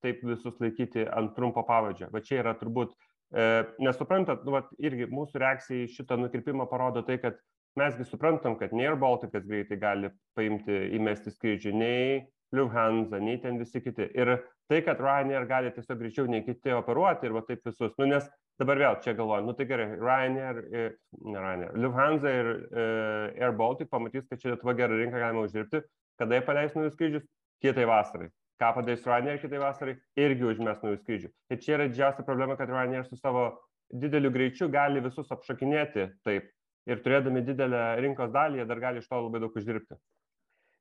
taip 0.00 0.22
visus 0.24 0.56
laikyti 0.56 1.04
ant 1.04 1.34
trumpo 1.36 1.66
pavadžio. 1.68 2.08
Va 2.14 2.22
čia 2.24 2.38
yra 2.40 2.54
turbūt 2.56 2.96
E, 3.28 3.44
nes 3.84 3.96
suprantat, 4.00 4.44
nu, 4.46 4.54
vat, 4.56 4.70
irgi 4.80 5.08
mūsų 5.12 5.42
reakcija 5.42 5.84
į 5.84 5.92
šitą 5.92 6.16
nukirpimą 6.16 6.64
parodo 6.70 7.02
tai, 7.04 7.18
kad 7.20 7.36
mesgi 7.78 8.06
suprantam, 8.08 8.56
kad 8.58 8.72
nei 8.72 8.88
Air 8.88 8.96
Balticas 9.00 9.44
greitai 9.46 9.76
gali 9.80 10.10
paimti, 10.38 10.78
įmesti 10.96 11.32
skrydžių, 11.34 11.74
nei 11.76 12.22
Lufthansa, 12.56 13.20
nei 13.20 13.36
ten 13.42 13.60
visi 13.60 13.82
kiti. 13.84 14.06
Ir 14.16 14.32
tai, 14.70 14.80
kad 14.86 15.00
Ryanair 15.04 15.44
gali 15.50 15.74
tiesiog 15.76 16.00
greičiau 16.00 16.30
nei 16.32 16.40
kiti 16.46 16.72
operuoti 16.72 17.28
ir 17.28 17.36
va 17.36 17.44
taip 17.44 17.68
visus, 17.68 17.92
nu, 18.00 18.08
nes 18.08 18.24
dabar 18.58 18.80
vėl 18.80 18.96
čia 19.04 19.12
galvoju, 19.18 19.44
nu 19.44 19.54
tai 19.58 19.68
gerai, 19.68 19.90
Ryanair, 20.00 20.62
ne 20.72 21.36
Ryanair, 21.36 21.76
Lufthansa 21.76 22.32
ir 22.32 22.52
e, 22.56 22.88
Air 23.36 23.52
Baltic 23.60 23.92
pamatys, 23.92 24.24
kad 24.30 24.40
čia 24.40 24.54
Lietuva 24.54 24.72
gerą 24.78 24.96
rinką 24.96 25.20
galima 25.20 25.44
uždirbti, 25.44 25.84
kada 26.18 26.40
jie 26.40 26.48
paleis 26.48 26.74
naujus 26.74 26.96
skrydžius, 26.96 27.28
kitai 27.60 27.84
vasarai 27.92 28.32
ką 28.58 28.74
padarys 28.74 29.06
Ryanair 29.06 29.40
kitai 29.42 29.62
vasarai, 29.62 29.96
irgi 30.18 30.46
užmes 30.50 30.82
naujų 30.82 31.00
skrydžių. 31.02 31.32
Ir 31.52 31.60
čia 31.62 31.74
yra 31.76 31.88
didžiausia 31.90 32.26
problema, 32.26 32.58
kad 32.58 32.70
Ryanair 32.70 33.06
su 33.06 33.18
savo 33.18 33.50
dideliu 33.88 34.32
greičiu 34.34 34.68
gali 34.72 35.02
visus 35.04 35.30
apšakinėti 35.32 36.08
taip. 36.26 36.50
Ir 36.88 37.02
turėdami 37.04 37.44
didelę 37.44 37.82
rinkos 38.02 38.32
dalį, 38.32 38.62
jie 38.62 38.68
dar 38.68 38.80
gali 38.80 39.02
iš 39.02 39.08
to 39.10 39.20
labai 39.20 39.42
daug 39.44 39.56
uždirbti. 39.56 39.98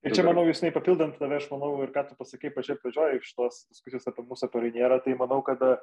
Ir 0.06 0.14
čia, 0.16 0.24
manau, 0.24 0.46
jūs 0.48 0.62
neipapildant 0.64 1.18
tave, 1.20 1.40
aš 1.40 1.50
manau, 1.52 1.72
ir 1.84 1.92
ką 1.92 2.06
tu 2.08 2.16
pasakai 2.20 2.52
pačiai 2.54 2.78
pradžioje 2.80 3.18
iš 3.18 3.32
tos 3.36 3.64
diskusijos 3.68 4.06
apie 4.08 4.24
mūsų 4.30 4.48
apie 4.48 4.62
Rainierą, 4.64 5.00
tai 5.04 5.18
manau, 5.20 5.42
kad 5.44 5.64
uh, 5.66 5.80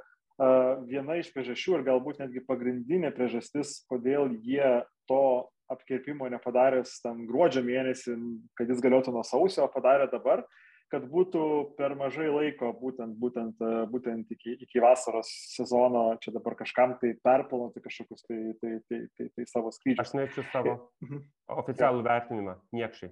viena 0.86 1.18
iš 1.20 1.32
priežasčių 1.34 1.80
ir 1.80 1.86
galbūt 1.90 2.22
netgi 2.22 2.44
pagrindinė 2.46 3.10
priežastis, 3.16 3.82
kodėl 3.90 4.30
jie 4.46 4.70
to 5.10 5.24
apkirpimo 5.72 6.30
nepadaręs 6.30 7.00
tam 7.04 7.24
gruodžio 7.28 7.64
mėnesį, 7.66 8.14
kad 8.56 8.70
jis 8.70 8.80
galėtų 8.84 9.12
nuo 9.12 9.26
sausio, 9.26 9.66
padarė 9.74 10.06
dabar, 10.12 10.44
uh, 10.46 10.62
kad 10.94 11.06
būtų 11.10 11.44
per 11.78 11.96
mažai 11.98 12.28
laiko 12.30 12.70
būtent, 12.78 13.16
būtent, 13.18 13.58
e, 13.58 13.82
būtent 13.90 14.30
iki, 14.36 14.54
iki 14.62 14.82
vasaros 14.82 15.30
sezono 15.56 16.04
čia 16.22 16.34
dabar 16.36 16.54
kažkam 16.58 16.94
tai 17.00 17.14
perplanuoti 17.24 17.82
kažkokius 17.82 18.22
tai, 18.28 18.38
tai, 18.60 18.76
tai, 18.88 19.00
tai, 19.18 19.28
tai 19.34 19.46
savo 19.50 19.72
skrydžius. 19.74 20.04
Aš 20.04 20.14
nešiu 20.20 20.46
savo 20.52 20.76
mhm. 21.02 21.24
oficialų 21.58 22.04
ja. 22.04 22.06
vertinimą, 22.12 22.56
niekšai. 22.78 23.10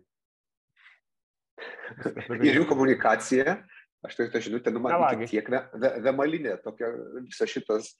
Ir 2.49 2.61
jų 2.61 2.69
komunikacija, 2.71 3.59
aš 4.07 4.19
tai 4.19 4.29
tą 4.33 4.43
žinutę 4.47 4.73
numatau 4.75 5.27
tiek 5.27 5.51
vemalinė, 6.07 6.57
tokia 6.63 6.91
visa 7.21 7.47
šitas, 7.51 7.93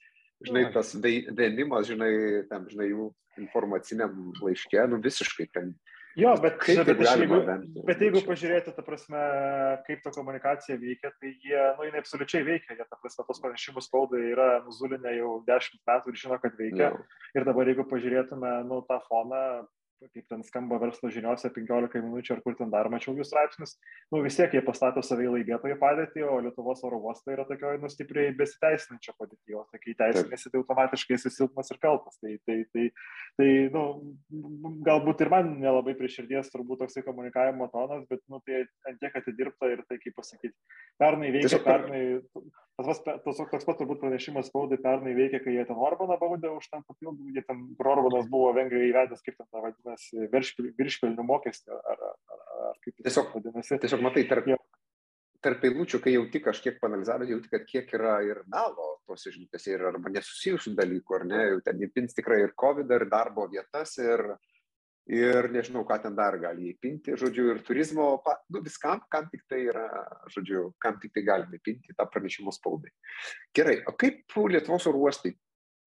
žinai, 0.43 0.65
tas 0.75 0.95
vėmimas, 0.95 1.87
žinai, 1.91 2.13
tam, 2.49 2.67
žinai, 2.71 2.89
jų 2.91 3.11
informaciniam 3.41 4.31
laiškė, 4.43 4.83
nu 4.91 4.99
visiškai 5.03 5.47
ten 5.53 5.75
Jo, 6.19 6.33
bet, 6.37 6.59
kaip 6.61 6.83
bet, 6.85 6.99
jeigu, 7.01 7.39
bet 7.87 8.01
jeigu 8.05 8.21
pažiūrėti, 8.27 8.73
ta 8.75 8.83
prasme, 8.85 9.21
kaip 9.87 10.03
ta 10.05 10.11
komunikacija 10.13 10.77
veikia, 10.77 11.09
tai 11.17 11.31
jie, 11.41 11.57
nu, 11.77 11.87
jinai 11.87 12.03
absoliučiai 12.03 12.45
veikia. 12.45 12.75
Jie, 12.77 12.85
ta 12.85 12.99
prasme, 13.01 13.25
tos 13.25 13.41
pranešimus 13.41 13.87
spaudai 13.89 14.21
yra 14.29 14.49
nuzulinę 14.67 15.15
jau 15.17 15.31
dešimt 15.47 15.81
metų 15.89 16.13
ir 16.13 16.19
žino, 16.21 16.37
kad 16.43 16.59
veikia. 16.59 16.91
No. 16.93 17.23
Ir 17.33 17.47
dabar, 17.49 17.71
jeigu 17.71 17.87
pažiūrėtume, 17.89 18.51
nu, 18.69 18.83
tą 18.89 18.99
foną, 19.07 19.41
kaip 20.11 20.25
ten 20.29 20.43
skamba 20.45 20.79
verslo 20.81 21.09
žiniuose 21.13 21.51
15 21.55 22.01
minučių 22.03 22.35
ar 22.35 22.41
kur 22.45 22.55
ten 22.59 22.71
dar 22.73 22.89
mačiau 22.91 23.15
jų 23.17 23.25
straipsnius, 23.27 23.75
nu 24.13 24.21
vis 24.25 24.37
tiek 24.39 24.53
jie 24.55 24.63
pastato 24.65 25.03
save 25.05 25.27
į 25.27 25.33
laimėtoją 25.37 25.77
padėtį, 25.81 26.25
o 26.27 26.39
Lietuvos 26.43 26.83
oro 26.87 26.99
uostai 27.03 27.35
yra 27.37 27.45
tokioje 27.49 27.81
nu, 27.83 27.91
stipriai 27.91 28.33
besiteisinančio 28.39 29.15
padėtyje, 29.19 29.57
o 29.59 29.65
tai 29.71 29.81
kai 29.83 29.95
teisinėsi, 30.01 30.51
tai 30.51 30.61
automatiškai 30.61 31.17
esi 31.19 31.33
silpnas 31.33 31.71
ir 31.73 31.79
kaltas. 31.83 32.19
Tai, 32.23 32.35
tai, 32.47 32.57
tai, 32.75 32.87
tai 33.39 33.49
nu, 33.73 33.85
galbūt 34.87 35.23
ir 35.25 35.33
man 35.33 35.53
nelabai 35.61 35.95
prie 35.99 36.11
širdies 36.11 36.51
turbūt 36.53 36.83
toksai 36.83 37.05
komunikavimo 37.07 37.69
tonas, 37.73 38.03
bet 38.09 38.23
nu, 38.31 38.41
tai 38.47 38.65
ant 38.89 38.99
tiek 39.01 39.21
atidirbta 39.21 39.71
ir 39.71 39.85
tai 39.87 39.99
kaip 40.01 40.17
pasakyti, 40.19 40.55
pernai 41.01 41.31
veikia, 41.35 41.61
pernai, 41.63 42.03
tas, 42.79 43.01
tas, 43.05 43.39
toks 43.51 43.67
pat 43.67 43.79
turbūt 43.79 44.01
pranešimas 44.01 44.49
spaudai 44.49 44.79
pernai 44.81 45.13
veikia, 45.17 45.41
kai 45.43 45.55
jie 45.55 45.65
ten 45.69 45.79
Orbaną 45.87 46.17
baudė 46.21 46.53
už 46.53 46.69
ten 46.71 46.85
papildų, 46.87 47.33
jie 47.35 47.43
ten, 47.45 47.65
kur 47.77 47.91
Orbanas 47.93 48.29
buvo 48.31 48.53
Vengrijoje 48.57 48.89
įvedęs, 48.91 49.21
kaip 49.25 49.37
ten 49.37 49.49
vadinasi, 49.53 50.29
viršpelnių 50.79 51.27
mokestį, 51.27 51.77
ar, 51.77 52.07
ar, 52.09 52.41
ar 52.69 52.79
kaip 52.85 52.97
tiesiog 53.01 53.35
vadinasi. 53.35 53.77
Tiesiog 53.83 54.05
matai, 54.05 54.25
tarp, 54.29 54.49
ja. 54.49 54.57
tarp 55.45 55.67
eilučių, 55.69 56.01
kai 56.01 56.15
jau 56.15 56.25
tik 56.33 56.47
kažkiek 56.49 56.81
panalizavai, 56.81 57.29
jau 57.29 57.41
tik, 57.43 57.53
kad 57.53 57.69
kiek 57.69 57.93
yra 57.99 58.17
ir 58.25 58.41
melo 58.49 58.93
tose 59.07 59.33
žinutėse, 59.35 59.75
ir 59.75 59.85
arba 59.91 60.11
nesusijusių 60.13 60.73
dalykų, 60.79 61.19
ar 61.19 61.27
ne, 61.29 61.45
jau 61.51 61.61
ten 61.67 61.85
įpins 61.85 62.17
tikrai 62.17 62.41
ir 62.45 62.57
COVID, 62.59 62.89
ir 62.97 63.05
darbo 63.11 63.45
vietas, 63.51 63.97
ir, 64.01 64.33
ir 65.11 65.49
nežinau, 65.51 65.83
ką 65.87 65.97
ten 66.03 66.15
dar 66.15 66.37
gali 66.39 66.71
įpinti, 66.71 67.17
žodžiu, 67.19 67.49
ir 67.53 67.61
turizmo, 67.67 68.07
nu, 68.53 68.61
viskam, 68.63 69.01
kam 69.11 69.27
tik 69.31 69.43
tai 69.51 69.65
yra, 69.67 69.87
žodžiu, 70.31 70.69
kam 70.83 70.99
tik 71.01 71.13
tai 71.15 71.25
galime 71.27 71.59
įpinti 71.59 71.95
tą 71.97 72.07
pranešimo 72.11 72.53
spaudai. 72.55 72.93
Gerai, 73.55 73.81
o 73.89 73.95
kaip 73.99 74.37
Lietuvos 74.53 74.87
oro 74.87 75.03
uostai 75.03 75.33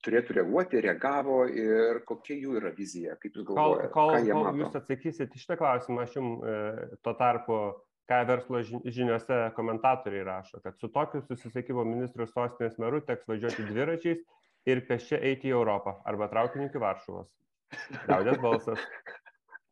turėtų 0.05 0.37
reaguoti, 0.37 0.83
reagavo 0.85 1.41
ir 1.49 2.03
kokia 2.07 2.37
jų 2.37 2.61
yra 2.61 2.71
vizija, 2.77 3.17
kaip 3.21 3.35
jūs 3.39 3.47
galvojate? 3.49 3.91
Kol, 3.95 4.13
kol, 4.13 4.31
kol 4.45 4.61
jūs 4.61 4.79
atsakysit 4.79 5.35
iš 5.35 5.47
šitą 5.47 5.59
klausimą, 5.61 6.05
aš 6.05 6.17
jums 6.19 6.45
e, 6.45 6.57
tuo 7.03 7.15
tarpu, 7.19 7.61
ką 8.07 8.21
verslo 8.29 8.61
žiniuose 8.63 9.39
komentatoriai 9.57 10.27
rašo, 10.29 10.61
kad 10.63 10.77
su 10.79 10.93
tokiu 10.95 11.25
susisiekimo 11.25 11.83
ministrų 11.89 12.29
sostinės 12.31 12.77
meru 12.83 13.01
teks 13.03 13.27
važiuoti 13.27 13.67
dviračiais 13.67 14.23
ir 14.71 14.85
pešia 14.87 15.19
eiti 15.27 15.51
į 15.51 15.57
Europą 15.57 15.97
arba 16.07 16.29
traukiniu 16.31 16.69
iki 16.69 16.83
Varšuvos. 16.83 17.33
Liaudės 18.07 18.43
balsas 18.43 18.83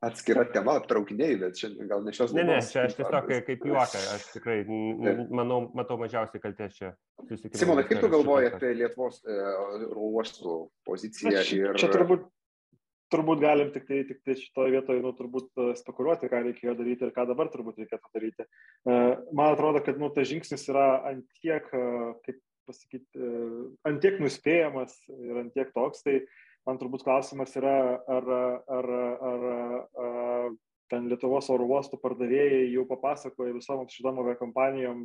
atskira 0.04 0.44
tema 0.52 0.76
traukiniai, 0.84 1.38
bet 1.40 1.58
šiandien 1.58 1.88
gal 1.90 2.04
ne 2.04 2.12
šios 2.14 2.34
dienos. 2.34 2.50
Ne, 2.50 2.60
ne, 2.60 2.68
čia 2.68 2.84
aš 2.88 2.96
tiesiog 2.98 3.28
kaip, 3.30 3.46
kaip 3.48 3.66
juoka, 3.70 4.02
aš 4.14 4.28
tikrai 4.34 4.58
manau, 5.32 5.64
matau 5.76 5.98
mažiausiai 6.00 6.42
kaltės 6.42 6.78
čia. 6.78 6.92
Simonai, 7.54 7.86
kaip 7.88 8.02
tu 8.04 8.10
galvoji 8.12 8.50
apie 8.50 8.74
Lietuvos 8.80 9.20
e, 9.24 9.40
uostų 9.94 10.56
poziciją? 10.88 11.44
Ir... 11.56 11.74
čia 11.80 11.90
turbūt, 11.92 12.26
turbūt 13.14 13.42
galim 13.44 13.70
tik 13.74 13.86
tai, 13.88 14.02
tik 14.08 14.22
tai 14.26 14.38
šitoje 14.40 14.74
vietoje, 14.76 15.04
nu, 15.04 15.14
turbūt 15.16 15.50
e, 15.56 15.68
spekuliuoti, 15.80 16.30
ką 16.32 16.42
reikėjo 16.50 16.76
daryti 16.80 17.08
ir 17.08 17.14
ką 17.16 17.28
dabar 17.30 17.52
turbūt 17.52 17.80
reikėtų 17.84 18.16
daryti. 18.16 18.48
E, 18.48 18.98
man 19.32 19.54
atrodo, 19.54 19.84
kad 19.84 20.00
nu, 20.00 20.12
tas 20.14 20.28
žingsnis 20.30 20.68
yra 20.72 20.88
antiek, 21.14 21.70
kaip 22.26 22.42
pasakyti, 22.64 23.20
antiek 23.84 24.14
nuspėjamas 24.22 24.94
ir 25.12 25.40
antiek 25.42 25.72
toks, 25.76 26.00
tai 26.00 26.22
man 26.68 26.80
turbūt 26.80 27.04
klausimas 27.06 27.54
yra, 27.58 27.76
ar, 28.08 28.28
ar, 28.78 28.92
ar, 29.30 29.48
ar 30.04 30.52
ten 30.92 31.08
Lietuvos 31.10 31.48
oro 31.52 31.66
uostų 31.70 31.98
pardavėjai 32.02 32.68
jau 32.74 32.84
papasakoja 32.88 33.56
visom 33.56 33.84
šitom 33.90 34.20
aviakompanijom 34.22 35.00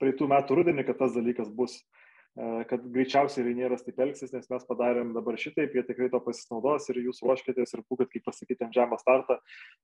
praeitų 0.00 0.28
metų 0.30 0.58
rudenį, 0.58 0.84
kad 0.88 0.98
tas 1.00 1.14
dalykas 1.14 1.50
bus, 1.54 1.78
kad 2.70 2.82
greičiausiai 2.94 3.46
Rainieras 3.46 3.84
taip 3.86 3.98
elgsis, 4.02 4.32
nes 4.34 4.46
mes 4.50 4.66
padarėm 4.68 5.14
dabar 5.14 5.38
šitaip, 5.40 5.74
jie 5.74 5.84
tikrai 5.86 6.10
to 6.12 6.20
pasinaudos 6.22 6.86
ir 6.92 7.00
jūs 7.06 7.22
ruoškitės 7.24 7.74
ir 7.74 7.84
būkit, 7.90 8.10
kaip 8.12 8.26
pasakyti, 8.28 8.62
ant 8.66 8.76
žemą 8.76 8.98
startą, 9.00 9.38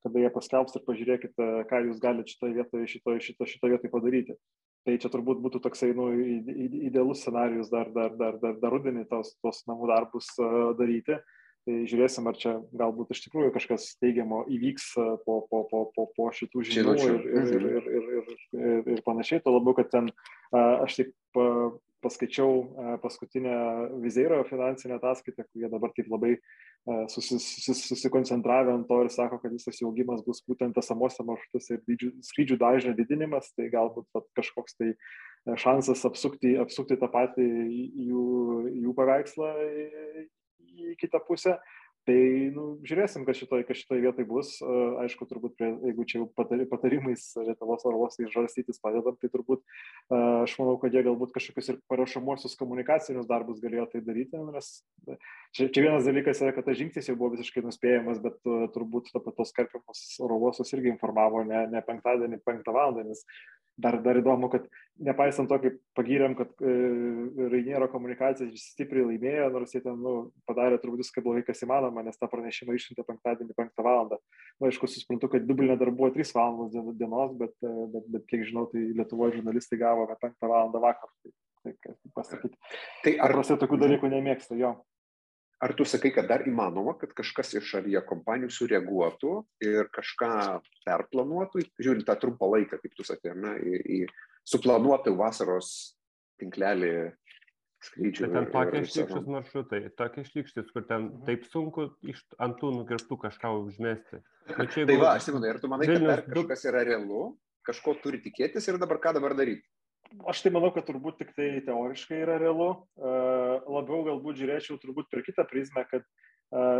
kada 0.06 0.22
jie 0.22 0.30
paskelbs 0.34 0.76
ir 0.78 0.84
pažiūrėkite, 0.86 1.48
ką 1.70 1.82
jūs 1.88 2.02
galite 2.02 2.34
šitoje 2.34 2.58
vietoje, 2.60 2.90
šitoje, 2.94 3.24
šitoje, 3.28 3.54
šitoje 3.54 3.74
vietoje 3.74 3.94
padaryti. 3.94 4.38
Tai 4.84 4.98
čia 5.00 5.08
turbūt 5.08 5.40
būtų 5.40 5.62
toksai 5.64 5.94
nu, 5.96 6.10
idealus 6.84 7.22
scenarius 7.24 7.70
dar, 7.72 7.88
dar, 7.94 8.12
dar, 8.20 8.36
dar, 8.42 8.58
dar 8.60 8.74
rudenį 8.74 9.06
tos, 9.08 9.32
tos 9.40 9.62
namų 9.70 9.88
darbus 9.88 10.28
daryti. 10.76 11.16
Tai 11.64 11.78
žiūrėsim, 11.88 12.26
ar 12.28 12.36
čia 12.36 12.50
galbūt 12.76 13.14
iš 13.14 13.22
tikrųjų 13.24 13.54
kažkas 13.54 13.86
teigiamo 13.96 14.42
įvyks 14.52 14.90
po, 15.24 15.38
po, 15.48 15.62
po, 15.70 15.86
po, 15.94 16.04
po 16.12 16.26
šitų 16.36 16.64
žinių 16.68 16.96
ir, 17.00 17.14
ir, 17.14 17.22
ir, 17.40 17.64
ir, 17.70 17.86
ir, 18.18 18.28
ir, 18.58 18.90
ir 18.98 19.00
panašiai. 19.06 19.40
Tuo 19.40 19.54
labiau, 19.56 19.72
kad 19.78 19.88
ten 19.94 20.12
aš 20.52 20.98
taip 21.00 21.14
paskaičiau 22.04 23.00
paskutinę 23.02 23.56
Vizeiro 24.04 24.42
finansinę 24.48 24.98
ataskaitą, 25.00 25.46
kurie 25.48 25.70
dabar 25.72 25.92
taip 25.96 26.10
labai 26.12 26.36
susi, 27.08 27.38
susi, 27.40 27.74
susikoncentravę 27.74 28.74
ant 28.76 28.88
to 28.88 29.00
ir 29.02 29.10
sako, 29.12 29.40
kad 29.42 29.52
visas 29.52 29.80
augimas 29.82 30.24
bus 30.26 30.42
būtent 30.48 30.76
esamuose 30.80 31.24
maršrutuose 31.24 31.78
ir 31.80 32.08
skrydžių 32.28 32.58
dažnio 32.60 32.96
didinimas, 32.98 33.50
tai 33.56 33.70
galbūt 33.72 34.08
vat, 34.14 34.28
kažkoks 34.36 34.76
tai 34.80 34.92
šansas 35.60 36.04
apsukti, 36.08 36.54
apsukti 36.60 36.98
tą 37.00 37.08
patį 37.12 37.46
jų, 38.08 38.26
jų 38.84 38.94
paveikslą 38.96 39.54
į 40.74 40.94
kitą 41.00 41.20
pusę. 41.26 41.58
Tai 42.04 42.16
nu, 42.52 42.64
žiūrėsim, 42.84 43.22
kas 43.24 43.38
šitoj, 43.40 43.62
kas 43.64 43.78
šitoj 43.80 44.02
vietoj 44.02 44.26
bus. 44.28 44.50
Aišku, 45.00 45.24
turbūt, 45.28 45.54
prie, 45.56 45.70
jeigu 45.88 46.04
čia 46.04 46.18
jau 46.18 46.26
patarimais 46.36 47.22
Lietuvos 47.40 47.86
oro 47.88 48.02
uostai 48.02 48.28
žarstytis 48.28 48.82
padedam, 48.82 49.16
tai 49.16 49.30
turbūt 49.32 49.62
aš 50.12 50.58
manau, 50.60 50.76
kad 50.82 50.92
jie 50.92 51.00
galbūt 51.06 51.32
kažkokius 51.32 51.72
ir 51.72 51.80
parašomuosius 51.88 52.58
komunikacinius 52.60 53.30
darbus 53.30 53.62
galėjo 53.64 53.88
tai 53.94 54.04
daryti. 54.04 54.36
Nes 54.52 54.70
čia, 55.56 55.70
čia 55.70 55.86
vienas 55.86 56.04
dalykas 56.04 56.44
yra, 56.44 56.52
kad 56.52 56.68
tas 56.68 56.76
žingsnis 56.76 57.08
jau 57.08 57.16
buvo 57.16 57.32
visiškai 57.38 57.64
nuspėjamas, 57.64 58.20
bet 58.24 58.36
turbūt 58.76 59.08
apie 59.16 59.32
tos 59.40 59.56
karpimus 59.56 60.06
oro 60.20 60.42
uostus 60.44 60.76
irgi 60.76 60.92
informavo 60.92 61.40
ne, 61.48 61.64
ne 61.72 61.84
penktadienį, 61.88 62.42
penktą 62.44 62.76
valandą, 62.76 63.08
nes 63.08 63.24
dar, 63.76 63.98
dar 64.02 64.18
įdomu, 64.18 64.48
kad 64.52 64.66
nepaisant 65.02 65.48
to, 65.50 65.58
kaip 65.62 65.78
pagyrėm, 65.98 66.36
kad 66.38 66.50
e, 66.62 66.74
Rainiero 67.50 67.88
komunikacija 67.90 68.46
stipriai 68.58 69.06
laimėjo, 69.08 69.48
nors 69.54 69.74
jie 69.74 69.82
ten 69.84 69.98
nu, 70.00 70.14
padarė 70.48 70.78
turbūt 70.82 71.02
viską 71.02 71.24
blogai, 71.24 71.42
kas 71.46 71.64
įmanoma, 71.66 72.04
nes 72.06 72.18
tą 72.20 72.28
pranešimą 72.30 72.76
išsiuntė 72.76 73.06
penktadienį 73.08 73.56
penktą 73.58 73.86
valandą. 73.86 74.20
Na, 74.60 74.70
aišku, 74.70 74.90
suprantu, 74.90 75.32
kad 75.32 75.46
Dublinė 75.48 75.78
dar 75.80 75.90
buvo 75.94 76.12
3 76.14 76.34
valandos 76.36 76.94
dienos, 77.00 77.34
bet, 77.40 77.54
e, 77.66 77.74
bet, 77.96 78.08
bet 78.16 78.26
kiek 78.30 78.46
žinau, 78.46 78.68
tai 78.70 78.86
Lietuvoje 78.94 79.40
žurnalistai 79.40 79.80
gavo 79.82 80.06
apie 80.06 80.20
5 80.28 80.46
valandą 80.46 80.82
vakar. 80.84 81.10
Tai, 81.24 81.34
tai, 81.64 81.76
tai 81.90 82.14
pasakyti. 82.14 82.74
Tai 83.04 83.16
ar 83.26 83.38
prasė 83.38 83.58
tokių 83.60 83.80
dalykų 83.86 84.12
nemėgsta 84.14 84.58
jo? 84.60 84.76
Ar 85.64 85.72
tu 85.72 85.86
sakai, 85.88 86.12
kad 86.12 86.28
dar 86.28 86.44
įmanoma, 86.48 86.96
kad 87.00 87.14
kažkas 87.16 87.54
iš 87.56 87.74
aviakompanijų 87.80 88.52
sureaguotų 88.52 89.34
ir 89.64 89.88
kažką 89.94 90.30
perplanuotų, 90.84 91.64
žiūrint 91.80 92.06
tą 92.08 92.16
trumpą 92.20 92.50
laiką, 92.52 92.78
kaip 92.82 92.96
tu 92.98 93.06
sakai, 93.06 93.32
ne, 93.38 93.54
į, 93.64 93.78
į 93.80 94.00
suplanuotą 94.48 95.14
vasaros 95.16 95.70
tinklelį 96.42 96.94
skrydžių. 97.88 98.26
Bet 98.26 98.36
ten 98.36 98.50
tokie 98.52 98.82
išlikštis 98.84 99.30
maršrutai, 99.36 99.80
tokie 99.98 100.24
išlikštis, 100.26 100.72
kur 100.74 100.84
ten 100.88 101.08
mhm. 101.08 101.24
taip 101.28 101.48
sunku 101.52 101.88
iš, 102.12 102.20
ant 102.44 102.58
tų 102.60 102.74
nukirptų 102.80 103.20
kažką 103.24 103.54
užmesti. 103.62 104.20
Nu, 104.52 104.68
čia, 104.68 104.84
tai 104.88 104.98
va, 105.00 105.14
aš 105.16 105.30
manau, 105.32 105.48
ir 105.48 105.60
tu 105.62 105.72
manai, 105.72 105.88
kad 105.88 106.04
dar 106.04 106.24
kažkas 106.28 106.66
yra 106.68 106.84
realu, 106.84 107.30
kažko 107.64 107.96
turi 108.02 108.20
tikėtis 108.24 108.68
ir 108.68 108.80
dabar 108.82 109.00
ką 109.00 109.14
dabar 109.16 109.36
daryti? 109.38 109.64
Aš 110.28 110.44
tai 110.44 110.52
manau, 110.54 110.70
kad 110.74 110.86
turbūt 110.86 111.18
tik 111.20 111.32
tai 111.36 111.48
teoriškai 111.66 112.20
yra 112.22 112.36
realu. 112.40 112.70
Labiau 112.96 114.04
galbūt 114.06 114.38
žiūrėčiau 114.40 114.78
turbūt 114.80 115.10
per 115.10 115.24
kitą 115.26 115.44
prizmę, 115.50 115.84
kad 115.90 116.06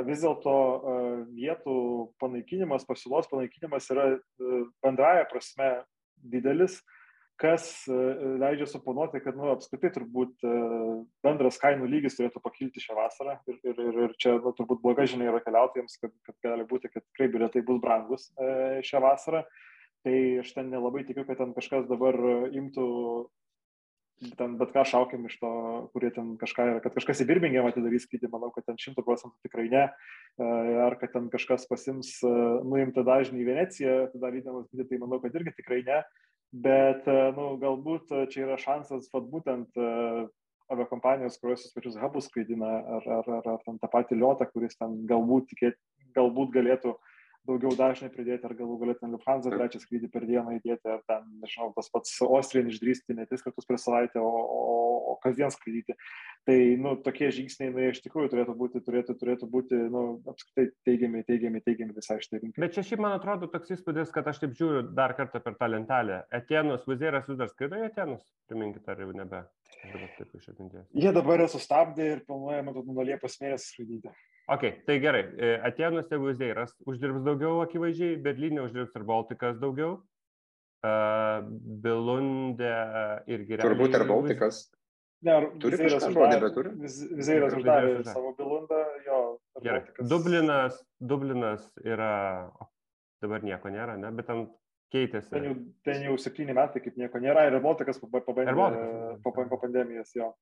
vis 0.07 0.23
dėlto 0.23 0.57
vietų 1.35 1.77
panaikinimas, 2.23 2.87
pasiūlos 2.89 3.31
panaikinimas 3.33 3.89
yra 3.93 4.07
bendraja 4.85 5.27
prasme 5.31 5.71
didelis, 6.21 6.79
kas 7.41 7.67
leidžia 7.89 8.69
suponuoti, 8.71 9.21
kad 9.25 9.37
nu, 9.37 9.51
apskritai 9.53 9.91
turbūt 9.97 10.47
bendras 11.27 11.59
kainų 11.61 11.91
lygis 11.91 12.17
turėtų 12.21 12.41
pakilti 12.45 12.85
šią 12.85 12.97
vasarą. 13.01 13.39
Ir, 13.51 13.59
ir, 13.67 13.85
ir, 13.89 14.01
ir 14.07 14.17
čia 14.23 14.39
nu, 14.39 14.55
turbūt 14.55 14.85
bloga 14.85 15.09
žinia 15.11 15.33
yra 15.33 15.43
keliautojams, 15.45 15.99
kad, 16.01 16.15
kad 16.29 16.39
gali 16.47 16.69
būti, 16.71 16.93
kad 16.93 17.03
tikrai 17.09 17.33
bilietai 17.35 17.67
bus 17.67 17.83
brangus 17.83 18.31
šią 18.87 19.03
vasarą. 19.09 19.43
Uh, 19.43 19.74
tai 20.05 20.17
aš 20.43 20.53
ten 20.57 20.69
nelabai 20.73 21.05
tikiu, 21.09 21.25
kad 21.25 21.41
ten 21.41 21.55
kažkas 21.57 21.89
dabar 21.89 22.17
imtų 22.53 22.89
ten 24.39 24.57
bet 24.59 24.73
ką 24.75 24.85
šaukiam 24.87 25.25
iš 25.29 25.37
to, 25.41 25.51
kurie 25.93 26.11
ten 26.15 26.35
kažką 26.41 26.67
yra, 26.71 26.83
kad 26.85 26.95
kažkas 26.97 27.23
į 27.25 27.27
Birmingemą 27.29 27.73
atidarys 27.73 28.07
skrydį, 28.07 28.31
manau, 28.33 28.51
kad 28.55 28.67
ten 28.69 28.79
šimtų 28.81 29.05
procentų 29.07 29.35
tikrai 29.47 29.67
ne, 29.73 29.85
e, 30.39 30.47
ar 30.87 30.97
kad 31.01 31.13
ten 31.17 31.27
kažkas 31.33 31.67
pasims 31.71 32.17
e, 32.23 32.31
nuimtą 32.65 33.05
dažnį 33.07 33.43
į 33.43 33.49
Veneciją, 33.49 33.97
atidarydamas 34.09 34.69
skrydį, 34.69 34.89
tai 34.91 35.01
manau, 35.03 35.21
kad 35.23 35.35
irgi 35.37 35.57
tikrai 35.59 35.83
ne, 35.87 36.01
bet, 36.67 37.09
e, 37.11 37.19
nu, 37.37 37.51
galbūt 37.63 38.15
čia 38.33 38.47
yra 38.47 38.59
šansas, 38.61 39.11
vad 39.13 39.27
būtent 39.33 39.81
aviakompanijos, 40.73 41.37
kurios 41.43 41.67
sus 41.67 41.75
pačius 41.75 41.99
hubus 42.01 42.31
skraidina, 42.31 42.79
ar, 43.01 43.11
ar, 43.19 43.33
ar, 43.41 43.51
ar 43.57 43.67
ten 43.67 43.83
tą 43.83 43.91
patį 43.93 44.23
liotą, 44.23 44.49
kuris 44.55 44.79
ten 44.79 45.03
galbūt, 45.11 45.51
tikėt, 45.51 45.77
galbūt 46.17 46.55
galėtų 46.55 46.95
uh, 46.95 47.14
daugiau 47.49 47.75
dažnai 47.77 48.11
pridėti, 48.13 48.47
ar 48.49 48.55
galų 48.57 48.77
galėtum 48.81 49.13
Lufthansa 49.15 49.53
trečią 49.53 49.81
skrydį 49.83 50.11
per 50.13 50.25
dieną 50.29 50.57
įdėti, 50.59 50.91
ar 50.91 51.03
ten, 51.09 51.27
nežinau, 51.43 51.71
tas 51.77 51.91
pats 51.93 52.17
Austrijan 52.25 52.71
išdrįsti 52.73 53.17
ne 53.19 53.27
tris 53.29 53.45
kartus 53.45 53.69
per 53.69 53.79
savaitę, 53.81 54.21
o, 54.23 54.31
o, 54.31 54.95
o 55.13 55.17
kasdien 55.23 55.53
skraidyti. 55.53 55.97
Tai, 56.49 56.57
nu, 56.81 56.95
tokie 57.05 57.31
žingsniai, 57.35 57.73
nu, 57.75 57.85
iš 57.91 58.01
tikrųjų 58.05 58.33
turėtų 58.33 58.57
būti, 58.59 58.83
turėtų, 58.85 59.17
turėtų 59.21 59.49
būti, 59.53 59.81
nu, 59.93 60.05
apskritai 60.33 60.67
teigiami, 60.89 61.25
teigiami, 61.29 61.63
teigiami 61.65 61.97
visai 61.97 62.19
šitai 62.25 62.43
rinkai. 62.43 62.65
Bet 62.65 62.77
čia 62.77 62.87
šiaip 62.89 63.05
man 63.05 63.17
atrodo 63.17 63.49
toks 63.53 63.73
įspūdis, 63.77 64.13
kad 64.15 64.29
aš 64.31 64.43
taip 64.45 64.57
žiūriu 64.59 64.87
dar 64.97 65.17
kartą 65.19 65.41
per 65.45 65.59
tą 65.61 65.71
lentelę. 65.73 66.23
Etenus, 66.35 66.89
Vizieras 66.89 67.29
vis 67.31 67.41
dar 67.41 67.53
skraido 67.53 67.81
į 67.81 67.89
Etenus, 67.91 68.25
priminkite, 68.51 68.93
ar 68.93 69.05
jau 69.05 69.13
nebe. 69.17 69.45
Dabar 69.85 70.13
taip 70.19 70.37
iš 70.39 70.53
atminties. 70.53 70.87
Jie 70.97 71.13
dabar 71.13 71.43
yra 71.43 71.49
sustabdę 71.53 72.07
ir 72.15 72.25
planuoja, 72.29 72.65
matau, 72.65 72.85
nuo 72.89 73.05
Liepos 73.05 73.37
mėnesio 73.43 73.69
skraidyti. 73.69 74.13
Ok, 74.49 74.65
tai 74.87 74.99
gerai. 75.01 75.23
Atenus, 75.65 76.09
jeigu 76.11 76.27
Vizieras 76.29 76.75
uždirbs 76.87 77.23
daugiau 77.25 77.63
akivaizdžiai, 77.65 78.19
Berlyne 78.23 78.61
uždirbs 78.67 78.95
ir 78.99 79.05
Baltikas 79.09 79.57
daugiau. 79.63 80.03
Uh, 80.85 81.41
Bilundė 81.81 82.73
irgi 83.33 83.57
realiai. 83.57 83.65
Turbūt 83.71 83.95
ir 83.97 84.03
Baltikas. 84.11 84.59
Ne, 85.25 85.33
ar 85.33 85.47
Turi 85.63 85.79
Vizeiras 85.81 86.05
uždarė- 86.11 86.35
nebeturi? 86.35 86.73
Viz- 86.83 87.07
Vizeiras 87.17 87.55
uždarė 87.57 88.05
savo 88.05 88.35
bilundą, 88.37 88.81
jo. 89.07 89.21
Baltikas- 89.57 90.09
Dublinas, 90.11 90.77
Dublinas 91.01 91.65
yra, 91.81 92.11
o, 92.61 92.69
dabar 93.25 93.41
nieko 93.41 93.73
nėra, 93.73 93.97
ne, 93.97 94.11
bet 94.13 94.27
ten 94.27 94.45
keitėsi. 94.93 95.31
Ten 95.31 95.45
jau, 95.49 95.55
ten 95.89 96.03
jau 96.05 96.19
septyni 96.21 96.53
metai, 96.53 96.83
kaip 96.85 97.01
nieko 97.01 97.17
nėra, 97.19 97.47
ir 97.49 97.57
Baltikas 97.65 97.99
paba- 97.99 98.21
pabandė 98.21 98.53
Air 98.53 98.61
Balticas. 98.61 99.23
po, 99.25 99.33
po 99.33 99.57
pandemijos, 99.65 100.13
jo. 100.15 100.35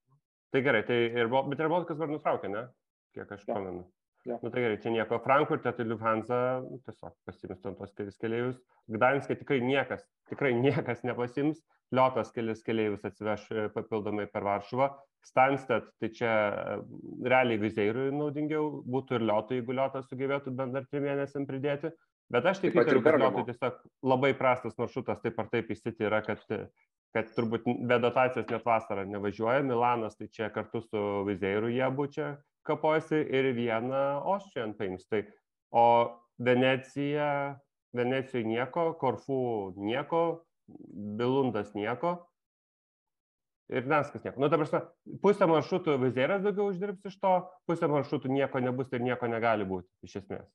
Tai 0.51 0.61
gerai, 0.61 0.83
tai 0.85 0.99
ir, 1.07 1.27
bet 1.31 1.59
ir 1.63 1.69
Baltikas 1.71 1.97
var 1.97 2.09
nutraukė, 2.11 2.51
ne? 2.51 2.67
Kiek 3.13 3.31
aš 3.31 3.45
Jo. 3.47 3.53
pamenu. 3.53 3.83
Jo. 4.25 4.37
Nu 4.41 4.49
tai 4.49 4.61
gerai, 4.63 4.79
čia 4.79 4.91
nieko. 4.91 5.19
Frankfurte 5.19 5.71
tai 5.75 5.85
Lufthansa 5.85 6.37
nu, 6.63 6.79
tiesiog 6.85 7.15
pasims 7.27 7.59
ten 7.59 7.75
tos 7.75 7.91
kelis 7.97 8.15
keliaivius. 8.21 8.59
Gdanskė 8.95 9.35
tikrai 9.41 9.59
niekas, 9.59 10.05
tikrai 10.31 10.53
niekas 10.55 11.03
nepasims. 11.03 11.59
Liotas 11.93 12.31
kelis 12.33 12.63
keliaivius 12.63 13.03
atsiveš 13.05 13.43
e, 13.51 13.65
papildomai 13.75 14.25
per 14.31 14.47
Varšuvą. 14.47 14.87
Stansted, 15.27 15.91
tai 15.99 16.09
čia 16.15 16.31
e, 16.31 16.77
realiai 17.27 17.59
vizeirui 17.59 18.07
naudingiau 18.15 18.79
būtų 18.95 19.19
ir 19.19 19.27
liotui, 19.27 19.59
jeigu 19.59 19.75
liotas 19.75 20.07
sugebėtų 20.07 20.55
bent 20.55 20.73
dar 20.73 20.87
trim 20.87 21.03
mėnesiam 21.05 21.45
pridėti. 21.49 21.91
Bet 22.31 22.47
aš 22.47 22.63
tik 22.63 22.79
įtariu, 22.79 23.03
kad 23.03 23.19
liotui 23.19 23.43
tiesiog 23.51 23.83
labai 24.07 24.31
prastas 24.39 24.79
maršrutas 24.79 25.19
taip 25.21 25.37
ar 25.43 25.51
taip 25.51 25.69
įsiti 25.75 26.07
yra, 26.07 26.23
kad 26.25 26.41
kad 27.13 27.27
turbūt 27.35 27.67
be 27.85 27.99
dotacijos 28.01 28.47
net 28.49 28.63
vasarą 28.65 29.03
nevažiuoja. 29.05 29.61
Milanas 29.67 30.17
tai 30.17 30.31
čia 30.33 30.49
kartu 30.49 30.81
su 30.81 31.01
Vizeiru 31.27 31.69
jie 31.69 31.83
abu 31.85 32.07
čia 32.09 32.31
kapojasi 32.67 33.19
ir 33.35 33.51
vieną 33.57 34.03
Austrian 34.33 34.73
paims. 34.77 35.07
Tai, 35.11 35.23
o 35.71 35.85
Venecija, 36.39 37.59
Venecijoje 37.93 38.45
nieko, 38.49 38.93
Korfu 38.97 39.73
nieko, 39.77 40.43
Bilundas 41.19 41.73
nieko. 41.77 42.15
Ir 43.73 43.85
Danskas 43.87 44.23
nieko. 44.25 44.41
Nu, 44.41 44.49
ta 44.51 44.57
prasme, 44.59 44.81
pusę 45.23 45.47
maršrutų 45.49 45.95
Vizeiras 46.01 46.41
daugiau 46.43 46.67
uždirbs 46.71 47.05
iš 47.09 47.15
to, 47.21 47.31
pusę 47.69 47.87
maršrutų 47.89 48.29
nieko 48.33 48.59
nebus 48.61 48.91
ir 48.93 49.01
nieko 49.05 49.29
negali 49.31 49.65
būti, 49.65 49.87
iš 50.05 50.17
esmės. 50.23 50.49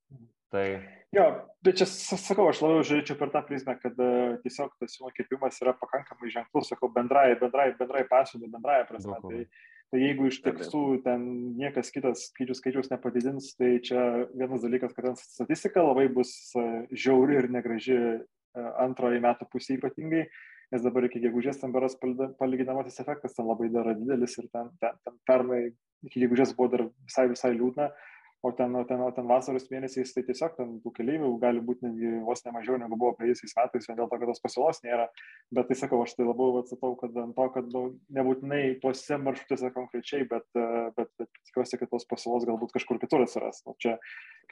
Tai 0.52 0.64
Jo, 1.12 1.24
bet 1.64 1.78
čia 1.80 1.86
sa- 1.88 2.18
sakau, 2.20 2.50
aš 2.50 2.60
labiau 2.60 2.84
žiūrėčiau 2.84 3.16
per 3.18 3.30
tą 3.32 3.40
prizmę, 3.48 3.74
kad 3.80 3.96
e, 3.96 4.08
tiesiog 4.44 4.74
tas 4.80 4.92
siūlo 4.92 5.08
kirpimas 5.16 5.56
yra 5.62 5.72
pakankamai 5.80 6.28
ženklus, 6.34 6.68
sakau, 6.68 6.90
bendrai, 6.92 7.32
bendrai, 7.40 7.70
bendrai 7.78 8.02
pasiūlymai, 8.08 8.52
bendrai 8.58 8.82
prasme. 8.88 9.16
Daug 9.16 9.32
Tai. 9.32 9.46
Tai 9.92 10.00
jeigu 10.02 10.28
iš 10.28 10.40
tekstų 10.44 10.82
ten 11.04 11.24
niekas 11.56 11.92
kitas 11.94 12.26
skaičius 12.30 12.60
skaičiaus 12.60 12.90
nepadidins, 12.92 13.54
tai 13.56 13.78
čia 13.84 14.26
vienas 14.34 14.64
dalykas, 14.64 14.92
kad 14.96 15.08
ten 15.08 15.16
statistika 15.20 15.84
labai 15.84 16.08
bus 16.12 16.32
e, 16.52 16.66
žiauri 16.92 17.38
ir 17.40 17.48
negraži 17.52 17.96
e, 17.96 18.12
antroji 18.84 19.22
metų 19.24 19.48
pusė 19.52 19.78
ypatingai, 19.78 20.26
nes 20.74 20.84
dabar 20.84 21.08
iki 21.08 21.22
gegužės 21.24 21.60
ten 21.62 21.72
beras 21.72 21.96
palyginamasis 22.00 23.00
efektas 23.00 23.36
ten 23.36 23.48
labai 23.48 23.70
dar 23.72 23.94
didelis 23.96 24.36
ir 24.42 24.50
ten, 24.52 24.68
ten, 24.82 25.00
ten 25.04 25.18
pernai 25.28 25.62
iki 26.04 26.24
gegužės 26.26 26.52
buvo 26.58 26.72
dar 26.74 26.86
visai, 27.08 27.28
visai 27.32 27.54
liūdna. 27.56 27.88
O 28.40 28.52
ten, 28.52 28.74
o, 28.76 28.84
ten, 28.86 29.00
o 29.02 29.10
ten 29.10 29.26
vasaros 29.26 29.64
mėnesiais 29.66 30.12
tai 30.14 30.22
tiesiog 30.22 30.52
ten 30.54 30.76
tų 30.84 30.92
keleivių 30.94 31.30
gali 31.42 31.58
būti 31.64 31.88
netgi 31.88 32.20
vos 32.22 32.44
ne 32.44 32.52
mažiau 32.54 32.76
negu 32.78 32.94
buvo 32.94 33.16
praėjusiais 33.18 33.56
metais, 33.58 33.88
vien 33.88 33.98
dėl 33.98 34.06
to, 34.06 34.18
kad 34.20 34.30
tos 34.30 34.42
pasiūlos 34.44 34.78
nėra. 34.84 35.08
Bet 35.58 35.66
tai 35.66 35.76
sakau, 35.80 36.04
aš 36.04 36.14
tai 36.14 36.28
labiau 36.28 36.60
atsakau, 36.60 36.92
kad 37.00 37.18
ant 37.18 37.34
to, 37.34 37.46
kad 37.56 37.72
nu, 37.74 37.82
nebūtinai 38.14 38.60
tuose 38.84 39.18
maršrutuose 39.24 39.72
konkrečiai, 39.74 40.28
bet, 40.30 40.46
bet, 40.54 41.10
bet 41.18 41.42
tikiuosi, 41.48 41.80
kad 41.82 41.90
tos 41.90 42.06
pasiūlos 42.06 42.46
galbūt 42.46 42.76
kažkur 42.76 43.02
kitur 43.02 43.26
atsiras. 43.26 43.58
Nu, 43.66 43.74
čia, 43.82 43.96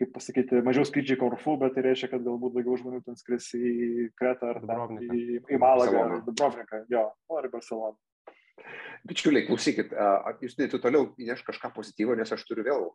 kaip 0.01 0.11
pasakyti, 0.17 0.65
mažiau 0.67 0.89
skrydžiai 0.91 1.21
Korfu, 1.23 1.55
bet 1.63 1.79
tai 1.79 1.87
reiškia, 1.87 2.11
kad 2.17 2.27
galbūt 2.27 2.59
daugiau 2.59 2.81
žmonių 2.83 3.05
ten 3.07 3.23
skris 3.23 3.53
į 3.55 4.11
Kretą 4.19 4.51
ar 4.51 4.65
ten 4.65 4.67
Dubrovniką. 4.67 5.15
į, 5.15 5.39
į 5.47 5.63
Malagą 5.63 6.03
ar 6.03 6.19
Dubrovniką, 6.27 6.83
jo, 6.91 7.07
ar 7.39 7.47
į 7.47 7.55
Barceloną. 7.55 7.95
Bičiuliai, 9.07 9.45
klausykit, 9.47 9.93
jūs 10.43 10.57
tai 10.59 10.67
tu 10.73 10.81
toliau 10.83 11.11
įneš 11.21 11.45
kažką 11.47 11.71
pozityvo, 11.77 12.17
nes 12.19 12.33
aš 12.33 12.43
turiu 12.49 12.65
vėl 12.67 12.87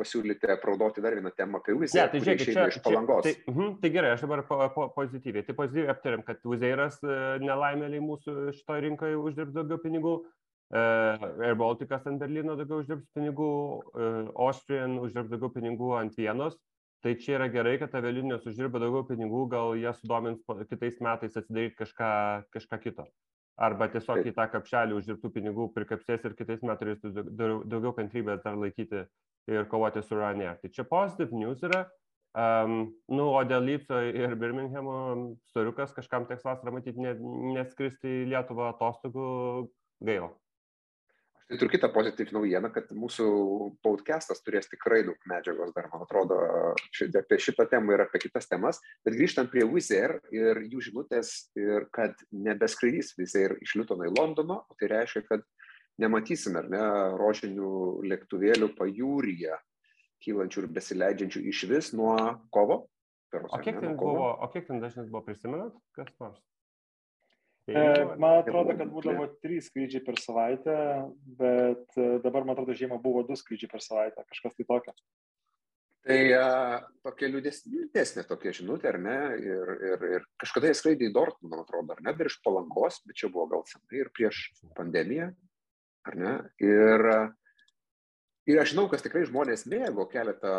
pasiūlyti 0.00 0.50
apraudoti 0.56 1.04
dar 1.04 1.14
vieną 1.14 1.30
temą 1.36 1.60
apie 1.60 1.74
Ne, 1.76 1.82
Wizard, 1.84 2.10
tai 2.14 2.22
išeina 2.22 2.40
čia, 2.42 2.64
iš 2.72 2.78
čia, 2.78 2.82
palangos. 2.86 3.28
tai, 3.28 3.34
uh, 3.52 3.68
tai 3.82 3.92
gerai, 3.94 4.14
aš 4.16 4.24
dabar 4.24 4.42
po, 4.48 4.58
po, 4.74 4.88
pozityviai. 4.96 5.46
Tai 5.46 5.54
pozityviai 5.60 5.92
aptarėm, 5.94 6.24
kad 6.26 6.42
Vizeiras 6.42 6.98
nelaimėliai 7.44 8.02
mūsų 8.02 8.56
šitoje 8.56 8.86
rinkoje 8.88 9.20
uždirbs 9.20 9.54
daugiau 9.54 9.78
pinigų, 9.84 10.16
uh, 10.24 11.30
Air 11.46 11.60
Balticas 11.60 12.08
ant 12.10 12.18
Berlyno 12.24 12.58
daugiau 12.58 12.82
uždirbs 12.82 13.06
pinigų, 13.14 13.52
uh, 13.94 14.34
Austrian 14.48 14.98
uždirbs 15.04 15.30
daugiau 15.36 15.54
pinigų 15.54 15.94
ant 16.00 16.18
vienos. 16.18 16.58
Tai 17.00 17.14
čia 17.16 17.38
yra 17.38 17.46
gerai, 17.48 17.78
kad 17.80 17.94
avialinijos 17.96 18.44
uždirba 18.50 18.82
daugiau 18.82 19.06
pinigų, 19.08 19.46
gal 19.54 19.78
jie 19.78 19.92
sudomins 19.96 20.42
kitais 20.68 20.98
metais 21.00 21.38
atsidaryti 21.38 21.78
kažką, 21.78 22.10
kažką 22.52 22.78
kito. 22.82 23.06
Arba 23.60 23.90
tiesiog 23.92 24.24
į 24.24 24.32
tą 24.36 24.46
kapšelį 24.54 24.96
uždirbtų 24.96 25.30
pinigų 25.34 25.66
prikapsės 25.74 26.22
ir 26.24 26.36
kitais 26.38 26.62
metais 26.64 27.02
daugiau 27.04 27.92
kantrybės 27.96 28.40
dar 28.44 28.56
laikyti 28.56 29.04
ir 29.52 29.66
kovoti 29.68 30.02
su 30.04 30.16
Ryanair. 30.16 30.56
Tai 30.62 30.70
čia 30.72 30.86
positive 30.88 31.36
news 31.36 31.60
yra. 31.68 31.84
Um, 32.30 32.92
nu, 33.10 33.24
o 33.34 33.40
dėl 33.42 33.64
Lyco 33.66 33.98
ir 34.06 34.36
Birminghamo 34.38 34.96
storiukas 35.50 35.90
kažkam 35.96 36.28
teks 36.28 36.46
vasarą 36.46 36.76
matyti 36.76 37.02
ne, 37.02 37.16
neskristi 37.56 38.20
į 38.20 38.28
Lietuvą 38.30 38.68
atostogų 38.70 39.26
gaila. 40.06 40.30
Tai 41.50 41.56
turiu 41.58 41.72
kitą 41.72 41.88
pozityvų 41.90 42.30
naujieną, 42.36 42.68
kad 42.70 42.92
mūsų 42.94 43.24
podcastas 43.82 44.38
turės 44.46 44.68
tikrai 44.70 45.00
daug 45.02 45.16
medžiagos 45.26 45.72
dar, 45.74 45.88
man 45.90 46.04
atrodo, 46.04 46.36
ši, 46.94 47.08
apie 47.18 47.40
šitą 47.42 47.64
temą 47.72 47.96
ir 47.96 48.04
apie 48.04 48.20
kitas 48.22 48.46
temas. 48.46 48.78
Bet 49.02 49.16
grįžtant 49.18 49.50
prie 49.50 49.64
Wizard 49.66 50.28
ir 50.30 50.60
jų 50.70 50.84
žinutės, 50.86 51.32
ir 51.58 51.88
kad 51.90 52.14
nebeskraidys 52.30 53.16
Wizard 53.18 53.58
iš 53.66 53.74
Liutono 53.80 54.06
į 54.06 54.12
Londoną, 54.14 54.60
o 54.62 54.78
tai 54.78 54.92
reiškia, 54.94 55.24
kad 55.26 55.42
nematysime, 55.98 56.62
ar 56.62 56.70
ne, 56.70 56.84
rožinių 57.18 57.72
lėktuvėlių 58.12 58.70
pajūryje, 58.78 59.58
kylančių 60.22 60.62
ir 60.62 60.70
besileidžiančių 60.78 61.42
iš 61.50 61.64
vis 61.72 61.90
nuo 61.98 62.14
kovo. 62.54 62.84
Berods, 63.34 63.50
O 63.58 63.58
kiek 63.62 63.82
ne, 63.82 63.96
kovo. 63.98 64.14
buvo, 64.14 64.30
o 64.38 64.46
kiek 64.54 64.70
ten 64.70 64.78
dažnis 64.82 65.10
buvo 65.10 65.26
prisimenat, 65.26 65.74
kas 65.98 66.14
nors? 66.22 66.38
E, 67.70 67.82
man 68.18 68.40
atrodo, 68.40 68.74
kad 68.74 68.90
būdavo 68.90 69.26
trys 69.44 69.68
skrydžiai 69.70 70.02
per 70.04 70.18
savaitę, 70.18 70.76
bet 71.38 71.98
e, 71.98 72.06
dabar, 72.24 72.46
man 72.46 72.56
atrodo, 72.56 72.74
žiemą 72.76 72.98
buvo 73.02 73.22
du 73.28 73.36
skrydžiai 73.38 73.70
per 73.70 73.84
savaitę, 73.84 74.24
kažkas 74.32 74.56
tai 74.56 74.66
tokio. 74.66 74.94
Tai 76.00 76.18
a, 76.32 76.44
tokia 77.04 77.28
liūdės- 77.28 77.66
liūdesnė 77.68 78.24
tokia 78.26 78.54
žinutė, 78.56 78.88
ar 78.88 78.98
ne? 79.04 79.18
Ir, 79.44 79.72
ir, 79.90 80.04
ir 80.16 80.26
kažkada 80.40 80.70
jie 80.70 80.78
skraidė 80.78 81.10
į 81.10 81.14
Dortmundą, 81.14 81.52
man 81.52 81.66
atrodo, 81.66 81.94
ar 81.94 82.02
ne? 82.06 82.14
Dar 82.16 82.30
iš 82.30 82.38
palangos, 82.44 83.02
bet 83.06 83.20
čia 83.20 83.28
buvo 83.30 83.46
gal 83.52 83.66
senai 83.68 84.00
ir 84.00 84.10
prieš 84.16 84.40
pandemiją, 84.78 85.28
ar 86.08 86.18
ne? 86.18 86.34
Ir, 86.64 87.06
ir 88.48 88.62
aš 88.64 88.72
žinau, 88.72 88.88
kas 88.90 89.04
tikrai 89.04 89.26
žmonės 89.28 89.66
mėgo 89.70 90.08
keletą 90.10 90.54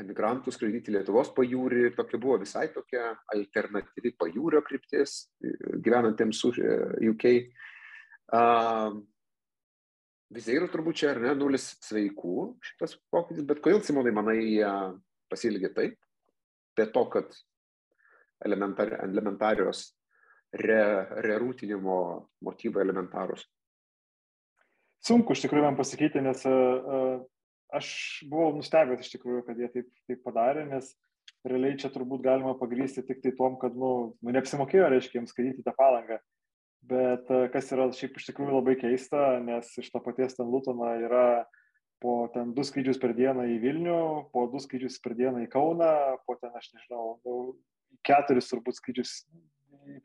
emigrantų 0.00 0.52
skraidyti 0.52 0.92
Lietuvos 0.94 1.32
pajūrį, 1.36 1.90
tokia 1.96 2.20
buvo 2.20 2.38
visai 2.42 2.66
tokia 2.74 3.14
alternatyvi 3.34 4.12
pajūrio 4.20 4.62
kryptis 4.66 5.18
e, 5.40 5.54
gyvenantiems 5.84 6.42
už 6.50 6.60
e, 6.60 6.78
UK. 7.12 7.28
Uh, 8.26 8.98
Vizeirų 10.34 10.66
turbūt 10.72 10.98
čia 10.98 11.12
ar 11.12 11.20
ne 11.22 11.32
nulis 11.38 11.68
sveikų 11.86 12.48
šitas 12.66 12.96
pokytis, 13.14 13.44
bet 13.46 13.60
kodėl 13.62 13.78
Simonai 13.86 14.12
manai 14.14 14.40
pasilgė 15.30 15.70
taip? 15.76 16.00
Be 16.76 16.88
to, 16.90 17.04
kad 17.12 17.30
elementar, 18.44 18.90
elementarios 19.04 19.84
re, 20.50 21.06
rerūtinimo 21.22 21.98
motyvai 22.42 22.82
elementarus. 22.82 23.46
Sunku 25.06 25.36
iš 25.36 25.44
tikrųjų 25.44 25.68
man 25.68 25.78
pasakyti, 25.78 26.20
nes 26.24 26.42
uh, 26.50 27.22
aš 27.76 27.88
buvau 28.30 28.54
nustebęs 28.56 29.04
iš 29.04 29.12
tikrųjų, 29.16 29.42
kad 29.46 29.60
jie 29.60 29.68
taip, 29.72 29.90
taip 30.08 30.22
padarė, 30.26 30.66
nes 30.70 30.94
realiai 31.46 31.78
čia 31.80 31.90
turbūt 31.94 32.24
galima 32.24 32.56
pagrysti 32.58 33.04
tik 33.06 33.22
tai 33.24 33.34
tom, 33.38 33.58
kad, 33.60 33.76
nu, 33.78 33.92
nu 34.22 34.34
neapsimokėjo, 34.34 34.88
reiškia, 34.92 35.20
jiems 35.20 35.34
skaityti 35.34 35.64
tą 35.66 35.74
palangą. 35.78 36.18
Bet 36.86 37.30
uh, 37.34 37.46
kas 37.50 37.70
yra 37.74 37.88
šiaip 37.94 38.18
iš 38.18 38.28
tikrųjų 38.30 38.58
labai 38.58 38.76
keista, 38.78 39.38
nes 39.42 39.72
iš 39.82 39.90
to 39.90 40.02
paties 40.04 40.36
ten 40.38 40.50
Lutono 40.52 40.92
yra 41.02 41.46
po 42.02 42.26
ten 42.34 42.52
du 42.54 42.62
skrydžius 42.66 43.00
per 43.02 43.14
dieną 43.16 43.46
į 43.54 43.56
Vilnių, 43.62 44.00
po 44.34 44.44
du 44.52 44.60
skrydžius 44.62 45.00
per 45.02 45.16
dieną 45.18 45.46
į 45.46 45.50
Kauną, 45.54 45.92
po 46.28 46.36
ten, 46.38 46.52
aš 46.54 46.68
nežinau, 46.74 47.16
nu, 47.24 47.36
keturis 48.06 48.50
turbūt 48.50 48.78
skrydžius 48.78 49.16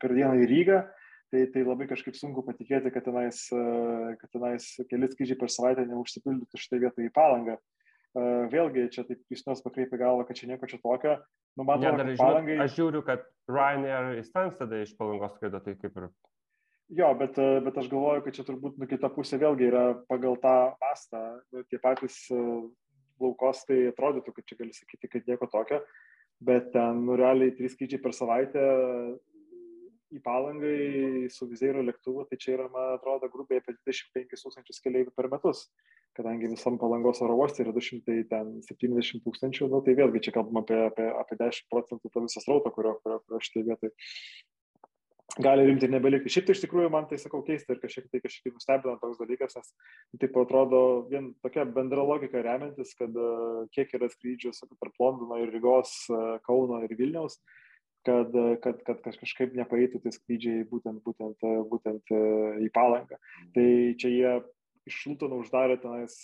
per 0.02 0.14
dieną 0.16 0.40
į 0.42 0.48
Rygą, 0.50 0.80
tai, 1.32 1.46
tai 1.52 1.64
labai 1.64 1.88
kažkaip 1.90 2.16
sunku 2.18 2.44
patikėti, 2.46 2.92
kad 2.92 3.06
tenais, 3.08 3.44
kad 4.20 4.32
tenais 4.34 4.68
keli 4.90 5.08
skrydžiai 5.10 5.38
per 5.40 5.52
savaitę 5.52 5.86
neužsipildytų 5.88 6.60
šitą 6.60 6.80
vietą 6.82 7.06
į 7.06 7.12
palangą. 7.16 7.56
Vėlgi, 8.52 8.90
čia 8.92 9.06
taip 9.08 9.22
Justinas 9.32 9.64
pakreipė 9.64 9.96
galvą, 10.02 10.26
kad 10.28 10.36
čia 10.36 10.50
nieko 10.50 10.68
čia 10.68 10.76
tokio. 10.82 11.16
Nu, 11.56 11.64
man 11.64 11.80
atrodo, 11.80 12.04
kad 12.04 12.20
palangai... 12.20 12.58
Aš 12.60 12.76
žiūriu, 12.76 13.00
kad 13.06 13.24
Ryanair 13.48 14.18
įstengs 14.20 14.58
tada 14.60 14.82
iš 14.84 14.92
palangos 14.98 15.32
skraido, 15.38 15.62
tai 15.64 15.78
kaip 15.80 15.96
ir 15.96 16.12
Jo, 16.92 17.08
bet, 17.16 17.38
bet 17.64 17.78
aš 17.80 17.86
galvoju, 17.88 18.20
kad 18.26 18.36
čia 18.36 18.44
turbūt 18.44 18.76
nu, 18.76 18.84
kita 18.90 19.08
pusė 19.14 19.38
vėlgi 19.40 19.64
yra 19.70 19.84
pagal 20.10 20.36
tą 20.42 20.56
mastą. 20.82 21.22
Nu, 21.54 21.62
tie 21.64 21.78
patys 21.80 22.18
laukos 23.22 23.62
tai 23.64 23.86
atrodytų, 23.88 24.34
kad 24.36 24.44
čia 24.50 24.58
gali 24.58 24.76
sakyti, 24.76 25.08
kad 25.08 25.30
nieko 25.30 25.48
tokio, 25.48 25.78
bet 26.44 26.68
ten 26.74 27.00
nu, 27.06 27.16
realiai 27.16 27.54
trys 27.56 27.78
skrydžiai 27.78 28.02
per 28.02 28.12
savaitę 28.16 28.66
į 30.12 30.20
palangai 30.24 31.28
su 31.32 31.48
vizeiro 31.50 31.82
lėktuvu, 31.84 32.26
tai 32.28 32.38
čia 32.40 32.56
yra, 32.56 32.68
man 32.72 32.96
atrodo, 32.98 33.30
grubiai 33.32 33.62
apie 33.62 33.74
25 33.78 34.36
tūkstančius 34.44 34.82
keliaivių 34.84 35.14
per 35.16 35.30
metus, 35.32 35.66
kadangi 36.18 36.50
visam 36.52 36.78
palangos 36.80 37.22
oro 37.24 37.38
uostė 37.40 37.64
yra 37.66 37.74
270 37.76 39.24
tūkstančių, 39.26 39.70
nu, 39.72 39.82
tai 39.86 39.96
vėlgi 39.98 40.26
čia 40.28 40.36
kalbam 40.36 40.62
apie, 40.62 40.78
apie, 40.90 41.08
apie 41.24 41.38
10 41.40 41.68
procentų 41.72 42.12
to 42.12 42.26
viso 42.26 42.44
srauto, 42.44 42.74
kurio, 42.74 42.98
kurio, 43.04 43.22
kurio 43.24 43.44
šitai 43.48 43.64
vietai 43.70 43.92
gali 45.40 45.64
rimti 45.64 45.86
ir 45.88 45.92
nebelikti. 45.94 46.28
Šiaip 46.32 46.48
tai 46.48 46.56
iš 46.56 46.62
tikrųjų 46.66 46.90
man 46.92 47.06
tai 47.08 47.16
sakau 47.20 47.40
keista 47.46 47.72
ir 47.72 47.80
kažkiek 47.80 48.08
tai 48.12 48.20
kažkiek 48.20 48.52
nustebino 48.52 48.98
toks 49.00 49.20
dalykas, 49.20 49.56
nes 49.56 49.70
taip 50.20 50.36
atrodo 50.42 50.82
vien 51.08 51.30
tokia 51.44 51.64
bendra 51.64 52.04
logika 52.04 52.42
remiantis, 52.44 52.92
kad 52.98 53.16
uh, 53.16 53.62
kiek 53.72 53.94
yra 53.96 54.10
skrydžių 54.12 54.52
tarp 54.60 55.00
Londono 55.00 55.40
ir 55.40 55.52
Rygos, 55.54 55.94
uh, 56.12 56.36
Kauno 56.44 56.82
ir 56.84 56.92
Vilniaus, 56.98 57.38
kad, 58.06 58.34
kad, 58.64 58.82
kad 58.86 59.04
kažkaip 59.20 59.54
nepaeitų 59.58 60.02
tie 60.02 60.12
skrydžiai 60.14 60.66
būtent, 60.70 61.02
būtent, 61.06 61.46
būtent 61.70 62.14
į 62.62 62.68
palangą. 62.74 63.18
Tai 63.54 63.68
čia 64.00 64.12
jie 64.12 64.34
iš 64.90 64.98
Šultono 65.04 65.38
uždarė 65.42 65.78
tenais 65.82 66.16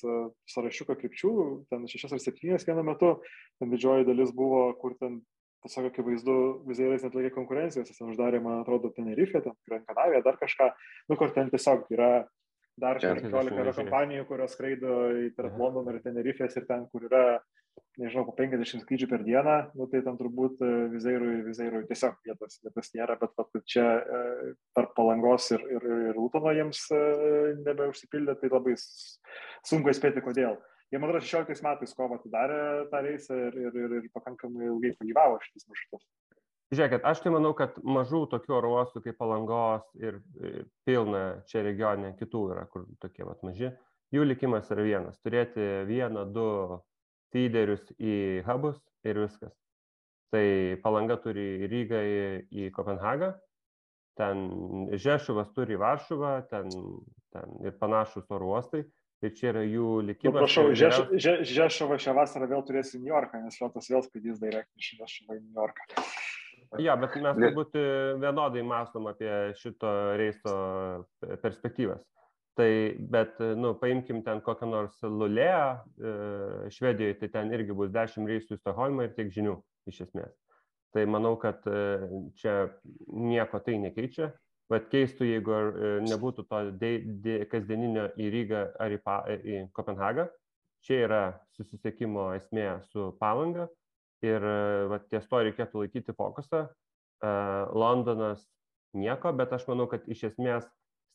sąrašiuką 0.50 0.98
krypčių, 0.98 1.32
ten 1.70 1.86
šešias 1.90 2.16
ar 2.16 2.22
septynias 2.22 2.66
vienu 2.66 2.82
metu, 2.86 3.12
ten 3.60 3.70
didžioji 3.70 4.08
dalis 4.08 4.34
buvo, 4.34 4.64
kur 4.80 4.96
ten 4.98 5.20
tiesiog 5.66 5.88
akivaizdu 5.90 6.34
vizierais 6.68 7.04
netlaikė 7.06 7.32
konkurencijos, 7.34 7.90
jis 7.90 7.98
ten 7.98 8.10
uždarė, 8.12 8.40
man 8.42 8.62
atrodo, 8.62 8.90
Tenerife, 8.94 9.42
ten 9.42 9.54
Gran 9.66 9.84
Canaria, 9.86 10.22
dar 10.26 10.38
kažką, 10.40 10.70
nu 11.10 11.18
kur 11.18 11.32
ten 11.34 11.50
tiesiog 11.54 11.86
yra 11.94 12.12
dar 12.78 13.00
15 13.02 13.58
yra 13.58 13.74
kompanijų, 13.74 14.26
kurios 14.28 14.54
skraido 14.54 14.98
į 15.24 15.32
tarp. 15.38 15.56
Londono 15.58 15.94
ir 15.94 16.02
Tenerifės 16.04 16.54
ir 16.58 16.66
ten, 16.68 16.86
kur 16.92 17.08
yra, 17.08 17.24
nežinau, 17.98 18.24
po 18.28 18.34
50 18.38 18.84
skrydžių 18.84 19.08
per 19.10 19.24
dieną, 19.26 19.56
nu, 19.78 19.88
tai 19.90 20.00
ten 20.06 20.16
turbūt 20.18 20.62
e, 20.62 20.70
vizeirui, 20.92 21.42
vizeirui 21.46 21.84
tiesiog 21.88 22.16
vietos, 22.26 22.60
vietos 22.64 22.92
nėra, 22.94 23.18
bet 23.20 23.34
vat, 23.38 23.58
čia 23.68 23.86
e, 23.98 24.52
tarp 24.76 24.94
palangos 24.96 25.50
ir, 25.56 25.64
ir, 25.76 25.86
ir 26.10 26.18
Lutono 26.18 26.54
jiems 26.54 26.84
e, 26.94 27.00
nebeužsipildė, 27.66 28.38
tai 28.40 28.52
labai 28.52 28.76
sunku 28.78 29.92
įspėti, 29.92 30.22
kodėl. 30.24 30.58
Jie, 30.88 31.00
man 31.00 31.10
atrodo, 31.10 31.26
16 31.28 31.66
metais 31.66 31.92
kovo 31.96 32.16
atidarė 32.16 32.60
tą 32.92 33.02
reisą 33.04 33.36
ir, 33.48 33.58
ir, 33.66 33.76
ir, 33.76 33.98
ir 34.00 34.08
pakankamai 34.14 34.70
ilgai 34.70 34.94
pagyvavo 34.96 35.42
šitas 35.44 35.68
maršrutas. 35.68 36.06
Žiūrėkit, 36.72 37.04
aš 37.08 37.22
tai 37.24 37.32
manau, 37.32 37.54
kad 37.56 37.76
mažų 37.80 38.26
tokių 38.32 38.54
oro 38.58 38.74
uostų 38.76 39.00
kaip 39.04 39.16
Palangos 39.20 39.86
ir 40.00 40.18
pilna 40.84 41.40
čia 41.48 41.62
regione 41.64 42.12
kitų 42.16 42.42
yra, 42.52 42.66
kur 42.68 42.84
tokie 43.00 43.24
vat 43.24 43.40
maži, 43.44 43.70
jų 44.12 44.26
likimas 44.28 44.68
yra 44.72 44.84
vienas- 44.84 45.20
turėti 45.24 45.64
vieną, 45.88 46.26
du 46.32 46.48
feederius 47.34 47.84
į 47.98 48.44
hubus 48.46 48.78
ir 49.06 49.20
viskas. 49.24 49.54
Tai 50.32 50.44
Palanga 50.84 51.16
turi 51.22 51.66
Rygą, 51.70 52.00
į, 52.04 52.22
į 52.52 52.70
Kopenhagą, 52.76 53.32
ten 54.18 54.44
Žešuvas 54.92 55.52
turi 55.56 55.78
Varšuvą, 55.80 56.34
ten, 56.50 56.72
ten 57.32 57.60
ir 57.64 57.76
panašus 57.80 58.28
oro 58.34 58.52
uostai 58.52 58.82
ir 59.24 59.34
čia 59.34 59.50
yra 59.52 59.62
jų 59.66 59.92
likimas. 60.10 60.34
Nu, 60.34 60.42
prašau, 60.42 60.66
Žeš, 60.78 61.00
Žeš, 61.16 61.54
Žešovą 61.56 61.98
šią 62.02 62.14
vasarą 62.18 62.50
vėl 62.50 62.64
turės 62.66 62.92
į 62.94 63.02
New 63.02 63.12
Yorką, 63.12 63.40
nes 63.44 63.56
Šventas 63.58 63.88
vėl 63.90 64.04
skraidys 64.04 64.42
direkt 64.42 64.70
iš 64.78 64.92
Žešovo 65.00 65.38
į 65.38 65.40
New 65.42 65.58
Yorką. 65.58 66.04
Ja, 66.84 66.98
bet 67.00 67.16
mes 67.16 67.38
turbūt 67.38 67.78
vienodai 68.20 68.62
mąstom 68.66 69.08
apie 69.08 69.30
šito 69.56 69.90
reiso 70.20 70.54
perspektyvas. 71.40 72.02
Tai, 72.58 72.96
bet, 72.98 73.38
nu, 73.38 73.76
paimkim 73.78 74.24
ten 74.26 74.40
kokią 74.42 74.66
nors 74.66 74.96
Lulėją, 75.06 75.66
e, 75.78 76.70
Švedijoje, 76.74 77.14
tai 77.20 77.28
ten 77.36 77.52
irgi 77.54 77.76
bus 77.78 77.92
10 77.94 78.26
reisų 78.26 78.56
į 78.56 78.58
Stokholmą 78.58 79.04
ir 79.06 79.12
tiek 79.14 79.28
žinių 79.30 79.52
iš 79.86 80.00
esmės. 80.08 80.32
Tai 80.90 81.04
manau, 81.06 81.36
kad 81.38 81.62
e, 81.70 81.82
čia 82.40 82.54
nieko 83.14 83.60
tai 83.62 83.76
nekeičia 83.78 84.32
vat 84.72 84.88
keistų, 84.90 85.28
jeigu 85.28 85.54
e, 85.54 85.92
nebūtų 86.08 86.46
to 86.50 86.64
de, 86.80 86.90
de, 87.22 87.36
kasdieninio 87.52 88.08
į 88.18 88.32
Rygą 88.34 88.64
ar 88.82 88.96
į, 88.96 88.98
pa, 89.06 89.20
į 89.38 89.62
Kopenhagą. 89.78 90.26
Čia 90.82 90.98
yra 91.04 91.22
susisiekimo 91.54 92.32
esmė 92.40 92.66
su 92.90 93.12
palanga 93.22 93.68
ir 94.26 94.50
vat, 94.90 95.06
ties 95.06 95.30
to 95.30 95.44
reikėtų 95.46 95.84
laikyti 95.84 96.14
fokusą. 96.14 96.66
Londonas 97.74 98.42
nieko, 98.98 99.30
bet 99.34 99.54
aš 99.54 99.66
manau, 99.70 99.88
kad 99.90 100.06
iš 100.10 100.28
esmės 100.32 100.66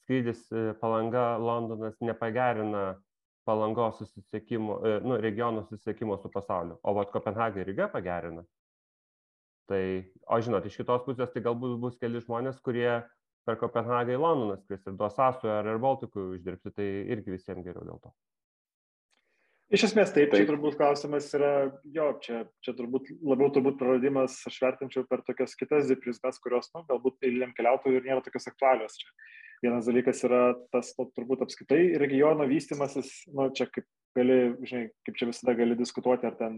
skrydis 0.04 0.46
palanga 0.82 1.34
Londonas 1.42 1.98
nepagerina 2.04 2.94
palangos 3.44 3.98
susisiekimo, 3.98 4.80
nu, 5.04 5.18
regiono 5.18 5.64
susisiekimo 5.64 6.18
su 6.18 6.32
pasauliu, 6.32 6.78
o 6.84 6.94
vat 6.96 7.12
Kopenhaga 7.12 7.60
ir 7.60 7.68
Ryga 7.72 7.90
pagerina. 7.92 8.44
Tai, 9.68 9.84
o 10.28 10.40
žinot, 10.44 10.66
iš 10.68 10.78
kitos 10.80 11.04
pusės 11.06 11.32
tai 11.32 11.44
galbūt 11.44 11.78
bus 11.80 11.98
keli 12.00 12.22
žmonės, 12.24 12.60
kurie 12.64 13.02
per 13.48 13.60
Kopenhagą 13.60 14.16
į 14.16 14.20
Londoną 14.20 14.60
skris 14.60 14.84
ir 14.88 14.96
duos 15.00 15.20
Asui 15.20 15.52
ar 15.52 15.68
Air 15.68 15.82
Balticui 15.84 16.38
uždirbti, 16.38 16.72
tai 16.76 16.88
irgi 17.16 17.36
visiems 17.36 17.66
geriau 17.66 17.88
dėl 17.88 18.00
to. 18.04 18.14
Iš 19.74 19.88
esmės 19.88 20.12
taip, 20.14 20.30
taip. 20.30 20.44
čia 20.44 20.50
turbūt 20.52 20.76
klausimas 20.78 21.32
yra, 21.34 21.54
jo, 21.96 22.10
čia, 22.22 22.44
čia 22.62 22.76
turbūt 22.78 23.08
labiau 23.26 23.50
turbūt 23.56 23.80
praradimas, 23.80 24.36
aš 24.46 24.60
vertinčiau 24.62 25.08
per 25.10 25.24
tokias 25.26 25.56
kitas 25.58 25.90
prizmes, 26.04 26.38
kurios, 26.44 26.70
nu, 26.76 26.84
galbūt 26.92 27.26
eiliniam 27.26 27.56
keliautojui 27.58 27.98
ir 27.98 28.06
nėra 28.06 28.22
tokios 28.26 28.52
aktualios. 28.52 29.00
Čia. 29.02 29.10
Vienas 29.64 29.88
dalykas 29.88 30.24
yra 30.28 30.42
tas, 30.74 30.92
nu, 30.98 31.08
turbūt 31.16 31.46
apskaitai 31.46 31.94
regiono 32.02 32.48
vystimasis, 32.50 33.12
nu, 33.32 33.48
čia 33.56 33.70
kaip 33.72 33.88
gali, 34.18 34.40
žinai, 34.68 34.90
kaip 35.08 35.20
čia 35.20 35.30
visada 35.30 35.56
gali 35.58 35.78
diskutuoti, 35.80 36.28
ar 36.28 36.36
ten, 36.40 36.58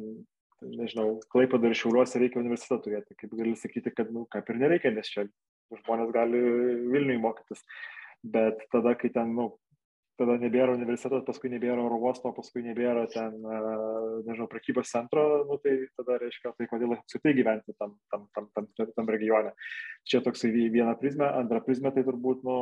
nežinau, 0.66 1.20
Klaipada 1.32 1.70
ir 1.70 1.78
Šiauliuose 1.78 2.22
reikia 2.22 2.42
universitetą 2.42 2.80
turėti, 2.84 3.18
kaip 3.20 3.36
gali 3.38 3.54
sakyti, 3.60 3.94
kad, 3.96 4.10
nu, 4.14 4.26
kaip 4.34 4.50
ir 4.50 4.62
nereikia, 4.62 4.94
nes 4.96 5.12
čia 5.12 5.28
žmonės 5.84 6.14
gali 6.16 6.42
Vilniui 6.94 7.22
mokytis. 7.22 7.62
Bet 8.26 8.64
tada, 8.74 8.96
kai 8.98 9.12
ten, 9.14 9.36
nu, 9.38 9.52
tada 10.20 10.36
nebėra 10.40 10.74
universiteto, 10.76 11.22
paskui 11.28 11.52
nebėra 11.52 11.84
oro 11.84 11.98
uosto, 12.00 12.32
paskui 12.36 12.64
nebėra 12.66 13.06
ten, 13.12 13.38
nežinau, 14.26 14.48
prekybos 14.52 14.92
centro, 14.92 15.24
nu, 15.50 15.58
tai 15.64 15.76
tada 16.00 16.20
reiškia, 16.22 16.54
tai 16.58 16.68
kodėl 16.72 16.96
apskritai 16.96 17.36
gyventi 17.38 17.76
tam, 17.80 17.96
tam, 18.14 18.28
tam, 18.36 18.50
tam, 18.56 18.70
tam 18.96 19.12
regione. 19.12 19.54
Čia 20.08 20.22
toksai 20.26 20.52
viena 20.54 20.96
prizmė, 21.00 21.28
antra 21.42 21.62
prizmė 21.66 21.94
tai 21.96 22.06
turbūt, 22.08 22.44
nu, 22.48 22.58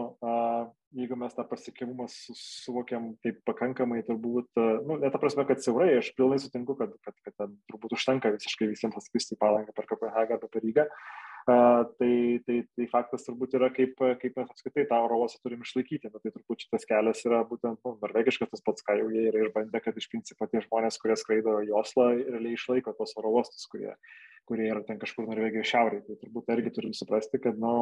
jeigu 0.97 1.17
mes 1.19 1.33
tą 1.37 1.45
pasiekimumą 1.49 2.07
suvokiam 2.11 3.11
taip 3.25 3.41
pakankamai, 3.49 4.03
turbūt, 4.07 4.49
nu, 4.87 4.99
ne 5.01 5.11
ta 5.13 5.21
prasme, 5.21 5.45
kad 5.49 5.61
siaurai, 5.63 5.91
aš 5.99 6.13
pilnai 6.17 6.39
sutinku, 6.41 6.77
kad, 6.79 6.95
kad, 7.05 7.17
kad, 7.25 7.35
kad 7.41 7.59
turbūt 7.71 7.97
užtenka 7.99 8.33
visiškai 8.37 8.71
visiems 8.71 8.97
atskristi 9.01 9.37
į 9.37 9.43
palangą 9.43 9.75
per 9.77 9.89
Kopenhagą 9.89 10.41
per 10.41 10.63
Rygą. 10.63 10.89
Uh, 10.89 11.22
tai, 11.45 12.13
tai, 12.47 12.57
tai 12.75 12.87
faktas 12.91 13.25
turbūt 13.27 13.55
yra, 13.57 13.69
kaip, 13.73 13.95
kaip 14.21 14.39
mes 14.39 14.51
apskritai 14.53 14.85
tą 14.89 14.99
oro 15.05 15.19
uostą 15.23 15.41
turim 15.43 15.63
išlaikyti. 15.65 16.11
Na, 16.13 16.21
tai 16.23 16.31
turbūt 16.31 16.65
šitas 16.65 16.87
kelias 16.89 17.23
yra 17.27 17.43
būtent 17.49 17.79
nu, 17.83 17.95
norvegiškas 18.03 18.51
tas 18.53 18.63
pats, 18.65 18.85
ką 18.87 18.97
jau 19.01 19.09
jie 19.13 19.27
yra 19.31 19.45
išbandę, 19.45 19.83
kad 19.83 19.99
iš 19.99 20.09
principo 20.11 20.47
tie 20.51 20.63
žmonės, 20.65 20.99
kurie 21.01 21.17
skraido 21.19 21.57
į 21.65 21.73
Oslą, 21.81 22.09
realiai 22.21 22.57
išlaiko 22.57 22.95
tos 22.97 23.15
oro 23.19 23.35
uostus, 23.39 23.67
kurie, 23.71 23.93
kurie 24.49 24.69
yra 24.71 24.83
ten 24.87 25.01
kažkur 25.01 25.27
Norvegijos 25.29 25.71
šiaurėje. 25.71 26.05
Tai 26.09 26.19
turbūt 26.23 26.53
irgi 26.57 26.75
turim 26.79 26.97
suprasti, 26.97 27.41
kad 27.43 27.59
nu, 27.59 27.75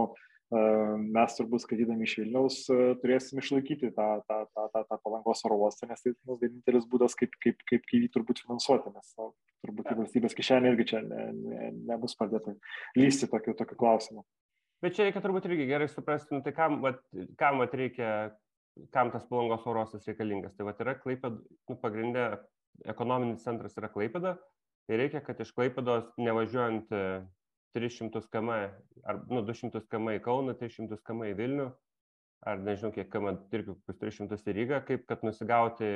mes 0.52 1.36
turbūt 1.38 1.64
skaitydami 1.64 2.04
iš 2.04 2.18
Vilniaus 2.20 2.58
turėsim 3.00 3.40
išlaikyti 3.40 3.94
tą, 3.96 4.08
tą, 4.28 4.42
tą, 4.52 4.66
tą, 4.74 4.82
tą 4.90 4.98
palangos 5.06 5.46
oro 5.48 5.62
uostą, 5.64 5.88
nes 5.88 6.04
tai 6.04 6.12
nu, 6.28 6.36
vienintelis 6.42 6.88
būdas, 6.92 7.16
kaip, 7.16 7.38
kaip, 7.40 7.62
kaip, 7.70 7.86
kaip 7.88 8.04
jį 8.04 8.10
turbūt 8.12 8.44
finansuoti, 8.44 8.92
nes 8.92 9.14
nu, 9.20 9.30
turbūt 9.64 9.94
į 9.94 9.98
valstybės 10.02 10.36
kišenę 10.36 10.74
irgi 10.74 10.90
čia 10.92 11.02
ne, 11.06 11.30
ne, 11.38 11.72
nebus 11.94 12.18
pradėta 12.20 12.58
lysti 13.00 13.32
tokiu, 13.32 13.56
tokiu 13.56 13.80
klausimu. 13.80 14.26
Bet 14.84 14.98
čia 14.98 15.08
reikia 15.08 15.22
turbūt 15.24 15.48
irgi 15.48 15.70
gerai 15.70 15.88
suprasti, 15.88 16.34
nu, 16.36 16.44
tai 16.44 16.56
kam, 16.58 16.82
vat, 16.84 17.00
kam 17.40 17.62
vat 17.62 17.76
reikia, 17.78 18.34
kam 18.92 19.12
tas 19.14 19.28
palangos 19.30 19.68
oro 19.70 19.86
uostas 19.86 20.08
reikalingas. 20.10 20.56
Tai 20.58 20.68
vat 20.68 20.82
yra 20.84 20.98
Klaipėda, 21.00 21.38
nu, 21.70 21.78
pagrindė 21.80 22.26
ekonominis 22.90 23.46
centras 23.46 23.78
yra 23.78 23.92
Klaipėda, 23.94 24.36
tai 24.90 25.00
reikia, 25.00 25.22
kad 25.24 25.40
iš 25.40 25.54
Klaipėdos 25.56 26.10
nevažiuojant 26.20 26.90
300 27.76 28.22
km, 28.32 28.52
ar 29.08 29.22
nu, 29.30 29.44
200 29.48 29.84
km 29.88 30.16
į 30.18 30.24
Kauną, 30.26 30.56
300 30.60 31.00
km 31.06 31.26
į 31.30 31.38
Vilnių, 31.40 31.68
ar 32.48 32.62
nežinau, 32.62 32.92
kiek 32.96 33.16
man 33.24 33.40
irgi 33.54 33.76
kokius 33.76 34.00
300 34.02 34.40
į 34.42 34.56
Rygą, 34.58 34.82
kaip 34.88 35.06
kad 35.10 35.24
nusigauti 35.26 35.92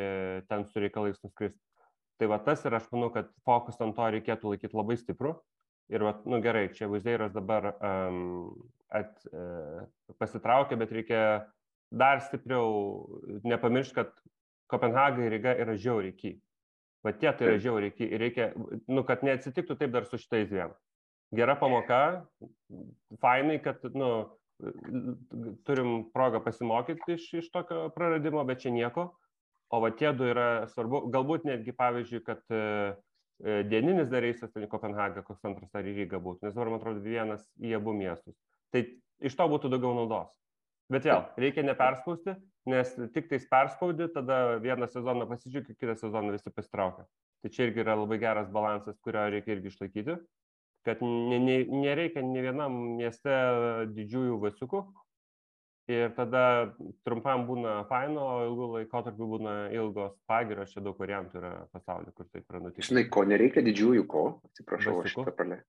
ten 0.50 0.68
su 0.70 0.84
reikalais 0.84 1.20
nuskristi. 1.24 1.60
Tai 2.20 2.30
va 2.32 2.40
tas 2.40 2.64
ir 2.64 2.76
aš 2.78 2.88
manau, 2.94 3.10
kad 3.12 3.28
fokus 3.48 3.82
ant 3.84 3.98
to 3.98 4.08
reikėtų 4.16 4.54
laikyti 4.54 4.78
labai 4.78 4.96
stipru. 5.00 5.34
Ir, 5.92 6.02
va, 6.02 6.16
nu 6.26 6.40
gerai, 6.42 6.70
čia 6.74 6.88
vaizdėras 6.90 7.34
dabar 7.36 7.76
um, 7.76 8.54
at, 8.90 9.20
uh, 9.30 9.84
pasitraukia, 10.18 10.80
bet 10.82 10.94
reikia 10.96 11.20
dar 11.94 12.24
stipriau 12.26 13.06
nepamiršti, 13.46 14.00
kad 14.00 14.16
Kopenhaga 14.72 15.22
ir 15.22 15.36
Ryga 15.36 15.54
yra 15.62 15.76
žiauriai. 15.78 16.34
Va 17.06 17.14
tie 17.14 17.30
tai 17.38 17.52
yra 17.52 17.60
žiauriai. 17.62 17.94
Ir 18.08 18.24
reikia, 18.24 18.48
nu, 18.90 19.04
kad 19.06 19.22
neatsitiktų 19.26 19.78
taip 19.78 19.94
dar 19.94 20.08
su 20.10 20.18
šitais 20.18 20.50
dviem. 20.50 20.74
Gera 21.36 21.56
pamoka, 21.60 22.00
fainai, 23.22 23.60
kad, 23.64 23.84
nu, 23.98 24.10
turim 25.64 26.12
progą 26.14 26.40
pasimokyti 26.44 27.16
iš, 27.18 27.28
iš 27.42 27.52
tokio 27.52 27.90
praradimo, 27.96 28.44
bet 28.48 28.64
čia 28.64 28.72
nieko. 28.72 29.10
O 29.74 29.82
va 29.82 29.90
tie 29.92 30.12
du 30.16 30.28
yra 30.30 30.68
svarbu, 30.72 31.08
galbūt 31.12 31.48
netgi 31.48 31.74
pavyzdžiui, 31.76 32.22
kad 32.24 32.54
e, 32.54 32.94
dieninis 33.68 34.12
dar 34.12 34.24
reisas 34.24 34.54
tai 34.54 34.70
Kopenhaga, 34.72 35.26
koks 35.26 35.44
antras 35.50 35.74
ar 35.76 35.88
į 35.90 35.96
Rygą 35.98 36.22
būtų, 36.24 36.46
nes 36.46 36.54
dabar 36.54 36.72
man 36.72 36.80
atrodo 36.80 37.02
vienas 37.04 37.44
į 37.60 37.74
abu 37.80 37.96
miestus. 37.98 38.38
Tai 38.72 38.86
iš 39.26 39.36
to 39.36 39.48
būtų 39.52 39.74
daugiau 39.74 39.96
naudos. 39.98 40.30
Bet 40.94 41.08
vėl, 41.10 41.26
reikia 41.42 41.66
neperspausti, 41.66 42.38
nes 42.70 42.94
tik 43.16 43.28
tais 43.32 43.50
perspaudi, 43.50 44.06
tada 44.14 44.60
vieną 44.62 44.88
sezoną 44.94 45.26
pasižiūrėk, 45.32 45.80
kitą 45.82 45.98
sezoną 45.98 46.36
visi 46.38 46.54
pasitraukia. 46.54 47.08
Tai 47.42 47.52
čia 47.52 47.66
irgi 47.66 47.82
yra 47.82 47.98
labai 47.98 48.22
geras 48.22 48.52
balansas, 48.54 49.02
kurio 49.02 49.26
reikia 49.34 49.58
irgi 49.58 49.74
išlaikyti 49.74 50.20
kad 50.86 51.02
ne, 51.02 51.40
ne, 51.42 51.58
nereikia 51.70 52.24
ne 52.26 52.44
vienam 52.46 52.78
mieste 53.00 53.34
didžiųjų 53.96 54.38
vasiukų. 54.44 54.84
Ir 55.86 56.16
tada 56.18 56.74
trumpam 57.06 57.44
būna 57.46 57.76
faino, 57.90 58.24
o 58.26 58.38
ilgų 58.48 58.70
laikotarpių 58.72 59.28
būna 59.36 59.52
ilgos 59.76 60.16
pagiros, 60.26 60.72
čia 60.74 60.82
daug 60.82 60.98
variantų 60.98 61.38
yra 61.38 61.52
pasaulyje, 61.76 62.14
kur 62.18 62.30
taip 62.32 62.50
yra 62.50 62.62
nutikę. 62.64 62.88
Žinai, 62.88 63.04
ko 63.14 63.22
nereikia 63.30 63.62
didžiųjų 63.66 64.08
ko, 64.10 64.24
atsiprašau, 64.50 64.96
aš 65.04 65.14
šitą 65.14 65.36
pralė. 65.38 65.60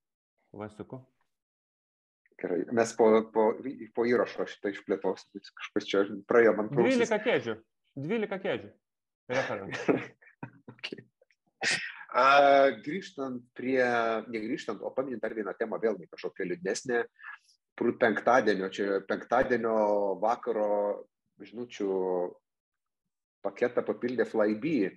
Vasiukų. 0.57 1.03
Gerai, 2.41 2.59
mes 2.79 2.93
po, 2.97 3.11
po, 3.33 3.45
po 3.97 4.05
įrašo 4.09 4.45
šitą 4.49 4.73
išplėtosiu, 4.73 5.41
kažkas 5.61 5.89
čia 5.89 6.03
praėjo 6.29 6.55
man 6.57 6.71
pro. 6.73 6.85
12 6.85 7.21
kėdžių, 7.27 7.55
12 7.97 8.41
kėdžių. 8.43 8.73
Referentas. 9.37 9.85
okay. 10.73 11.05
A, 12.15 12.71
grįžtant 12.85 13.41
prie, 13.57 13.83
negrįžtant, 14.31 14.79
o 14.79 14.93
paminint 14.95 15.23
dar 15.23 15.35
vieną 15.35 15.53
temą, 15.59 15.79
vėlgi 15.81 16.07
kažkokia 16.07 16.47
liūdnesnė, 16.47 17.01
turbūt 17.77 17.99
penktadienio, 17.99 18.69
čia 18.71 19.01
penktadienio 19.09 19.75
vakaro 20.21 21.03
žinučių 21.43 21.97
paketą 23.45 23.83
papildė 23.85 24.25
Flybe 24.27 24.93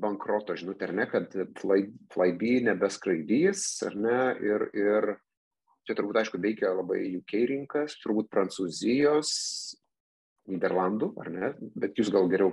bankroto 0.00 0.56
žinutė, 0.56 0.90
ar 0.90 0.94
ne, 0.96 1.06
kad 1.08 1.32
Fly, 1.56 1.88
Flybe 2.12 2.58
nebeskraidys, 2.68 3.64
ar 3.88 3.96
ne, 3.96 4.20
ir, 4.44 4.66
ir 4.76 5.08
čia 5.88 5.96
turbūt, 5.96 6.20
aišku, 6.20 6.40
veikia 6.42 6.74
labai 6.76 7.00
UK 7.16 7.46
rinkas, 7.48 7.96
turbūt 8.02 8.30
Prancūzijos, 8.32 9.30
Niderlandų, 10.52 11.10
ar 11.18 11.30
ne, 11.32 11.48
bet 11.74 11.96
jūs 11.98 12.12
gal 12.14 12.28
geriau 12.30 12.52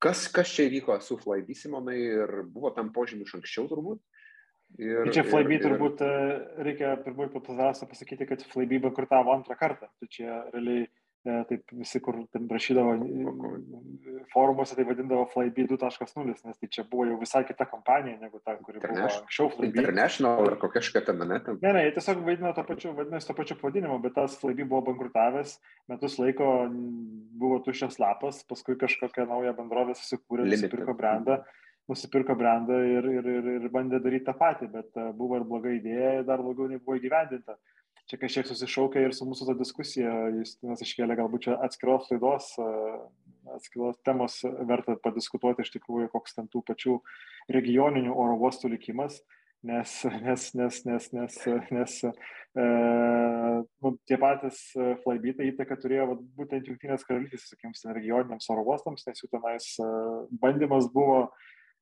Kas, 0.00 0.24
kas 0.32 0.48
čia 0.54 0.68
įvyko 0.70 0.96
su 1.04 1.18
Flybe 1.20 1.54
Simonai 1.56 1.98
ir 2.00 2.30
buvo 2.48 2.72
tam 2.76 2.88
požymių 2.94 3.26
iš 3.26 3.36
anksčiau 3.36 3.66
turbūt? 3.68 4.00
Ir, 4.78 5.02
tai 5.04 5.12
čia 5.18 5.24
Flybe 5.26 5.58
ir... 5.58 5.64
turbūt 5.66 6.00
e, 6.06 6.12
reikia 6.64 6.94
pirmųjų 7.04 7.34
paprasčiausia 7.34 7.88
pasakyti, 7.90 8.28
kad 8.30 8.44
Flybe 8.52 8.80
bankrutavo 8.86 9.34
antrą 9.34 9.58
kartą. 9.60 9.90
Tai 10.00 10.08
čia 10.14 10.40
realiai 10.54 10.86
taip 11.24 11.72
visi, 11.76 12.00
kur 12.00 12.16
ten 12.32 12.46
rašydavo 12.48 12.94
forumuose, 14.32 14.76
tai 14.76 14.86
vadindavo 14.88 15.26
Flybe 15.28 15.66
2.0, 15.68 16.24
nes 16.46 16.60
tai 16.60 16.68
čia 16.72 16.84
buvo 16.88 17.04
jau 17.10 17.18
visai 17.20 17.42
kita 17.48 17.66
kompanija 17.68 18.16
negu 18.22 18.40
ta, 18.40 18.54
kuri 18.56 18.80
buvo 18.80 19.04
anksčiau 19.04 19.50
Flybe. 19.52 19.82
International 19.82 20.48
ar 20.48 20.56
kokia 20.62 20.82
škata 20.86 21.14
manetė. 21.16 21.58
Ne, 21.60 21.74
ne, 21.76 21.84
jie 21.86 21.94
tiesiog 21.98 22.22
vadino 22.24 22.54
to 22.56 22.64
pačiu, 22.64 22.94
vadinasi 22.96 23.28
to 23.28 23.36
pačiu 23.36 23.58
pavadinimu, 23.60 23.98
bet 24.04 24.16
tas 24.16 24.38
Flybe 24.40 24.64
buvo 24.64 24.86
bankrutavęs, 24.88 25.58
metus 25.92 26.16
laiko 26.22 26.50
buvo 26.70 27.60
tuščias 27.66 28.00
lapas, 28.00 28.40
paskui 28.48 28.78
kažkokią 28.80 29.28
naują 29.28 29.52
bendrovę 29.58 29.98
susikūrė, 30.00 30.48
nusipirko 30.48 30.96
brandą 30.96 31.42
nusipirko 31.90 32.36
brandą 32.38 32.76
ir, 32.86 33.06
ir, 33.18 33.26
ir, 33.26 33.46
ir 33.56 33.68
bandė 33.72 33.98
daryti 33.98 34.28
tą 34.28 34.36
patį, 34.38 34.68
bet 34.70 34.94
e, 34.94 35.08
buvo 35.16 35.40
ir 35.40 35.46
bloga 35.48 35.72
idėja, 35.74 36.20
dar 36.28 36.38
blogiau 36.44 36.68
nebuvo 36.70 36.94
įgyvendinta 37.00 37.56
čia 38.10 38.18
kažkiek 38.18 38.48
susišaukia 38.48 39.04
ir 39.06 39.14
su 39.14 39.26
mūsų 39.28 39.50
ta 39.50 39.56
diskusija, 39.58 40.12
Justinas 40.34 40.82
iškėlė 40.82 41.16
galbūt 41.20 41.46
čia 41.46 41.58
atskiros 41.62 42.08
laidos, 42.10 42.48
atskiros 43.54 44.00
temos 44.06 44.40
verta 44.66 44.96
padiskutuoti 45.02 45.62
iš 45.64 45.70
tikrųjų, 45.76 46.10
koks 46.12 46.34
ten 46.38 46.48
tų 46.50 46.64
pačių 46.66 46.96
regioninių 47.54 48.14
oro 48.14 48.38
uostų 48.40 48.72
likimas, 48.74 49.20
nes, 49.66 49.94
nes, 50.24 50.48
nes, 50.58 50.80
nes, 50.88 51.06
nes, 51.14 51.38
nes 51.70 51.96
e, 52.08 52.66
nu, 53.84 53.94
tie 54.10 54.18
patys 54.18 54.64
flybytai 55.04 55.52
įtaką 55.52 55.78
turėjo 55.82 56.08
vat, 56.14 56.26
būtent 56.40 56.70
Junktinės 56.70 57.06
karalystės, 57.06 57.52
sakykime, 57.52 57.94
regioniniams 58.00 58.50
oro 58.50 58.66
uostams, 58.66 59.06
nes 59.06 59.22
jų 59.22 59.30
tenais 59.36 59.70
bandymas 60.42 60.90
buvo 60.90 61.28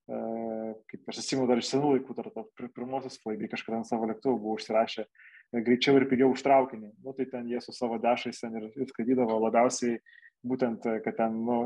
kaip 0.08 1.10
aš 1.12 1.18
atsimenu 1.20 1.44
dar 1.50 1.60
iš 1.60 1.68
senų 1.68 1.90
laikų, 1.98 2.14
dar 2.16 2.30
pirmosios 2.72 3.18
flyby 3.20 3.50
kažkada 3.52 3.82
ant 3.82 3.88
savo 3.90 4.06
lėktuvų 4.08 4.38
buvo 4.40 4.54
užsirašę 4.56 5.04
greičiau 5.52 5.98
ir 5.98 6.06
pigiau 6.10 6.32
už 6.34 6.44
traukinį. 6.44 6.92
Nu, 7.04 7.14
tai 7.16 7.28
ten 7.32 7.48
jie 7.48 7.60
su 7.64 7.72
savo 7.72 7.98
dešais 8.02 8.40
ten 8.42 8.56
ir, 8.58 8.68
ir 8.76 8.88
skraidydavo 8.90 9.38
labiausiai 9.46 9.98
būtent, 10.48 10.84
kad 11.04 11.16
ten, 11.18 11.40
nu, 11.48 11.58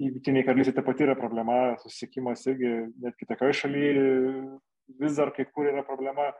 jungtiniai 0.00 0.46
karalystė 0.46 0.76
ta 0.76 0.86
pati 0.86 1.06
yra 1.06 1.16
problema, 1.18 1.74
susiekimas 1.82 2.44
irgi 2.46 2.72
net 3.02 3.18
kitokioje 3.18 3.58
šalyje 3.64 4.06
vis 5.00 5.18
dar 5.18 5.32
kai 5.34 5.48
kur 5.50 5.70
yra 5.70 5.84
problema. 5.86 6.30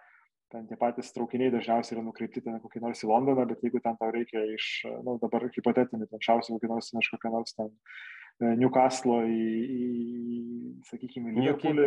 Ten 0.53 0.67
tie 0.69 0.77
patys 0.77 1.09
traukiniai 1.17 1.49
dažniausiai 1.55 1.97
yra 1.97 2.05
nukreipti 2.05 2.43
ten 2.45 2.59
kokį 2.61 2.83
nors 2.85 3.01
į 3.01 3.09
Londoną, 3.09 3.47
bet 3.49 3.63
jeigu 3.65 3.81
ten 3.81 3.97
tau 3.97 4.13
reikia 4.13 4.43
iš, 4.53 4.67
na, 4.85 4.99
nu, 5.07 5.15
dabar 5.23 5.47
hipotetinį, 5.49 6.11
ten 6.11 6.21
šiausiai 6.21 6.59
kokį 6.59 6.69
nors, 6.75 6.91
nežinau, 6.93 7.17
kokią 7.17 7.33
nors 7.33 7.57
ten 7.57 7.73
E, 7.73 8.22
Newcastle 8.41 9.21
į, 9.29 9.43
į 9.77 10.83
sakykime, 10.89 11.33
Liverpoolį. 11.37 11.85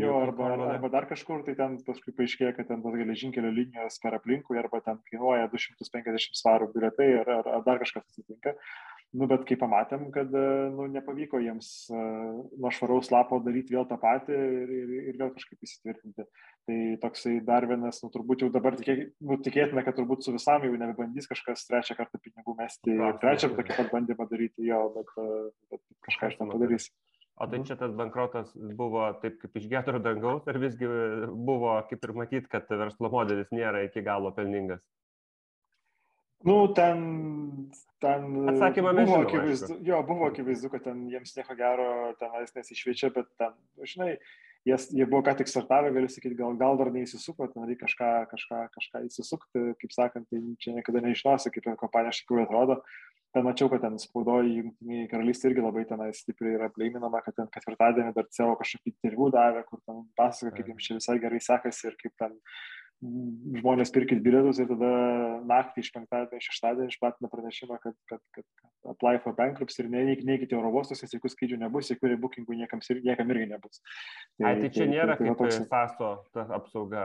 Jo, 0.00 0.14
arba, 0.22 0.50
arba 0.72 0.90
dar 0.92 1.06
kažkur, 1.10 1.42
tai 1.46 1.54
ten 1.58 1.76
paskui 1.86 2.14
paaiškėjo, 2.16 2.54
kad 2.56 2.70
ten 2.70 2.84
tos 2.84 2.96
geležinkelio 2.98 3.50
linijos 3.54 3.98
per 4.02 4.16
aplinkui, 4.18 4.58
arba 4.60 4.80
ten 4.84 5.00
kainuoja 5.10 5.50
250 5.52 6.38
svarų 6.40 6.70
biletai, 6.74 7.10
ar, 7.22 7.32
ar, 7.40 7.50
ar 7.58 7.66
dar 7.66 7.82
kažkas 7.82 8.06
atsitinka. 8.06 8.54
Nu, 9.16 9.24
bet 9.24 9.46
kai 9.48 9.56
pamatėm, 9.56 10.10
kad 10.12 10.34
e, 10.36 10.40
nu, 10.74 10.84
nepavyko 10.92 11.38
jiems 11.40 11.68
uh, 11.88 12.42
nuo 12.60 12.72
švaraus 12.76 13.08
lapo 13.08 13.38
daryti 13.40 13.72
vėl 13.72 13.86
tą 13.88 13.96
patį 14.02 14.34
ir, 14.36 14.72
ir, 14.74 14.90
ir 15.08 15.16
vėl 15.16 15.30
kažkaip 15.32 15.64
įsitvirtinti. 15.64 16.26
Tai 16.68 16.76
toksai 17.00 17.38
dar 17.46 17.64
vienas, 17.70 18.02
nu, 18.04 18.10
turbūt 18.12 18.44
jau 18.44 18.50
dabar 18.52 18.76
tikė, 18.76 18.98
nu, 19.24 19.38
tikėtina, 19.40 19.80
kad 19.86 19.96
turbūt 19.96 20.26
su 20.26 20.34
visam 20.36 20.66
jau 20.66 20.74
nebebandys 20.74 21.30
kažkas 21.30 21.64
trečią 21.70 21.96
kartą 21.96 22.20
pinigų 22.20 22.58
mesti, 22.58 22.98
trečią 23.22 23.54
tokį 23.56 23.78
pat 23.78 23.90
bandymą 23.94 24.28
daryti 24.28 24.68
jo, 24.68 24.82
bet, 24.98 25.16
uh, 25.24 25.48
bet 25.72 25.84
kažką 26.10 26.34
iš 26.34 26.38
ten 26.42 26.52
padarys. 26.52 26.92
O 27.38 27.46
tai 27.48 27.64
čia 27.64 27.78
tas 27.80 27.92
bankrotas 27.96 28.52
buvo 28.76 29.08
taip 29.22 29.40
kaip 29.40 29.56
iš 29.56 29.68
gedro 29.70 30.02
dangaus, 30.02 30.44
ar 30.50 30.60
visgi 30.60 30.88
buvo 31.32 31.78
kaip 31.88 32.04
ir 32.04 32.16
matyt, 32.18 32.48
kad 32.52 32.68
verslo 32.68 33.08
modelis 33.14 33.48
nėra 33.54 33.86
iki 33.86 34.02
galo 34.04 34.34
pelningas? 34.36 34.82
Nu, 36.46 36.66
ten, 36.74 36.98
ten 38.02 38.48
Atsakymą 38.52 38.92
buvo 38.98 39.22
akivaizdu, 39.22 39.78
jo, 39.86 40.02
buvo 40.06 40.28
akivaizdu, 40.30 40.70
kad 40.72 40.84
ten 40.86 41.06
jiems 41.10 41.34
nieko 41.36 41.56
gero 41.58 41.88
tenais 42.20 42.54
nesišviečia, 42.54 43.10
bet 43.14 43.28
ten, 43.40 43.56
žinai, 43.82 44.14
jie, 44.68 44.78
jie 45.00 45.06
buvo 45.06 45.22
ką 45.26 45.34
tik 45.40 45.50
startavę, 45.50 45.92
galiu 45.94 46.10
sakyti, 46.12 46.38
gal, 46.38 46.56
gal 46.60 46.78
dar 46.80 46.92
neįsisuko, 46.94 47.50
ten 47.52 47.66
reikia 47.68 47.86
kažką, 47.86 48.10
kažką, 48.32 48.62
kažką 48.76 49.04
įsisukti, 49.08 49.66
kaip 49.82 49.94
sakant, 49.94 50.28
tai 50.30 50.42
čia 50.62 50.74
niekada 50.76 51.02
nežinosi, 51.04 51.52
kaip 51.54 51.70
kompanija 51.80 52.14
iš 52.14 52.24
tikrųjų 52.24 52.48
atrodo. 52.48 52.80
Ten 53.36 53.44
mačiau, 53.44 53.68
kad 53.68 53.82
ten 53.84 53.98
spaudoje 54.00 54.54
Junktiniai 54.54 55.08
karalystė 55.10 55.50
irgi 55.50 55.60
labai 55.60 55.82
tenai 55.88 56.08
stipriai 56.16 56.54
yra 56.56 56.70
plėminama, 56.72 57.20
kad 57.26 57.36
ten 57.36 57.50
ketvirtadienį 57.52 58.14
dar 58.16 58.24
CEO 58.32 58.54
kažkokį 58.56 58.94
interviu 58.94 59.28
davė, 59.34 59.66
kur 59.68 59.82
ten 59.84 60.00
pasakoja, 60.16 60.54
kaip 60.56 60.70
jiems 60.72 60.86
čia 60.86 60.96
visai 60.96 61.18
gerai 61.20 61.40
sekasi 61.44 61.90
ir 61.90 61.98
kaip 62.00 62.14
ten 62.22 62.38
žmonės 62.98 63.92
pirkit 63.94 64.22
bilietus 64.24 64.58
ir 64.58 64.66
tada 64.70 64.88
naktį 65.46 65.84
iš 65.84 65.90
penktadienio, 65.94 66.42
šeštadienio 66.42 66.90
išplatina 66.90 67.30
pranešimą, 67.30 67.78
kad, 67.82 67.94
kad, 68.10 68.22
kad, 68.34 68.46
kad 68.58 68.94
apply 68.94 69.20
for 69.22 69.36
bankruptcy 69.38 69.84
ir 69.84 69.90
neikite 70.26 70.58
oro 70.58 70.72
uostus, 70.74 71.04
nes 71.04 71.14
jokių 71.14 71.30
skrydžių 71.34 71.60
nebus, 71.62 71.92
jokių 71.92 72.12
rebookingų 72.14 72.58
niekam, 72.58 72.82
niekam 73.04 73.30
irgi 73.34 73.50
nebus. 73.52 73.82
Tai, 74.34 74.50
Ai, 74.50 74.56
tai 74.64 74.72
čia 74.74 74.82
tai, 74.82 74.90
nėra 74.96 75.14
tai, 75.14 75.28
tai, 75.28 75.30
kaip 75.30 75.44
toks... 75.44 75.60
SASO 75.70 76.10
ta 76.34 76.48
apsauga, 76.58 77.04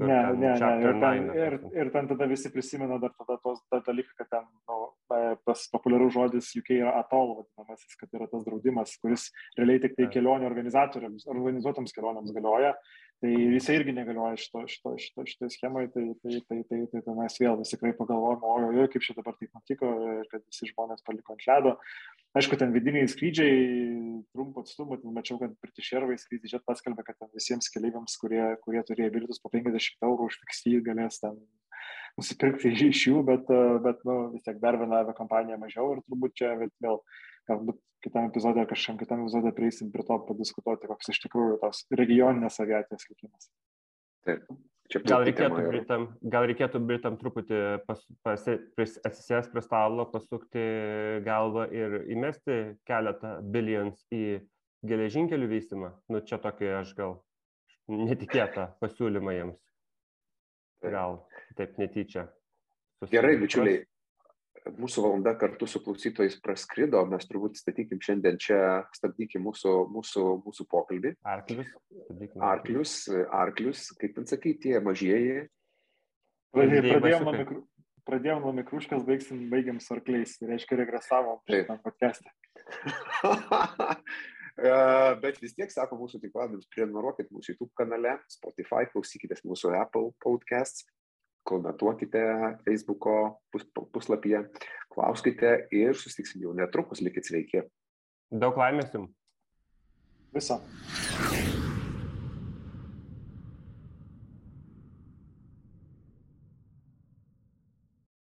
Ne, 0.00 0.18
ne, 0.32 0.52
ne. 0.56 0.70
Ir 0.80 0.96
ten, 1.02 1.26
ir, 1.36 1.56
ir 1.76 1.90
ten 1.92 2.08
tada 2.08 2.28
visi 2.30 2.48
prisimena 2.52 2.96
dar 3.02 3.12
tada 3.18 3.36
tos 3.44 3.60
tą 3.68 3.82
dalyką, 3.84 4.14
kad 4.16 4.30
ten 4.32 4.46
nu, 4.48 4.78
e, 5.12 5.20
tas 5.44 5.66
populiarus 5.72 6.14
žodis 6.14 6.48
UK 6.56 6.72
yra 6.78 6.94
atol 7.02 7.34
vadinamasis, 7.42 7.98
kad 8.00 8.16
yra 8.16 8.28
tas 8.30 8.46
draudimas, 8.46 8.96
kuris 9.02 9.28
realiai 9.58 9.82
tik 9.84 9.98
tai 9.98 10.08
kelionių 10.14 10.48
organizatoriams, 10.48 11.28
organizuotams 11.28 11.96
kelionėms 11.96 12.32
galioja. 12.36 12.72
Tai 13.20 13.30
jisai 13.36 13.76
irgi 13.76 13.92
negalioja 13.92 14.38
šito, 14.40 14.62
šito, 14.72 14.94
šito, 14.96 15.26
šito 15.28 15.48
schemai, 15.52 15.84
tai, 15.92 16.06
tai, 16.22 16.38
tai, 16.48 16.62
tai, 16.70 16.78
tai, 16.88 17.02
tai 17.04 17.16
mes 17.18 17.34
vėl 17.42 17.58
vis 17.60 17.74
tikrai 17.74 17.92
pagalvojom, 17.98 18.46
o 18.48 18.70
jo, 18.78 18.86
kaip 18.94 19.04
čia 19.04 19.16
dabar 19.18 19.36
taip 19.36 19.52
nutiko, 19.58 19.90
kad 20.30 20.46
visi 20.46 20.70
žmonės 20.70 21.04
paliko 21.04 21.36
ant 21.36 21.44
ledo. 21.50 21.74
Aišku, 22.38 22.54
ten 22.60 22.70
vidiniai 22.70 23.08
skrydžiai, 23.10 23.54
trumpo 24.30 24.62
atstumo, 24.62 24.94
ten 25.00 25.10
mačiau, 25.14 25.40
kad 25.40 25.56
British 25.58 25.96
Airways 25.96 26.22
skrydžiai 26.26 26.62
paskelbė, 26.62 27.02
kad 27.08 27.18
visiems 27.34 27.66
keliaiviams, 27.74 28.14
kurie, 28.22 28.44
kurie 28.62 28.82
turėjo 28.86 29.10
bilietus 29.16 29.42
po 29.42 29.50
50 29.50 30.06
eurų 30.06 30.28
už 30.30 30.38
fikstį, 30.44 30.76
galės 30.86 31.18
ten 31.24 31.40
nusipirkti 32.18 32.70
iš 32.90 33.06
jų, 33.08 33.24
bet, 33.26 33.50
bet 33.84 34.06
nu, 34.06 34.16
vis 34.36 34.46
tiek 34.46 34.62
dar 34.62 34.78
viena 34.78 35.02
aviakompanija 35.02 35.58
mažiau 35.58 35.96
ir 35.96 36.04
turbūt 36.06 36.38
čia 36.38 36.54
vėl 36.60 37.02
galbūt 37.50 37.80
kitam 38.04 38.30
epizodė 38.30 38.64
kažkam 38.70 38.98
kitam 39.00 39.24
epizodė 39.24 39.52
prieisim 39.56 39.90
prie 39.92 40.06
to 40.06 40.18
padiskutuoti, 40.28 40.88
koks 40.90 41.12
iš 41.12 41.22
tikrųjų 41.26 41.58
tos 41.64 41.82
regioninės 41.98 42.60
aviacijos 42.62 43.08
likimas. 43.10 43.50
Taip. 44.26 44.46
Čia 44.90 45.00
gal 45.06 45.22
reikėtų, 45.22 45.64
Britam, 45.70 46.06
gal 46.32 46.48
reikėtų 46.50 46.80
Britam 46.82 47.16
truputį 47.20 47.58
pas, 47.86 48.00
pas, 48.26 48.46
pris, 48.74 48.96
atsisės 49.06 49.46
prie 49.52 49.62
stalo, 49.62 50.06
pasukti 50.10 50.64
galvą 51.26 51.68
ir 51.70 52.00
įmesti 52.10 52.56
keletą 52.90 53.36
bilions 53.54 54.02
į 54.10 54.40
geležinkelių 54.90 55.50
vystymą. 55.52 55.92
Nu, 56.10 56.22
čia 56.26 56.40
tokį 56.42 56.72
aš 56.80 56.94
gal 56.98 57.20
netikėtą 57.90 58.72
pasiūlymą 58.82 59.36
jiems. 59.36 59.62
Gal 60.82 61.20
taip 61.58 61.78
netyčia. 61.78 62.26
Gerai, 63.12 63.36
bičiuliai, 63.40 63.84
mūsų 64.68 65.04
valanda 65.04 65.32
kartu 65.38 65.66
su 65.68 65.80
klausytojais 65.84 66.36
praskrido, 66.44 67.00
mes 67.08 67.26
turbūt 67.28 67.58
statykim 67.60 68.00
šiandien 68.02 68.38
čia, 68.40 68.60
stabdykim 68.96 69.44
mūsų, 69.46 69.74
mūsų, 69.94 70.24
mūsų 70.44 70.66
pokalbį. 70.70 71.14
Arklius. 71.28 71.72
Arklius, 72.50 72.94
arklius, 73.40 73.86
kaip 74.00 74.16
ten 74.18 74.28
sakyti, 74.30 74.68
tie 74.68 74.82
mažieji. 74.84 75.46
Pradėjom 76.54 77.26
nuo, 77.26 77.34
mikru, 77.36 77.62
pradėjom 78.08 78.44
nuo 78.44 78.52
mikruškas, 78.58 79.06
baigsim, 79.06 79.46
baigiam 79.52 79.80
su 79.82 79.94
arkliais, 79.94 80.36
tai 80.40 80.52
reiškia 80.52 80.82
regresavom 80.82 81.40
šitam 81.48 81.80
podcast'e. 81.84 82.34
Bet 85.22 85.38
vis 85.40 85.54
tiek, 85.56 85.70
sako 85.72 85.96
mūsų 86.02 86.18
tikladams, 86.24 86.66
prenumeruokit 86.74 87.30
mūsų 87.32 87.54
YouTube 87.54 87.72
kanale, 87.78 88.18
Spotify, 88.28 88.82
klausykitės 88.90 89.44
mūsų 89.46 89.70
Apple 89.78 90.10
podcasts, 90.20 90.84
komentuokite 91.50 92.22
Facebook'o 92.64 93.16
pus, 93.52 93.66
puslapyje, 93.92 94.44
klauskite 94.94 95.56
ir 95.74 95.98
susitiksim 95.98 96.46
jau 96.46 96.54
netrukus, 96.56 97.02
likit 97.04 97.26
sveiki. 97.26 97.66
Daug 98.30 98.58
laimės 98.60 98.94
jums. 98.94 99.16
Viso. 100.34 100.60